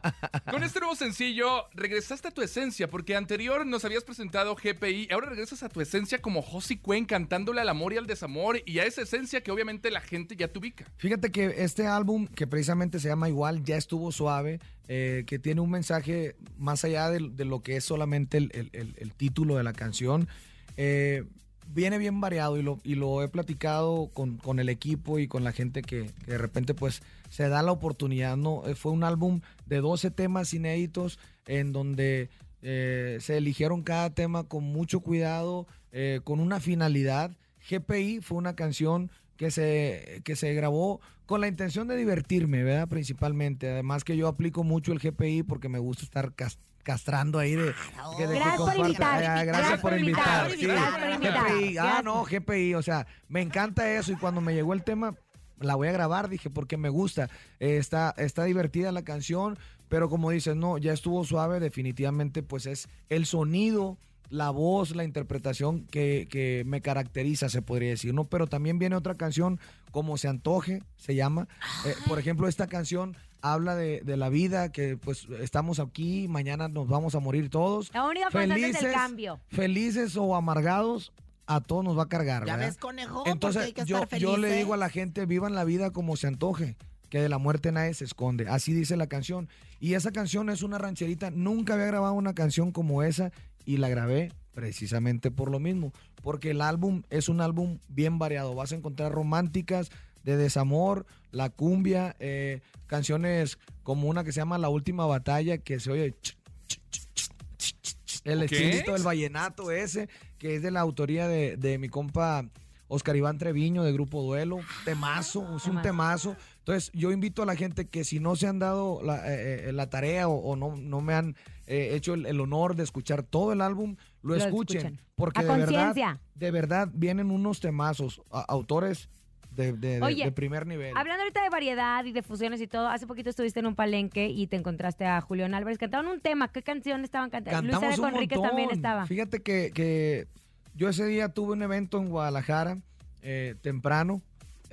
Con 0.50 0.62
este 0.62 0.80
nuevo 0.80 0.94
sencillo, 0.94 1.68
regresaste 1.74 2.28
a 2.28 2.30
tu 2.30 2.42
esencia, 2.42 2.88
porque 2.88 3.16
anterior 3.16 3.64
nos 3.66 3.84
habías 3.84 4.04
presentado 4.04 4.54
GPI, 4.56 5.08
ahora 5.12 5.28
regresas 5.30 5.62
a 5.62 5.68
tu 5.68 5.80
esencia 5.80 6.20
como 6.20 6.42
Josie 6.42 6.80
Cuen, 6.80 7.04
cantándole 7.04 7.60
al 7.60 7.68
amor 7.68 7.92
y 7.92 7.96
al 7.98 8.06
desamor, 8.06 8.60
y 8.66 8.78
a 8.78 8.84
esa 8.84 9.02
esencia 9.02 9.42
que 9.42 9.50
obviamente 9.50 9.90
la 9.90 10.00
gente 10.00 10.36
ya 10.36 10.48
te 10.48 10.58
ubica. 10.58 10.84
Fíjate 10.96 11.30
que 11.30 11.54
este 11.58 11.86
álbum, 11.86 12.26
que 12.26 12.46
precisamente 12.46 12.98
se 13.00 13.08
llama 13.08 13.28
igual, 13.28 13.64
ya 13.64 13.76
estuvo 13.76 14.12
suave, 14.12 14.60
eh, 14.88 15.24
que 15.26 15.38
tiene 15.38 15.60
un 15.60 15.70
mensaje 15.70 16.36
más 16.56 16.84
allá 16.84 17.10
de, 17.10 17.28
de 17.30 17.44
lo 17.44 17.60
que 17.62 17.76
es 17.76 17.84
solamente 17.84 18.38
el, 18.38 18.50
el- 18.54 18.70
el- 18.72 18.94
el 18.98 19.12
título 19.14 19.56
de 19.56 19.64
la 19.64 19.72
canción. 19.72 20.28
eh, 20.76 21.24
viene 21.70 21.98
bien 21.98 22.18
variado 22.18 22.56
y 22.56 22.62
lo, 22.62 22.78
y 22.82 22.94
lo 22.94 23.22
he 23.22 23.28
platicado 23.28 24.08
con, 24.14 24.38
con 24.38 24.58
el 24.58 24.70
equipo 24.70 25.18
y 25.18 25.28
con 25.28 25.44
la 25.44 25.52
gente 25.52 25.82
que, 25.82 26.10
que 26.24 26.32
de 26.32 26.38
repente 26.38 26.72
pues 26.72 27.02
se 27.28 27.48
da 27.48 27.62
la 27.62 27.72
oportunidad. 27.72 28.36
¿no? 28.36 28.66
Eh, 28.66 28.74
Fue 28.74 28.92
un 28.92 29.04
álbum 29.04 29.40
de 29.66 29.78
12 29.78 30.10
temas 30.10 30.52
inéditos 30.54 31.18
en 31.46 31.72
donde 31.72 32.30
eh, 32.62 33.18
se 33.20 33.36
eligieron 33.36 33.82
cada 33.82 34.10
tema 34.10 34.44
con 34.44 34.64
mucho 34.64 35.00
cuidado, 35.00 35.66
eh, 35.92 36.20
con 36.24 36.40
una 36.40 36.60
finalidad. 36.60 37.30
GPI 37.70 38.20
fue 38.20 38.38
una 38.38 38.54
canción 38.56 39.10
que 39.36 39.50
se, 39.50 40.20
que 40.24 40.34
se 40.36 40.52
grabó 40.54 41.00
con 41.26 41.40
la 41.40 41.48
intención 41.48 41.86
de 41.86 41.96
divertirme, 41.96 42.64
¿verdad? 42.64 42.88
Principalmente. 42.88 43.70
Además 43.70 44.02
que 44.04 44.16
yo 44.16 44.26
aplico 44.28 44.64
mucho 44.64 44.92
el 44.92 44.98
GPI 44.98 45.42
porque 45.42 45.68
me 45.68 45.78
gusta 45.78 46.02
estar 46.04 46.34
cas- 46.34 46.58
castrando 46.82 47.38
ahí 47.38 47.52
de, 47.54 47.64
de- 47.64 47.66
de 47.68 47.74
que 48.16 48.26
Gracias 48.38 48.56
por 48.56 48.76
invitar. 48.86 49.24
Ah, 49.24 49.44
Gracias 49.44 49.80
por 49.80 49.98
invitar. 49.98 50.50
Sí, 50.50 50.66
Gracias 50.66 50.98
por 50.98 51.10
invitar. 51.12 51.46
GPI. 51.52 51.78
Ah, 51.78 52.00
no, 52.02 52.24
GPI. 52.24 52.74
O 52.74 52.82
sea, 52.82 53.06
me 53.28 53.42
encanta 53.42 53.92
eso 53.92 54.10
y 54.12 54.16
cuando 54.16 54.40
me 54.40 54.54
llegó 54.54 54.72
el 54.72 54.82
tema 54.82 55.14
la 55.60 55.74
voy 55.74 55.88
a 55.88 55.92
grabar, 55.92 56.28
dije, 56.28 56.50
porque 56.50 56.76
me 56.76 56.88
gusta. 56.88 57.28
Eh, 57.60 57.76
está, 57.76 58.14
está 58.16 58.44
divertida 58.44 58.92
la 58.92 59.02
canción, 59.02 59.58
pero 59.88 60.08
como 60.08 60.30
dices, 60.30 60.56
no, 60.56 60.78
ya 60.78 60.92
estuvo 60.92 61.24
suave, 61.24 61.60
definitivamente, 61.60 62.42
pues 62.42 62.66
es 62.66 62.88
el 63.08 63.26
sonido, 63.26 63.98
la 64.30 64.50
voz, 64.50 64.94
la 64.94 65.04
interpretación 65.04 65.86
que, 65.86 66.28
que 66.30 66.62
me 66.66 66.80
caracteriza, 66.80 67.48
se 67.48 67.62
podría 67.62 67.90
decir, 67.90 68.12
¿no? 68.14 68.24
Pero 68.24 68.46
también 68.46 68.78
viene 68.78 68.96
otra 68.96 69.16
canción, 69.16 69.58
como 69.90 70.18
se 70.18 70.28
antoje, 70.28 70.82
se 70.96 71.14
llama. 71.14 71.48
Eh, 71.86 71.94
por 72.06 72.18
ejemplo, 72.18 72.46
esta 72.48 72.66
canción 72.66 73.16
habla 73.40 73.74
de, 73.74 74.02
de 74.02 74.16
la 74.16 74.28
vida, 74.28 74.70
que 74.70 74.96
pues 74.96 75.26
estamos 75.40 75.78
aquí, 75.80 76.28
mañana 76.28 76.68
nos 76.68 76.88
vamos 76.88 77.14
a 77.14 77.20
morir 77.20 77.50
todos. 77.50 77.90
La 77.94 78.04
única 78.04 78.30
constante 78.30 78.68
es 78.68 78.82
el 78.82 78.92
cambio. 78.92 79.40
Felices 79.48 80.16
o 80.16 80.34
amargados, 80.34 81.12
a 81.48 81.62
todos 81.62 81.82
nos 81.82 81.98
va 81.98 82.04
a 82.04 82.08
cargar, 82.08 82.44
¿Ya 82.44 82.56
¿verdad? 82.56 82.68
ves, 82.68 82.76
conejo? 82.76 83.24
Entonces, 83.26 83.62
hay 83.62 83.72
que 83.72 83.84
yo, 83.86 84.02
estar 84.02 84.18
yo 84.20 84.36
le 84.36 84.52
digo 84.52 84.74
a 84.74 84.76
la 84.76 84.90
gente, 84.90 85.24
vivan 85.24 85.54
la 85.54 85.64
vida 85.64 85.90
como 85.90 86.16
se 86.16 86.26
antoje, 86.26 86.76
que 87.08 87.20
de 87.20 87.30
la 87.30 87.38
muerte 87.38 87.72
nadie 87.72 87.94
se 87.94 88.04
esconde. 88.04 88.46
Así 88.48 88.74
dice 88.74 88.96
la 88.96 89.06
canción. 89.06 89.48
Y 89.80 89.94
esa 89.94 90.12
canción 90.12 90.50
es 90.50 90.62
una 90.62 90.76
rancherita. 90.76 91.30
Nunca 91.30 91.72
había 91.72 91.86
grabado 91.86 92.12
una 92.12 92.34
canción 92.34 92.70
como 92.70 93.02
esa 93.02 93.32
y 93.64 93.78
la 93.78 93.88
grabé 93.88 94.30
precisamente 94.52 95.30
por 95.30 95.50
lo 95.50 95.58
mismo. 95.58 95.92
Porque 96.22 96.50
el 96.50 96.60
álbum 96.60 97.02
es 97.08 97.30
un 97.30 97.40
álbum 97.40 97.78
bien 97.88 98.18
variado. 98.18 98.54
Vas 98.54 98.72
a 98.72 98.76
encontrar 98.76 99.10
románticas, 99.10 99.90
de 100.24 100.36
desamor, 100.36 101.06
la 101.30 101.48
cumbia, 101.48 102.14
eh, 102.18 102.60
canciones 102.86 103.58
como 103.82 104.08
una 104.08 104.22
que 104.22 104.32
se 104.32 104.40
llama 104.40 104.58
La 104.58 104.68
Última 104.68 105.06
Batalla, 105.06 105.56
que 105.56 105.80
se 105.80 105.90
oye... 105.90 106.14
ch, 106.20 106.36
ch, 106.66 106.80
ch, 106.90 107.00
ch, 107.14 107.30
ch, 107.56 107.74
ch, 107.82 107.96
ch. 108.04 108.20
El 108.24 108.42
estilito 108.42 108.92
del 108.92 109.02
vallenato 109.02 109.70
ese, 109.70 110.10
que 110.38 110.56
es 110.56 110.62
de 110.62 110.70
la 110.70 110.80
autoría 110.80 111.28
de, 111.28 111.56
de 111.56 111.78
mi 111.78 111.88
compa 111.88 112.44
Oscar 112.88 113.16
Iván 113.16 113.36
Treviño 113.38 113.84
de 113.84 113.92
Grupo 113.92 114.22
Duelo. 114.22 114.60
Temazo, 114.84 115.56
es 115.56 115.66
un 115.66 115.82
temazo. 115.82 116.36
Entonces, 116.60 116.90
yo 116.94 117.10
invito 117.12 117.42
a 117.42 117.46
la 117.46 117.54
gente 117.56 117.86
que 117.88 118.04
si 118.04 118.18
no 118.20 118.34
se 118.36 118.46
han 118.46 118.58
dado 118.58 119.00
la, 119.02 119.16
eh, 119.32 119.68
eh, 119.68 119.72
la 119.72 119.90
tarea 119.90 120.28
o, 120.28 120.36
o 120.36 120.56
no, 120.56 120.76
no 120.76 121.00
me 121.00 121.14
han 121.14 121.36
eh, 121.66 121.90
hecho 121.94 122.14
el, 122.14 122.24
el 122.26 122.40
honor 122.40 122.76
de 122.76 122.84
escuchar 122.84 123.22
todo 123.22 123.52
el 123.52 123.60
álbum, 123.60 123.96
lo, 124.22 124.30
Lo 124.30 124.36
escuchen. 124.36 124.76
escuchen. 124.78 125.00
Porque 125.16 125.40
A 125.40 125.42
de 125.44 125.48
verdad, 125.58 125.94
de 126.34 126.50
verdad 126.50 126.88
vienen 126.94 127.30
unos 127.30 127.60
temazos, 127.60 128.22
a- 128.30 128.40
autores 128.42 129.08
de, 129.58 130.00
Oye, 130.02 130.24
de 130.24 130.32
primer 130.32 130.66
nivel. 130.66 130.96
Hablando 130.96 131.22
ahorita 131.22 131.42
de 131.42 131.50
variedad 131.50 132.04
y 132.04 132.12
de 132.12 132.22
fusiones 132.22 132.60
y 132.60 132.66
todo, 132.66 132.88
hace 132.88 133.06
poquito 133.06 133.30
estuviste 133.30 133.60
en 133.60 133.66
un 133.66 133.74
palenque 133.74 134.28
y 134.28 134.46
te 134.46 134.56
encontraste 134.56 135.04
a 135.04 135.20
Julián 135.20 135.54
Álvarez. 135.54 135.78
Cantaban 135.78 136.06
un 136.06 136.20
tema. 136.20 136.48
¿Qué 136.48 136.62
canción 136.62 137.04
estaban 137.04 137.30
cantando? 137.30 137.70
Cantamos 137.70 137.98
un 137.98 138.10
Conríquez 138.10 138.38
montón. 138.38 138.50
también 138.50 138.70
estaba. 138.70 139.06
Fíjate 139.06 139.42
que, 139.42 139.72
que 139.74 140.28
yo 140.74 140.88
ese 140.88 141.06
día 141.06 141.28
tuve 141.28 141.54
un 141.54 141.62
evento 141.62 141.98
en 141.98 142.08
Guadalajara, 142.08 142.78
eh, 143.22 143.56
temprano. 143.60 144.22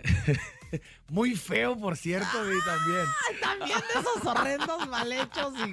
Muy 1.10 1.36
feo, 1.36 1.78
por 1.78 1.98
cierto, 1.98 2.28
y 2.28 2.60
también. 2.66 3.06
También 3.42 3.80
de 3.80 4.00
esos 4.00 4.26
horrendos 4.26 4.88
mal 4.88 5.12
hechos 5.12 5.54
y... 5.66 5.72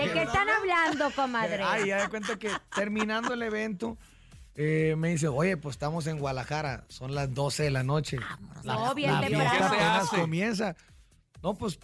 ¿De 0.00 0.12
qué 0.12 0.22
están 0.22 0.48
hablando, 0.48 1.10
comadre? 1.10 1.62
Ay, 1.62 1.88
ya 1.88 2.02
de 2.02 2.08
cuenta 2.08 2.38
que 2.38 2.50
terminando 2.74 3.34
el 3.34 3.42
evento, 3.42 3.98
eh, 4.56 4.94
me 4.96 5.08
dice, 5.10 5.28
oye, 5.28 5.56
pues 5.56 5.74
estamos 5.74 6.06
en 6.06 6.18
Guadalajara, 6.18 6.84
son 6.88 7.14
las 7.14 7.32
12 7.34 7.64
de 7.64 7.70
la 7.70 7.82
noche. 7.82 8.18
No, 8.64 8.94
bien 8.94 9.10
La 9.12 9.20
fiesta 9.22 9.50
¿Qué 9.50 9.58
se 9.58 9.64
apenas 9.64 10.08
comienza. 10.08 10.76
No, 11.42 11.54
pues 11.54 11.78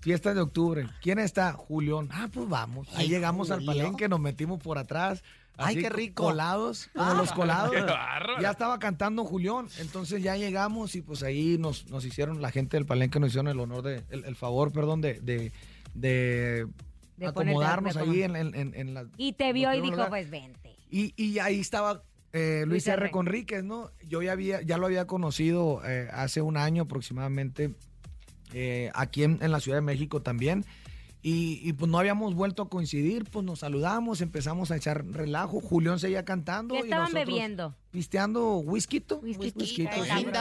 fiesta 0.00 0.32
de 0.34 0.40
octubre. 0.40 0.86
¿Quién 1.02 1.18
está? 1.18 1.52
Julián. 1.52 2.08
Ah, 2.12 2.28
pues 2.32 2.48
vamos. 2.48 2.88
Ahí 2.94 3.08
llegamos 3.08 3.50
al 3.50 3.64
palenque, 3.64 4.08
nos 4.08 4.20
metimos 4.20 4.58
por 4.62 4.78
atrás. 4.78 5.22
Ay, 5.56 5.76
qué 5.76 5.88
co- 5.90 5.96
rico. 5.96 6.22
Colados, 6.24 6.88
como 6.94 7.12
los 7.14 7.32
colados. 7.32 7.70
Qué 7.74 7.82
bárbaro. 7.82 8.40
ya 8.40 8.50
estaba 8.52 8.78
cantando 8.78 9.24
Julián. 9.26 9.66
Entonces 9.78 10.22
ya 10.22 10.36
llegamos 10.36 10.94
y 10.94 11.02
pues 11.02 11.22
ahí 11.22 11.58
nos, 11.58 11.86
nos 11.90 12.04
hicieron, 12.06 12.40
la 12.40 12.50
gente 12.50 12.78
del 12.78 12.86
palenque 12.86 13.20
nos 13.20 13.28
hicieron 13.30 13.48
el 13.48 13.60
honor 13.60 13.82
de, 13.82 14.02
el, 14.08 14.24
el 14.24 14.36
favor, 14.36 14.72
perdón, 14.72 15.02
de, 15.02 15.20
de, 15.20 15.52
de 15.92 16.66
De 17.18 17.26
acomodarnos 17.26 17.94
ahí 17.98 18.22
en, 18.22 18.36
en, 18.36 18.54
en, 18.54 18.74
en 18.74 18.94
la... 18.94 19.04
Y 19.18 19.34
te 19.34 19.52
vio 19.52 19.74
y 19.74 19.80
dijo, 19.82 19.96
lugar. 19.96 20.08
pues 20.08 20.30
vente. 20.30 20.76
Y, 20.88 21.12
y 21.22 21.38
ahí 21.40 21.60
estaba 21.60 22.02
eh, 22.32 22.64
Luis 22.66 22.84
Luis 22.84 22.88
R. 22.88 23.02
R. 23.02 23.10
Conríquez, 23.10 23.64
¿no? 23.64 23.90
Yo 24.06 24.22
ya, 24.22 24.32
había, 24.32 24.62
ya 24.62 24.78
lo 24.78 24.86
había 24.86 25.06
conocido 25.06 25.82
eh, 25.84 26.08
hace 26.12 26.42
un 26.42 26.56
año 26.56 26.84
aproximadamente 26.84 27.74
eh, 28.52 28.90
aquí 28.94 29.24
en, 29.24 29.38
en 29.40 29.52
la 29.52 29.60
Ciudad 29.60 29.78
de 29.78 29.82
México 29.82 30.22
también. 30.22 30.64
Y, 31.22 31.60
y, 31.62 31.74
pues 31.74 31.90
no 31.90 31.98
habíamos 31.98 32.34
vuelto 32.34 32.62
a 32.62 32.68
coincidir, 32.70 33.26
pues 33.30 33.44
nos 33.44 33.58
saludamos, 33.58 34.22
empezamos 34.22 34.70
a 34.70 34.76
echar 34.76 35.04
relajo. 35.04 35.60
Julián 35.60 35.98
seguía 35.98 36.24
cantando. 36.24 36.74
¿Qué 36.74 36.80
y 36.80 36.84
estaban 36.84 37.12
nosotros 37.12 37.26
bebiendo? 37.26 37.74
Pisteando 37.90 38.56
whisky. 38.56 39.04
Whisky. 39.20 39.86
¿Whisky 39.86 39.86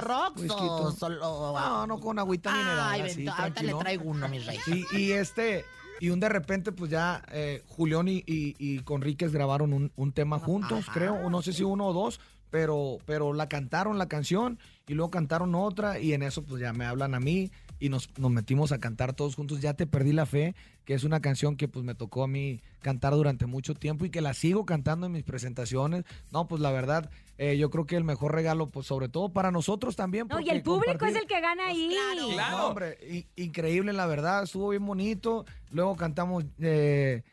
rocks 0.02 0.42
o 0.50 0.92
solo...? 0.94 1.20
No, 1.60 1.86
no, 1.86 2.00
con 2.00 2.18
agüita 2.18 2.54
mineral. 2.54 2.80
Ay, 2.80 3.02
así, 3.02 3.28
ahorita 3.28 3.62
le 3.62 3.74
traigo 3.74 4.10
uno, 4.10 4.30
mi 4.30 4.40
rey. 4.40 4.58
Y 4.94 5.12
este, 5.12 5.66
y 6.00 6.10
un 6.10 6.20
de 6.20 6.30
repente, 6.30 6.72
pues 6.72 6.92
ya 6.92 7.24
eh, 7.32 7.64
Julián 7.68 8.08
y, 8.08 8.18
y, 8.26 8.56
y 8.58 8.80
Conríquez 8.80 9.32
grabaron 9.32 9.74
un, 9.74 9.92
un 9.96 10.12
tema 10.12 10.40
juntos, 10.40 10.86
Ajá. 10.88 10.94
creo, 10.94 11.14
o 11.16 11.30
no 11.30 11.42
sé 11.42 11.54
si 11.54 11.64
uno 11.64 11.88
o 11.88 11.94
dos, 11.94 12.20
pero, 12.50 12.98
pero 13.06 13.34
la 13.34 13.48
cantaron 13.48 13.98
la 13.98 14.08
canción 14.08 14.58
y 14.88 14.94
luego 14.94 15.12
cantaron 15.12 15.54
otra 15.56 16.00
y 16.00 16.14
en 16.14 16.24
eso 16.24 16.44
pues 16.44 16.62
ya 16.62 16.74
me 16.74 16.86
hablan 16.86 17.14
a 17.14 17.20
mí 17.20 17.52
y 17.80 17.90
nos, 17.90 18.10
nos 18.18 18.32
metimos 18.32 18.72
a 18.72 18.80
cantar 18.80 19.14
todos 19.14 19.36
juntos. 19.36 19.62
Ya 19.62 19.74
te 19.74 19.88
perdí 19.88 20.12
la 20.12 20.26
fe, 20.26 20.56
que 20.86 20.94
es 20.94 21.04
una 21.04 21.22
canción 21.22 21.56
que 21.56 21.68
pues 21.68 21.86
me 21.86 21.96
tocó 21.96 22.24
a 22.24 22.28
mí 22.28 22.62
cantar 22.82 23.14
durante 23.14 23.46
mucho 23.46 23.74
tiempo 23.76 24.06
y 24.06 24.10
que 24.10 24.22
la 24.22 24.34
sigo 24.34 24.66
cantando 24.66 25.06
en 25.06 25.12
mis 25.14 25.24
presentaciones. 25.24 26.04
No, 26.32 26.48
pues 26.48 26.62
la 26.62 26.72
verdad, 26.72 27.10
eh, 27.38 27.58
yo 27.58 27.70
creo 27.70 27.86
que 27.86 27.96
el 27.96 28.04
mejor 28.04 28.34
regalo, 28.34 28.70
pues 28.70 28.88
sobre 28.88 29.08
todo 29.10 29.30
para 29.30 29.52
nosotros 29.52 29.96
también. 29.96 30.28
No, 30.28 30.40
y 30.40 30.50
el 30.50 30.62
público 30.62 31.06
es 31.06 31.16
el 31.16 31.26
que 31.28 31.40
gana 31.40 31.64
Pues 31.66 31.76
ahí. 31.78 31.90
claro. 31.90 32.30
Claro. 32.34 32.58
no, 32.58 32.68
hombre, 32.68 33.28
increíble 33.36 33.94
la 33.94 34.06
verdad, 34.08 34.44
estuvo 34.44 34.70
bien 34.70 34.86
bonito. 34.86 35.46
Luego 35.72 35.96
cantamos, 35.96 36.44
eh, 36.60 37.24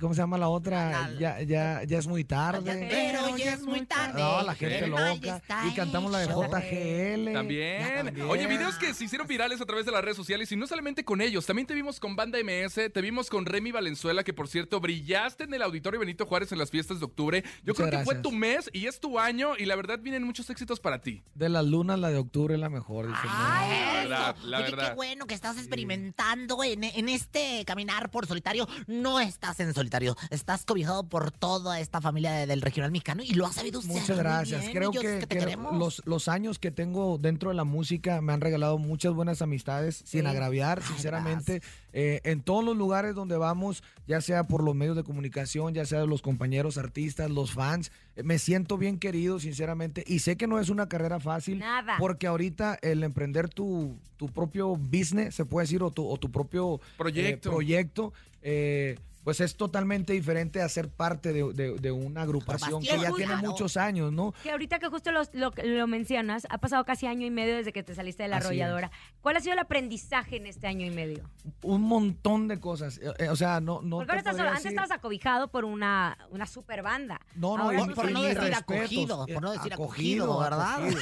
¿cómo 0.00 0.14
se 0.14 0.20
llama 0.20 0.38
la 0.38 0.48
otra? 0.48 0.90
La- 0.90 1.08
la- 1.08 1.18
Ya, 1.18 1.42
ya, 1.42 1.82
ya 1.84 1.98
es 1.98 2.06
muy 2.06 2.24
tarde. 2.24 2.86
Pero 2.90 3.36
ya 3.36 3.54
es 3.54 3.62
muy 3.62 3.84
tarde. 3.86 4.20
No, 4.20 4.42
la 4.42 4.54
gente 4.54 4.86
loca. 4.86 5.42
Y 5.70 5.74
cantamos 5.74 6.10
la 6.12 6.18
de. 6.20 6.26
JGL. 6.26 7.32
También. 7.32 8.20
Oye, 8.28 8.46
videos 8.46 8.76
que 8.76 8.92
se 8.94 9.04
hicieron 9.04 9.26
virales 9.26 9.60
a 9.60 9.66
través 9.66 9.86
de 9.86 9.92
las 9.92 10.02
redes 10.02 10.16
sociales 10.16 10.50
y 10.52 10.56
no 10.56 10.66
solamente 10.66 11.04
con 11.04 11.20
ellos, 11.20 11.46
también 11.46 11.66
te 11.66 11.74
vimos 11.74 12.00
con 12.00 12.16
Banda 12.16 12.38
MS, 12.42 12.90
te 12.92 13.00
vimos 13.00 13.28
con 13.30 13.46
Remy 13.46 13.72
Valenzuela, 13.72 14.22
que 14.24 14.32
por 14.32 14.48
cierto 14.48 14.80
brillaste 14.80 15.44
en 15.44 15.54
el 15.54 15.62
Auditorio 15.62 16.00
Benito 16.00 16.26
Juárez 16.26 16.52
en 16.52 16.58
las 16.58 16.70
fiestas 16.70 16.98
de 17.00 17.04
octubre. 17.06 17.42
Yo 17.64 17.72
Muchas 17.72 17.86
creo 17.88 18.00
que 18.00 18.04
fue 18.04 18.14
tu 18.16 18.32
mes 18.32 18.70
y 18.72 18.86
es 18.86 19.00
tu 19.00 19.18
año 19.18 19.56
y 19.56 19.64
la 19.66 19.76
verdad 19.76 19.98
vienen 20.00 20.22
muchos 20.24 20.48
éxitos 20.50 20.80
para 20.80 21.00
ti. 21.00 21.22
De 21.34 21.48
las 21.48 21.64
lunas, 21.64 21.98
la 21.98 22.10
de 22.10 22.18
octubre 22.18 22.54
es 22.54 22.60
la 22.60 22.68
mejor. 22.68 23.06
dice. 23.08 23.18
Ay, 23.28 23.70
La 23.70 23.76
eso. 23.76 24.08
verdad, 24.08 24.36
la 24.44 24.58
Oye, 24.58 24.70
verdad. 24.70 24.88
qué 24.90 24.94
bueno 24.94 25.26
que 25.26 25.34
estás 25.34 25.56
experimentando 25.58 26.62
en, 26.64 26.84
en 26.84 27.08
este 27.08 27.64
caminar 27.66 28.10
por 28.10 28.26
solitario. 28.26 28.68
No 28.86 29.20
estás 29.20 29.58
en 29.60 29.72
solitario, 29.74 29.85
estás 30.30 30.64
cobijado 30.64 31.04
por 31.08 31.30
toda 31.30 31.80
esta 31.80 32.00
familia 32.00 32.32
de- 32.32 32.46
del 32.46 32.60
regional 32.62 32.90
mexicano 32.90 33.22
y 33.22 33.34
lo 33.34 33.46
has 33.46 33.54
sabido 33.56 33.80
usar 33.80 33.92
Muchas 33.92 34.18
gracias. 34.18 34.60
bien, 34.62 34.72
Creo 34.72 34.90
que, 34.90 35.26
los, 35.72 36.02
los 36.06 36.28
años 36.28 36.58
que 36.58 36.70
tengo 36.70 37.18
dentro 37.18 37.50
de 37.50 37.56
la 37.56 37.64
música 37.64 38.20
me 38.20 38.32
han 38.32 38.40
regalado 38.40 38.78
muchas 38.78 39.12
buenas 39.14 39.42
amistades, 39.42 40.02
sin 40.04 40.26
agraviar, 40.26 40.80
Ay, 40.82 40.88
sinceramente. 40.88 41.62
Eh, 41.92 42.20
en 42.24 42.42
todos 42.42 42.62
los 42.62 42.76
lugares 42.76 43.14
donde 43.14 43.36
vamos, 43.38 43.82
ya 44.06 44.20
sea 44.20 44.44
por 44.44 44.62
los 44.62 44.74
medios 44.74 44.96
de 44.96 45.02
comunicación, 45.04 45.72
ya 45.72 45.86
sea 45.86 46.00
de 46.00 46.06
los 46.06 46.20
compañeros 46.20 46.76
artistas, 46.76 47.30
los 47.30 47.52
fans, 47.52 47.90
eh, 48.16 48.22
me 48.22 48.38
siento 48.38 48.76
bien 48.76 48.98
querido, 48.98 49.40
sinceramente. 49.40 50.04
Y 50.06 50.18
sé 50.18 50.36
que 50.36 50.46
no 50.46 50.58
es 50.60 50.68
una 50.68 50.88
carrera 50.90 51.20
fácil. 51.20 51.58
Nada. 51.60 51.96
Porque 51.98 52.26
ahorita 52.26 52.78
el 52.82 53.02
emprender 53.02 53.48
tu, 53.48 53.96
tu 54.18 54.28
propio 54.28 54.76
business, 54.76 55.34
se 55.34 55.46
puede 55.46 55.64
decir, 55.64 55.82
o 55.82 55.90
tu, 55.90 56.06
o 56.06 56.18
tu 56.18 56.30
propio 56.30 56.76
eh, 56.76 56.80
Proyecto. 56.98 57.50
proyecto 57.50 58.12
eh, 58.42 58.98
pues 59.26 59.40
es 59.40 59.56
totalmente 59.56 60.12
diferente 60.12 60.62
a 60.62 60.68
ser 60.68 60.88
parte 60.88 61.32
de, 61.32 61.52
de- 61.52 61.74
de 61.74 61.90
una 61.90 62.22
agrupación 62.22 62.80
que 62.80 62.96
ya 62.96 63.10
tiene 63.10 63.34
muchos 63.38 63.76
años, 63.76 64.12
¿no? 64.12 64.32
Que 64.44 64.52
ahorita 64.52 64.78
que 64.78 64.86
justo 64.86 65.10
lo, 65.10 65.22
lo- 65.32 65.50
lo 65.64 65.86
mencionas, 65.88 66.46
ha 66.48 66.58
pasado 66.58 66.84
casi 66.84 67.08
año 67.08 67.26
y 67.26 67.30
medio 67.32 67.56
desde 67.56 67.72
que 67.72 67.82
te 67.82 67.92
saliste 67.96 68.22
de 68.22 68.28
la 68.28 68.36
Así 68.36 68.44
es. 68.44 68.46
arrolladora. 68.50 68.92
¿Cuál 69.22 69.36
ha 69.36 69.40
sido 69.40 69.54
el 69.54 69.58
aprendizaje 69.58 70.36
en 70.36 70.46
este 70.46 70.68
año 70.68 70.86
y 70.86 70.90
medio? 70.90 71.28
Un 71.62 71.82
montón 71.82 72.46
de 72.46 72.60
cosas. 72.60 72.98
eh, 72.98 73.12
eh, 73.18 73.28
o 73.28 73.34
sea, 73.34 73.60
no, 73.60 73.82
no. 73.82 73.96
Porque 73.96 74.12
ahora 74.12 74.20
estás 74.20 74.38
antes 74.38 74.66
estabas 74.66 74.92
acobijado 74.92 75.48
por 75.48 75.64
una, 75.64 76.16
una 76.30 76.46
super 76.46 76.82
banda. 76.84 77.20
No, 77.34 77.56
no, 77.56 77.64
Ahora 77.64 77.84
por 77.96 78.08
no 78.12 78.22
decir 78.22 78.38
respetos. 78.38 78.62
acogido, 78.62 79.26
por 79.26 79.42
no 79.42 79.50
decir 79.50 79.74
acogido, 79.74 80.38
¿verdad? 80.38 80.74
acogido. 80.76 81.00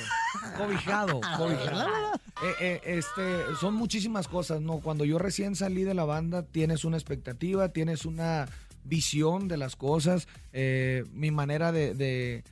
Cobijado, 0.57 1.21
cobijado. 1.37 2.15
Eh, 2.43 2.55
eh, 2.61 2.81
este, 2.85 3.55
son 3.61 3.75
muchísimas 3.75 4.29
cosas, 4.29 4.61
¿no? 4.61 4.79
Cuando 4.81 5.05
yo 5.05 5.19
recién 5.19 5.55
salí 5.57 5.83
de 5.85 5.95
la 5.95 6.05
banda, 6.05 6.43
tienes 6.43 6.85
una 6.85 6.97
expectativa, 6.97 7.69
tienes 7.69 8.05
una 8.15 8.49
visión 8.85 9.49
de 9.49 9.57
las 9.57 9.77
cosas, 9.77 10.29
eh, 10.53 11.05
mi 11.13 11.31
manera 11.31 11.73
de, 11.73 12.43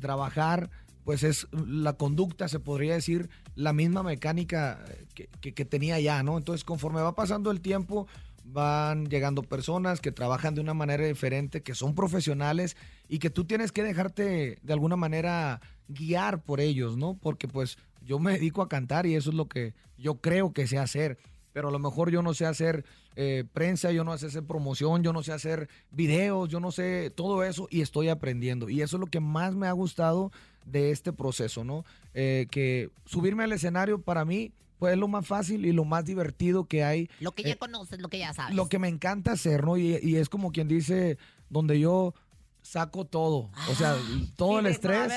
trabajar, 0.00 0.68
pues 1.04 1.22
es 1.22 1.46
la 1.52 1.94
conducta, 1.94 2.48
se 2.48 2.60
podría 2.60 2.94
decir, 2.94 3.30
la 3.54 3.72
misma 3.72 4.02
mecánica 4.02 4.84
que, 5.14 5.28
que- 5.40 5.54
que 5.54 5.64
tenía 5.64 5.98
ya, 6.00 6.22
¿no? 6.22 6.36
Entonces, 6.36 6.64
conforme 6.64 7.00
va 7.00 7.14
pasando 7.14 7.50
el 7.50 7.60
tiempo, 7.62 8.06
van 8.44 9.06
llegando 9.06 9.42
personas 9.42 10.00
que 10.00 10.12
trabajan 10.12 10.54
de 10.54 10.60
una 10.60 10.74
manera 10.74 11.04
diferente, 11.06 11.62
que 11.62 11.74
son 11.74 11.94
profesionales 11.94 12.76
y 13.08 13.18
que 13.20 13.30
tú 13.30 13.44
tienes 13.44 13.72
que 13.72 13.82
dejarte 13.82 14.58
de 14.62 14.72
alguna 14.72 14.96
manera 14.96 15.60
guiar 15.88 16.42
por 16.42 16.60
ellos, 16.60 16.96
¿no? 16.98 17.14
Porque 17.14 17.48
pues 17.48 17.78
yo 18.02 18.18
me 18.18 18.32
dedico 18.32 18.60
a 18.60 18.68
cantar 18.68 19.06
y 19.06 19.14
eso 19.14 19.30
es 19.30 19.36
lo 19.36 19.48
que 19.48 19.72
yo 19.96 20.20
creo 20.20 20.52
que 20.52 20.66
sé 20.66 20.78
hacer, 20.78 21.16
pero 21.56 21.68
a 21.68 21.70
lo 21.70 21.78
mejor 21.78 22.10
yo 22.10 22.20
no 22.20 22.34
sé 22.34 22.44
hacer 22.44 22.84
eh, 23.14 23.44
prensa, 23.54 23.90
yo 23.90 24.04
no 24.04 24.18
sé 24.18 24.26
hacer 24.26 24.44
promoción, 24.44 25.02
yo 25.02 25.14
no 25.14 25.22
sé 25.22 25.32
hacer 25.32 25.70
videos, 25.90 26.50
yo 26.50 26.60
no 26.60 26.70
sé 26.70 27.10
todo 27.16 27.42
eso 27.44 27.66
y 27.70 27.80
estoy 27.80 28.10
aprendiendo. 28.10 28.68
Y 28.68 28.82
eso 28.82 28.98
es 28.98 29.00
lo 29.00 29.06
que 29.06 29.20
más 29.20 29.54
me 29.54 29.66
ha 29.66 29.72
gustado 29.72 30.32
de 30.66 30.90
este 30.90 31.14
proceso, 31.14 31.64
¿no? 31.64 31.86
Eh, 32.12 32.46
que 32.50 32.90
subirme 33.06 33.44
al 33.44 33.52
escenario 33.52 34.02
para 34.02 34.26
mí 34.26 34.52
pues 34.78 34.92
es 34.92 34.98
lo 34.98 35.08
más 35.08 35.26
fácil 35.26 35.64
y 35.64 35.72
lo 35.72 35.86
más 35.86 36.04
divertido 36.04 36.66
que 36.66 36.84
hay 36.84 37.08
Lo 37.20 37.32
que 37.32 37.42
ya 37.44 37.52
eh, 37.52 37.56
conoces, 37.56 38.00
lo 38.00 38.10
que 38.10 38.18
ya 38.18 38.34
sabes. 38.34 38.54
lo 38.54 38.68
que 38.68 38.78
me 38.78 38.88
encanta 38.88 39.32
hacer, 39.32 39.64
¿no? 39.64 39.78
Y, 39.78 39.98
y 40.02 40.16
es 40.16 40.28
como 40.28 40.52
quien 40.52 40.68
dice, 40.68 41.16
donde 41.48 41.80
yo 41.80 42.12
saco 42.60 43.06
todo. 43.06 43.48
O 43.70 43.74
sea, 43.74 43.96
todo 44.36 44.58
el 44.58 44.66
estrés, 44.66 45.10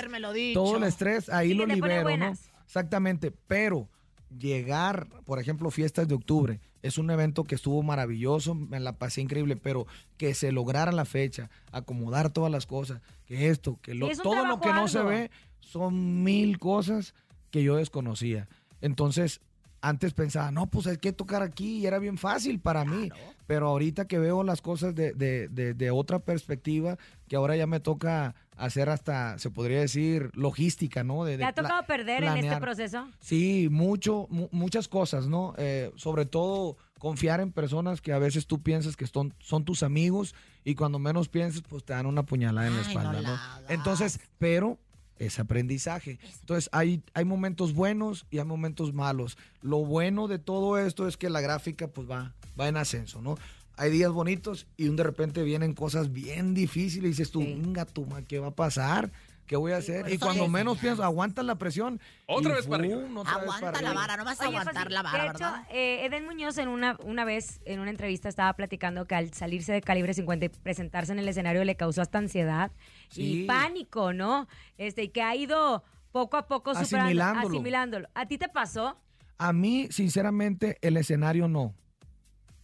todo 0.53 0.77
el 0.77 0.83
estrés, 0.83 1.27
ahí 1.27 1.49
Sí, 1.49 1.53
lo 1.55 1.65
libero, 1.65 2.15
¿no? 2.15 2.33
Exactamente, 2.63 3.33
pero 3.45 3.89
llegar, 4.37 5.07
por 5.25 5.39
ejemplo, 5.39 5.71
fiestas 5.71 6.07
de 6.07 6.15
octubre, 6.15 6.59
es 6.81 6.97
un 6.97 7.09
evento 7.11 7.43
que 7.43 7.55
estuvo 7.55 7.81
maravilloso, 7.83 8.55
me 8.55 8.79
la 8.79 8.97
pasé 8.97 9.21
increíble, 9.21 9.55
pero 9.55 9.85
que 10.17 10.33
se 10.33 10.51
lograra 10.51 10.91
la 10.91 11.05
fecha, 11.05 11.49
acomodar 11.71 12.31
todas 12.31 12.51
las 12.51 12.65
cosas, 12.65 13.01
que 13.25 13.49
esto, 13.49 13.79
que 13.81 13.95
lo, 13.95 14.09
es 14.09 14.17
todo 14.21 14.45
lo 14.45 14.59
que 14.59 14.71
no 14.71 14.87
se 14.87 15.01
ve, 15.01 15.31
son 15.59 16.23
mil 16.23 16.59
cosas 16.59 17.13
que 17.51 17.63
yo 17.63 17.75
desconocía. 17.75 18.47
Entonces, 18.81 19.41
antes 19.81 20.13
pensaba, 20.13 20.51
no, 20.51 20.67
pues 20.67 20.87
hay 20.87 20.97
que 20.97 21.13
tocar 21.13 21.41
aquí 21.41 21.77
y 21.79 21.85
era 21.85 21.99
bien 21.99 22.17
fácil 22.17 22.59
para 22.59 22.83
mí. 22.85 23.09
Pero 23.47 23.67
ahorita 23.67 24.05
que 24.07 24.19
veo 24.19 24.43
las 24.43 24.61
cosas 24.61 24.93
de, 24.93 25.13
de- 25.13 25.47
de- 25.47 25.73
de 25.73 25.91
otra 25.91 26.19
perspectiva, 26.19 26.97
que 27.27 27.35
ahora 27.35 27.55
ya 27.55 27.65
me 27.65 27.79
toca 27.79 28.35
hacer 28.57 28.89
hasta, 28.89 29.39
se 29.39 29.49
podría 29.49 29.79
decir, 29.79 30.29
logística, 30.33 31.03
¿no? 31.03 31.23
De, 31.23 31.37
¿Te 31.37 31.45
ha 31.45 31.53
tocado 31.53 31.81
perder 31.87 32.23
en 32.25 32.37
este 32.37 32.57
proceso? 32.57 33.07
Sí, 33.19 33.67
mucho, 33.71 34.27
mu- 34.29 34.49
muchas 34.51 34.87
cosas, 34.87 35.27
¿no? 35.27 35.53
Eh, 35.57 35.91
sobre 35.95 36.25
todo 36.25 36.77
confiar 36.99 37.39
en 37.39 37.51
personas 37.53 38.01
que 38.01 38.11
a 38.11 38.19
veces 38.19 38.45
tú 38.45 38.61
piensas 38.61 38.97
que 38.97 39.07
son, 39.07 39.33
son 39.39 39.63
tus 39.63 39.81
amigos 39.83 40.35
y 40.65 40.75
cuando 40.75 40.99
menos 40.99 41.29
piensas, 41.29 41.61
pues 41.67 41.85
te 41.85 41.93
dan 41.93 42.05
una 42.05 42.23
puñalada 42.23 42.67
en 42.67 42.73
la 42.75 42.81
no 42.83 42.87
espalda, 42.87 43.21
la 43.21 43.29
¿no? 43.29 43.39
Entonces, 43.69 44.19
pero 44.37 44.77
es 45.19 45.37
aprendizaje. 45.39 46.17
Entonces, 46.39 46.69
hay, 46.71 47.03
hay 47.13 47.25
momentos 47.25 47.73
buenos 47.73 48.25
y 48.31 48.39
hay 48.39 48.45
momentos 48.45 48.93
malos. 48.93 49.37
Lo 49.61 49.77
bueno 49.85 50.27
de 50.27 50.39
todo 50.39 50.77
esto 50.79 51.07
es 51.07 51.17
que 51.17 51.29
la 51.29 51.41
gráfica, 51.41 51.87
pues 51.87 52.09
va, 52.09 52.33
va 52.59 52.67
en 52.67 52.77
ascenso, 52.77 53.21
¿no? 53.21 53.37
Hay 53.77 53.91
días 53.91 54.11
bonitos 54.11 54.67
y 54.75 54.87
un 54.89 54.95
de 54.95 55.03
repente 55.03 55.43
vienen 55.43 55.73
cosas 55.73 56.11
bien 56.11 56.53
difíciles 56.53 57.05
y 57.05 57.09
dices 57.09 57.31
tú, 57.31 57.41
Sí. 57.41 57.53
venga, 57.61 57.85
tú, 57.85 58.05
ma, 58.05 58.21
¿qué 58.23 58.39
va 58.39 58.47
a 58.47 58.51
pasar? 58.55 59.11
¿Qué 59.45 59.55
voy 59.55 59.71
a 59.71 59.77
hacer? 59.77 60.13
Y 60.13 60.19
cuando 60.19 60.47
menos 60.47 60.77
pienso, 60.77 61.03
aguantan 61.03 61.47
la 61.47 61.55
presión. 61.55 61.99
Otra 62.27 62.51
y 62.51 62.55
vez 62.57 62.67
para 62.67 62.83
vez 62.83 62.91
Aguanta 62.93 63.71
la 63.71 63.77
arriba. 63.89 63.93
vara, 63.95 64.17
no 64.17 64.23
vas 64.25 64.39
a 64.41 64.47
Oye, 64.47 64.57
aguantar 64.57 64.91
la 64.91 65.01
vara, 65.01 65.23
de 65.23 65.29
hecho, 65.29 65.39
¿verdad? 65.39 65.63
eh, 65.71 66.05
Eden 66.05 66.25
Muñoz 66.25 66.59
en 66.59 66.67
una, 66.67 66.97
una 67.03 67.25
vez 67.25 67.59
en 67.65 67.79
una 67.79 67.89
entrevista 67.89 68.29
estaba 68.29 68.53
platicando 68.53 69.05
que 69.05 69.15
al 69.15 69.33
salirse 69.33 69.73
de 69.73 69.81
Calibre 69.81 70.13
50 70.13 70.45
y 70.45 70.49
presentarse 70.49 71.13
en 71.13 71.17
el 71.19 71.27
escenario 71.27 71.63
le 71.63 71.73
causó 71.75 72.03
hasta 72.03 72.19
ansiedad 72.19 72.71
Sí. 73.09 73.43
y 73.43 73.45
pánico, 73.45 74.13
¿no? 74.13 74.47
Este, 74.77 75.03
y 75.03 75.09
que 75.09 75.21
ha 75.21 75.35
ido 75.35 75.83
poco 76.11 76.37
a 76.37 76.47
poco 76.47 76.73
superando, 76.73 77.05
Asimilándolo. 77.07 77.47
asimilándolo. 77.47 78.09
¿A 78.15 78.25
ti 78.27 78.37
te 78.37 78.49
pasó? 78.49 78.97
A 79.37 79.53
mí, 79.53 79.87
sinceramente, 79.91 80.77
el 80.81 80.97
escenario 80.97 81.47
no. 81.47 81.73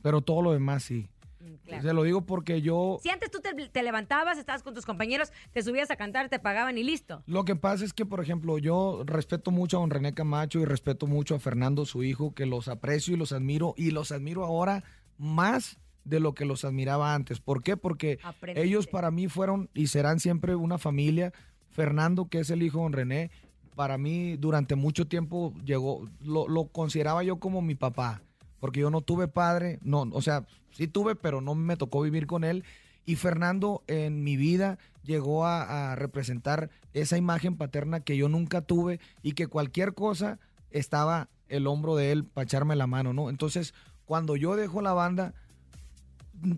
Pero 0.01 0.21
todo 0.21 0.41
lo 0.41 0.51
demás 0.53 0.83
sí. 0.83 1.09
Mm, 1.39 1.53
claro. 1.65 1.83
Se 1.83 1.93
lo 1.93 2.03
digo 2.03 2.25
porque 2.25 2.61
yo... 2.61 2.99
Si 3.01 3.09
antes 3.09 3.31
tú 3.31 3.39
te, 3.39 3.53
te 3.69 3.83
levantabas, 3.83 4.37
estabas 4.37 4.61
con 4.63 4.73
tus 4.73 4.85
compañeros, 4.85 5.31
te 5.51 5.63
subías 5.63 5.89
a 5.91 5.95
cantar, 5.95 6.29
te 6.29 6.39
pagaban 6.39 6.77
y 6.77 6.83
listo. 6.83 7.23
Lo 7.27 7.45
que 7.45 7.55
pasa 7.55 7.85
es 7.85 7.93
que, 7.93 8.05
por 8.05 8.19
ejemplo, 8.21 8.57
yo 8.57 9.03
respeto 9.05 9.51
mucho 9.51 9.77
a 9.77 9.79
don 9.81 9.89
René 9.89 10.13
Camacho 10.13 10.59
y 10.59 10.65
respeto 10.65 11.07
mucho 11.07 11.35
a 11.35 11.39
Fernando, 11.39 11.85
su 11.85 12.03
hijo, 12.03 12.33
que 12.33 12.45
los 12.45 12.67
aprecio 12.67 13.13
y 13.13 13.17
los 13.17 13.31
admiro. 13.31 13.73
Y 13.77 13.91
los 13.91 14.11
admiro 14.11 14.43
ahora 14.43 14.83
más 15.17 15.77
de 16.06 16.20
lo 16.20 16.34
que 16.34 16.45
los 16.45 16.64
admiraba 16.64 17.14
antes. 17.14 17.41
¿Por 17.41 17.62
qué? 17.62 17.76
Porque 17.76 18.20
ellos 18.56 18.88
para 18.88 19.12
mí 19.12 19.28
fueron 19.28 19.70
y 19.74 19.88
serán 19.88 20.20
siempre 20.20 20.56
una 20.56 20.78
familia. 20.78 21.34
Fernando, 21.72 22.30
que 22.30 22.39
es 22.39 22.49
el 22.51 22.64
hijo 22.64 22.78
de 22.78 22.84
don 22.84 22.93
René, 22.93 23.32
para 23.76 23.97
mí 23.97 24.38
durante 24.38 24.76
mucho 24.76 25.08
tiempo 25.08 25.53
llegó, 25.66 26.08
lo, 26.22 26.47
lo 26.47 26.68
consideraba 26.68 27.22
yo 27.24 27.38
como 27.38 27.62
mi 27.62 27.76
papá, 27.76 28.22
porque 28.62 28.80
yo 28.80 28.89
no 28.89 29.01
tuve 29.01 29.28
padre, 29.28 29.80
no, 29.82 30.03
o 30.14 30.22
sea, 30.22 30.45
sí 30.72 30.88
tuve, 30.88 31.16
pero 31.16 31.41
no 31.41 31.53
me 31.53 31.76
tocó 31.76 32.01
vivir 32.01 32.28
con 32.28 32.45
él. 32.45 32.64
Y 33.06 33.18
Fernando 33.18 33.84
en 33.88 34.24
mi 34.24 34.38
vida 34.38 34.80
llegó 35.03 35.45
a, 35.45 35.91
a 35.91 35.95
representar 35.95 36.70
esa 36.93 37.18
imagen 37.18 37.58
paterna 37.58 37.99
que 37.99 38.16
yo 38.16 38.30
nunca 38.30 38.62
tuve 38.62 38.99
y 39.22 39.34
que 39.34 39.47
cualquier 39.47 39.93
cosa 39.93 40.39
estaba 40.72 41.28
el 41.49 41.68
hombro 41.68 41.95
de 41.95 42.12
él 42.12 42.24
para 42.24 42.45
echarme 42.45 42.76
la 42.76 42.88
mano, 42.88 43.14
¿no? 43.14 43.30
Entonces, 43.30 43.74
cuando 44.06 44.36
yo 44.36 44.56
dejo 44.56 44.82
la 44.82 44.93
banda, 44.93 45.34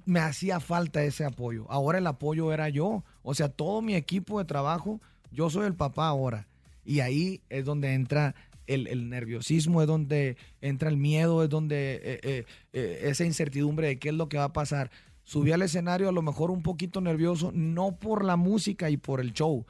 me 0.06 0.20
hacía 0.20 0.60
falta 0.60 1.04
ese 1.04 1.26
apoyo. 1.26 1.66
Ahora 1.70 1.98
el 1.98 2.08
apoyo 2.08 2.52
era 2.54 2.70
yo. 2.70 3.04
O 3.24 3.34
sea, 3.34 3.50
todo 3.50 3.82
mi 3.82 3.96
equipo 3.96 4.40
de 4.40 4.46
trabajo, 4.46 5.02
yo 5.32 5.50
soy 5.50 5.66
el 5.66 5.76
papá 5.76 6.08
ahora. 6.08 6.48
Y 6.84 7.02
ahí 7.02 7.42
es 7.50 7.66
donde 7.66 7.94
entra 7.94 8.36
el, 8.68 9.10
nerviosismo, 9.10 9.82
es 9.82 9.88
donde 9.88 10.38
entra 10.62 10.90
el 10.90 10.98
miedo, 10.98 11.44
es 11.44 11.50
donde 11.50 11.96
eh, 12.04 12.20
eh, 12.24 12.46
eh, 12.74 13.00
esa 13.04 13.26
incertidumbre 13.26 13.88
de 13.88 14.00
qué 14.00 14.10
es 14.10 14.16
lo 14.16 14.30
que 14.30 14.38
va 14.38 14.46
a 14.46 14.54
pasar. 14.54 14.92
Subí 15.24 15.52
al 15.52 15.62
escenario 15.62 16.10
a 16.10 16.14
lo 16.14 16.22
mejor 16.22 16.52
un 16.52 16.62
poquito 16.62 17.02
nervioso, 17.02 17.52
no 17.54 17.98
por 17.98 18.24
la 18.24 18.36
música 18.36 18.90
y 18.90 18.98
por 18.98 19.20
el 19.20 19.34
show, 19.34 19.66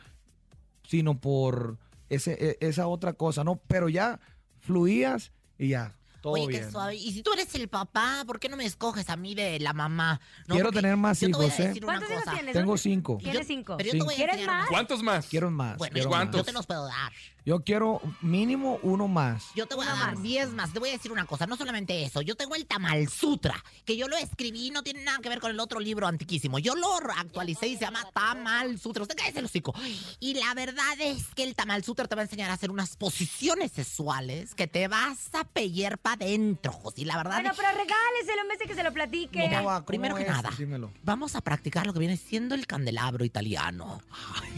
sino 0.83 1.19
por 1.19 1.77
e- 2.09 2.57
esa 2.59 2.87
otra 2.87 3.13
cosa, 3.13 3.43
¿no? 3.43 3.55
Pero 3.67 3.89
ya 3.89 4.19
fluías 4.59 5.31
y 5.57 5.69
ya, 5.69 5.95
todo 6.21 6.33
Oye, 6.33 6.47
bien. 6.47 6.65
qué 6.65 6.71
suave. 6.71 6.95
Y 6.95 7.11
si 7.13 7.21
tú 7.23 7.33
eres 7.33 7.53
el 7.55 7.67
papá, 7.67 8.23
¿por 8.25 8.39
qué 8.39 8.49
no 8.49 8.57
me 8.57 8.65
escoges 8.65 9.09
a 9.09 9.15
mí 9.15 9.35
de 9.35 9.59
la 9.59 9.73
mamá? 9.73 10.19
No, 10.47 10.55
Quiero 10.55 10.69
porque 10.69 10.81
tener 10.81 10.97
más 10.97 11.19
yo 11.19 11.27
te 11.27 11.33
voy 11.33 11.45
a 11.45 11.47
hijos, 11.47 11.59
¿eh? 11.59 11.67
decir 11.69 11.83
una 11.83 11.93
¿Cuántos 11.93 12.09
hijos 12.11 12.23
cosa. 12.23 12.35
tienes? 12.35 12.53
Tengo 12.53 12.65
¿Dónde- 12.67 12.81
cinco. 12.81 13.17
Tienes 13.21 13.39
Yo- 13.41 13.47
cinco. 13.47 13.77
pero 13.77 13.87
yo 13.91 13.97
te 13.99 14.03
voy 14.03 14.13
a 14.13 14.17
¿Quieres 14.17 14.35
enseñar 14.35 14.57
más? 14.59 14.67
¿Cuántos 14.69 15.03
más? 15.03 15.27
Quiero 15.27 15.51
más. 15.51 15.77
Bueno, 15.77 15.93
quiero 15.93 16.05
yo, 16.05 16.09
¿cuántos? 16.09 16.41
yo 16.41 16.45
te 16.45 16.51
los 16.53 16.65
puedo 16.65 16.85
dar. 16.87 17.11
Yo 17.47 17.63
quiero 17.63 18.01
mínimo 18.19 18.77
uno 18.83 19.07
más. 19.07 19.51
Yo 19.55 19.67
te 19.67 19.75
voy 19.75 19.85
a 19.87 19.95
dar 19.95 20.15
más. 20.15 20.21
10 20.21 20.49
más. 20.49 20.73
Te 20.73 20.79
voy 20.79 20.89
a 20.89 20.91
decir 20.91 21.13
una 21.13 21.25
cosa, 21.25 21.47
no 21.47 21.55
solamente 21.55 22.03
eso. 22.03 22.21
Yo 22.21 22.35
tengo 22.35 22.55
el 22.55 22.65
Tamal 22.65 23.07
Sutra, 23.07 23.63
que 23.85 23.95
yo 23.95 24.09
lo 24.09 24.17
escribí, 24.17 24.69
no 24.69 24.83
tiene 24.83 25.01
nada 25.05 25.19
que 25.19 25.29
ver 25.29 25.39
con 25.39 25.51
el 25.51 25.59
otro 25.61 25.79
libro 25.79 26.07
antiquísimo. 26.07 26.59
Yo 26.59 26.75
lo 26.75 26.93
actualicé 27.15 27.69
y 27.69 27.75
se 27.77 27.85
llama 27.85 28.05
Tamal 28.13 28.77
Sutra. 28.77 29.03
Usted 29.03 29.15
cállese 29.15 29.39
el 29.39 29.45
hocico. 29.45 29.73
Y 30.19 30.33
la 30.33 30.53
verdad 30.55 30.99
es 30.99 31.27
que 31.35 31.43
el 31.43 31.55
Tamal 31.55 31.85
Sutra 31.85 32.05
te 32.09 32.15
va 32.15 32.21
a 32.23 32.25
enseñar 32.25 32.49
a 32.49 32.53
hacer 32.55 32.69
unas 32.69 32.97
posiciones 32.97 33.71
sexuales 33.71 34.53
que 34.53 34.67
te 34.67 34.89
vas 34.89 35.29
a 35.33 35.45
pellear 35.45 35.97
para 35.99 36.25
adentro, 36.25 36.73
José. 36.73 37.03
Y 37.03 37.05
la 37.05 37.15
verdad 37.15 37.35
Bueno, 37.35 37.51
es 37.51 37.55
pero 37.57 37.69
regáleselo 37.69 38.41
en 38.41 38.47
vez 38.49 38.59
de 38.59 38.65
que 38.65 38.75
se 38.75 38.83
lo 38.83 38.91
platique. 38.91 39.39
Mira, 39.39 39.59
¿Cómo 39.59 39.69
va? 39.69 39.75
¿Cómo 39.75 39.85
primero 39.85 40.15
que 40.17 40.23
es? 40.23 40.27
nada, 40.27 40.49
Dímelo. 40.57 40.91
vamos 41.01 41.33
a 41.37 41.39
practicar 41.39 41.87
lo 41.87 41.93
que 41.93 41.99
viene 41.99 42.17
siendo 42.17 42.55
el 42.55 42.67
candelabro 42.67 43.23
italiano. 43.23 44.01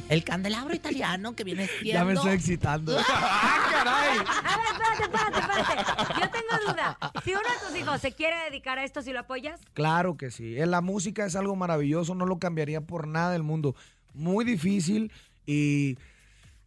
El 0.10 0.24
candelabro 0.24 0.74
italiano 0.74 1.36
que 1.36 1.44
viene 1.44 1.68
siendo... 1.68 1.94
Ya 2.00 2.04
me 2.04 2.14
estoy 2.14 2.32
excitando. 2.32 2.79
A 2.90 4.02
ver, 4.02 4.66
espérate, 4.72 5.04
espérate, 5.04 5.40
espérate. 5.40 6.14
Yo 6.20 6.30
tengo 6.30 6.72
duda. 6.72 6.98
Si 7.24 7.32
uno 7.32 7.42
de 7.42 7.68
tus 7.68 7.78
hijos 7.78 8.02
se 8.02 8.12
quiere 8.14 8.36
dedicar 8.50 8.78
a 8.80 8.84
esto, 8.84 9.02
¿si 9.02 9.12
lo 9.14 9.20
apoyas? 9.20 9.60
Claro 9.74 10.18
que 10.18 10.32
sí. 10.32 10.58
Eh, 10.60 10.66
La 10.66 10.82
música 10.82 11.26
es 11.26 11.36
algo 11.36 11.56
maravilloso, 11.56 12.16
no 12.16 12.26
lo 12.26 12.40
cambiaría 12.40 12.82
por 12.82 13.08
nada 13.08 13.32
del 13.32 13.44
mundo. 13.44 13.76
Muy 14.14 14.44
difícil 14.46 15.12
y 15.46 15.98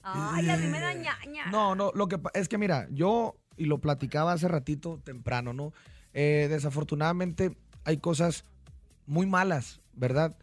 Ay, 0.03 0.49
a 0.51 0.57
mí 0.57 0.67
me 0.67 0.81
da 0.81 0.93
ñaña. 0.95 1.47
no, 1.51 1.75
no, 1.75 1.93
lo 1.95 2.09
que 2.09 2.19
es 2.35 2.49
que 2.49 2.59
mira, 2.59 2.87
yo 2.91 3.37
y 3.57 3.67
lo 3.67 3.79
platicaba 3.79 4.33
hace 4.33 4.49
ratito 4.49 4.99
temprano, 5.05 5.53
¿no? 5.53 5.73
Eh, 6.15 6.47
desafortunadamente 6.51 7.57
hay 7.85 7.99
cosas 7.99 8.45
muy 9.07 9.27
malas, 9.27 9.81
¿verdad? 9.93 10.37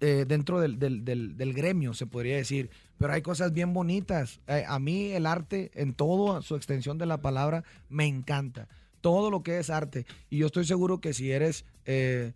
Eh, 0.00 0.24
dentro 0.26 0.60
del, 0.60 0.78
del- 0.78 1.04
del- 1.04 1.52
gremio, 1.54 1.94
se 1.94 2.06
podría 2.06 2.36
decir. 2.36 2.70
Pero 2.98 3.12
hay 3.12 3.22
cosas 3.22 3.52
bien 3.52 3.72
bonitas. 3.72 4.40
Eh, 4.46 4.64
a 4.66 4.78
mí 4.78 5.10
el 5.12 5.26
arte, 5.26 5.70
en 5.74 5.94
toda 5.94 6.42
su 6.42 6.56
extensión 6.56 6.98
de 6.98 7.06
la 7.06 7.18
palabra, 7.18 7.64
me 7.88 8.06
encanta. 8.06 8.66
Todo 9.00 9.30
lo 9.30 9.42
que 9.42 9.58
es 9.58 9.70
arte. 9.70 10.06
Y 10.28 10.38
yo 10.38 10.46
estoy 10.46 10.64
seguro 10.64 11.00
que 11.00 11.12
si 11.14 11.30
eres 11.30 11.64
eh, 11.84 12.32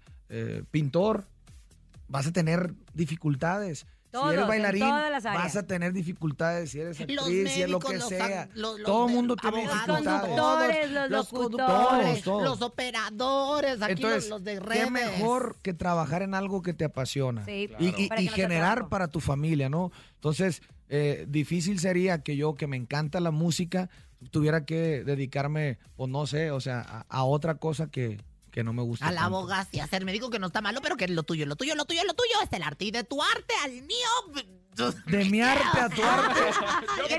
pintor, 0.70 1.24
vas 2.08 2.26
a 2.26 2.32
tener 2.32 2.74
dificultades. 2.94 3.86
Todos, 4.14 4.28
si 4.30 4.34
eres 4.34 4.46
bailarín, 4.48 4.80
todas 4.80 5.10
las 5.10 5.26
áreas. 5.26 5.44
vas 5.44 5.56
a 5.56 5.62
tener 5.66 5.92
dificultades. 5.92 6.70
Si 6.70 6.80
eres 6.80 6.98
actriz, 7.00 7.16
Los 7.16 7.26
si 7.26 7.40
es 7.40 7.58
lo 7.68 7.78
médicos, 7.80 7.90
que 7.90 7.98
los 7.98 8.08
sea. 8.08 8.44
ac- 8.44 8.48
los- 8.54 8.78
los 8.78 8.86
Todo 8.86 9.06
el 9.08 9.12
mundo 9.12 9.36
tiene 9.36 9.58
abogados, 9.64 9.86
dificultades. 9.98 10.28
conductores, 10.28 10.90
los 10.92 11.10
Los 11.10 11.32
locutores. 11.32 11.66
conductores, 11.66 12.22
todos. 12.22 12.42
los 12.44 12.62
operadores, 12.62 13.82
aquí 13.82 13.92
Entonces, 13.92 14.22
los, 14.30 14.30
los 14.40 14.44
de 14.44 14.60
redes. 14.60 14.84
qué 14.84 14.90
mejor 14.90 15.56
que 15.62 15.74
trabajar 15.74 16.22
en 16.22 16.34
algo 16.34 16.62
que 16.62 16.72
te 16.74 16.84
apasiona 16.84 17.44
Sí, 17.44 17.70
y, 17.78 17.86
y- 18.04 18.08
para 18.08 18.16
que 18.18 18.22
y 18.22 18.26
no 18.26 18.32
sea 18.32 18.44
generar 18.44 18.74
trabajo. 18.74 18.88
para 18.90 19.08
tu 19.08 19.20
familia, 19.20 19.68
¿no? 19.68 19.90
Entonces, 20.14 20.62
eh, 20.88 21.26
difícil 21.28 21.78
sería 21.80 22.22
que 22.22 22.36
yo, 22.36 22.54
que 22.54 22.66
me 22.66 22.76
encanta 22.76 23.20
la 23.20 23.30
música, 23.30 23.90
tuviera 24.30 24.64
que 24.64 25.02
dedicarme, 25.04 25.78
o 25.96 26.06
no 26.06 26.26
sé, 26.26 26.50
o 26.50 26.60
sea, 26.60 26.80
a, 26.80 27.06
a 27.08 27.24
otra 27.24 27.56
cosa 27.56 27.88
que, 27.90 28.18
que 28.54 28.62
no 28.62 28.72
me 28.72 28.82
gusta. 28.82 29.08
A 29.08 29.10
la 29.10 29.22
tanto. 29.22 29.36
abogacía, 29.38 29.82
hacer 29.82 30.04
médico 30.04 30.30
que 30.30 30.38
no 30.38 30.46
está 30.46 30.60
malo, 30.60 30.80
pero 30.80 30.96
que 30.96 31.06
es 31.06 31.10
lo 31.10 31.24
tuyo, 31.24 31.44
lo 31.44 31.56
tuyo, 31.56 31.74
lo 31.74 31.86
tuyo, 31.86 32.04
lo 32.04 32.14
tuyo 32.14 32.30
es 32.40 32.52
el 32.52 32.62
arte. 32.62 32.84
Y 32.84 32.92
de 32.92 33.02
tu 33.02 33.20
arte 33.20 33.52
al 33.64 33.72
mío. 33.82 34.06
De 35.06 35.24
mi 35.24 35.40
arte 35.42 35.80
a 35.80 35.88
tu 35.88 36.02
arte. 36.04 36.40
Es 37.10 37.18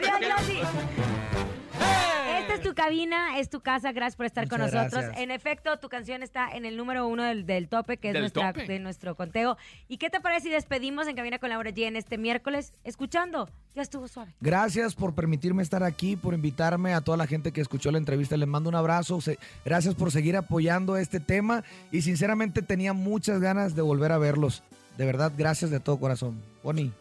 tu 2.66 2.74
cabina, 2.76 3.40
es 3.40 3.50
tu 3.50 3.62
casa. 3.62 3.92
Gracias 3.92 4.16
por 4.16 4.26
estar 4.26 4.48
con 4.48 4.60
nosotros. 4.60 4.92
gracias. 4.92 5.18
En 5.18 5.32
efecto, 5.32 5.78
tu 5.78 5.90
canción 5.90 6.24
está 6.24 6.50
en 6.50 6.66
el 6.66 6.78
número 6.78 7.08
uno 7.08 7.24
del, 7.24 7.46
del 7.46 7.68
tope, 7.70 7.98
que 7.98 8.10
es 8.10 8.14
¿Del 8.14 8.24
nuestra, 8.24 8.54
tope? 8.54 8.66
de 8.66 8.80
nuestro 8.80 9.16
conteo. 9.16 9.58
¿Y 9.88 9.98
qué 9.98 10.10
te 10.10 10.20
parece 10.20 10.48
si 10.48 10.50
despedimos 10.52 11.08
en 11.08 11.16
Cabina 11.16 11.40
con 11.40 11.50
Laura 11.50 11.72
G 11.72 11.84
en 11.88 11.96
este 11.96 12.18
miércoles? 12.18 12.74
Escuchando, 12.84 13.50
ya 13.76 13.82
estuvo 13.82 14.08
suave. 14.08 14.34
Gracias 14.42 14.96
por 14.96 15.14
permitirme 15.14 15.62
estar 15.64 15.84
aquí, 15.84 16.16
por 16.16 16.34
invitarme 16.34 16.94
a 16.94 17.02
toda 17.02 17.18
la 17.18 17.28
gente 17.28 17.52
que 17.52 17.62
escuchó 17.62 17.92
la 17.92 17.98
entrevista. 17.98 18.36
Les 18.38 18.48
mando 18.48 18.70
un 18.70 18.76
abrazo. 18.76 19.20
Gracias 19.64 19.96
por 19.96 20.12
seguir 20.12 20.36
apoyando 20.36 20.98
este 20.98 21.20
tema 21.20 21.64
y 21.92 22.02
sinceramente 22.02 22.62
tenía 22.62 22.94
muchas 22.94 23.40
ganas 23.40 23.76
de 23.76 23.82
volver 23.82 24.12
a 24.12 24.18
verlos. 24.18 24.64
De 24.98 25.06
verdad, 25.06 25.32
gracias 25.38 25.72
de 25.72 25.80
todo 25.80 26.00
corazón. 26.00 26.42
Bonnie. 26.64 26.92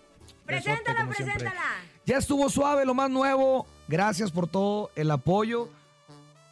Preséntala, 0.44 1.00
siempre. 1.14 1.24
preséntala. 1.24 1.62
Ya 2.04 2.18
estuvo 2.18 2.50
suave, 2.50 2.84
lo 2.84 2.92
más 2.94 3.08
nuevo. 3.08 3.66
Gracias 3.88 4.30
por 4.30 4.48
todo 4.48 4.90
el 4.96 5.10
apoyo 5.10 5.68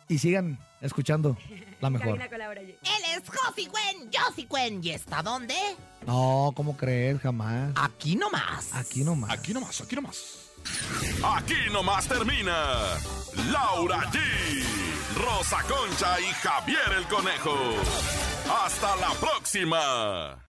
y 0.08 0.18
sigan 0.18 0.58
escuchando 0.80 1.36
la 1.80 1.90
mejor. 1.90 2.08
Cabina 2.08 2.28
con 2.28 2.38
Laura 2.38 2.62
G. 2.62 2.68
Él 2.68 3.02
es 3.16 3.28
Josi 3.28 3.66
Cuen, 3.66 4.10
Josi 4.12 4.46
Cuen. 4.46 4.84
¿Y 4.84 4.90
está 4.90 5.22
dónde? 5.22 5.54
No, 6.06 6.52
¿cómo 6.54 6.76
crees? 6.76 7.20
Jamás. 7.20 7.72
Aquí 7.76 8.16
nomás. 8.16 8.72
Aquí 8.74 9.04
nomás. 9.04 9.30
Aquí 9.30 9.54
nomás, 9.54 9.80
aquí 9.80 9.96
nomás. 9.96 10.38
Aquí 11.24 11.54
nomás 11.72 12.06
termina 12.06 12.78
Laura 13.50 14.10
G, 14.12 14.18
Rosa 15.16 15.58
Concha 15.62 16.20
y 16.20 16.24
Javier 16.24 16.92
el 16.98 17.04
Conejo. 17.08 17.56
Hasta 18.64 18.96
la 18.96 19.10
próxima. 19.14 20.42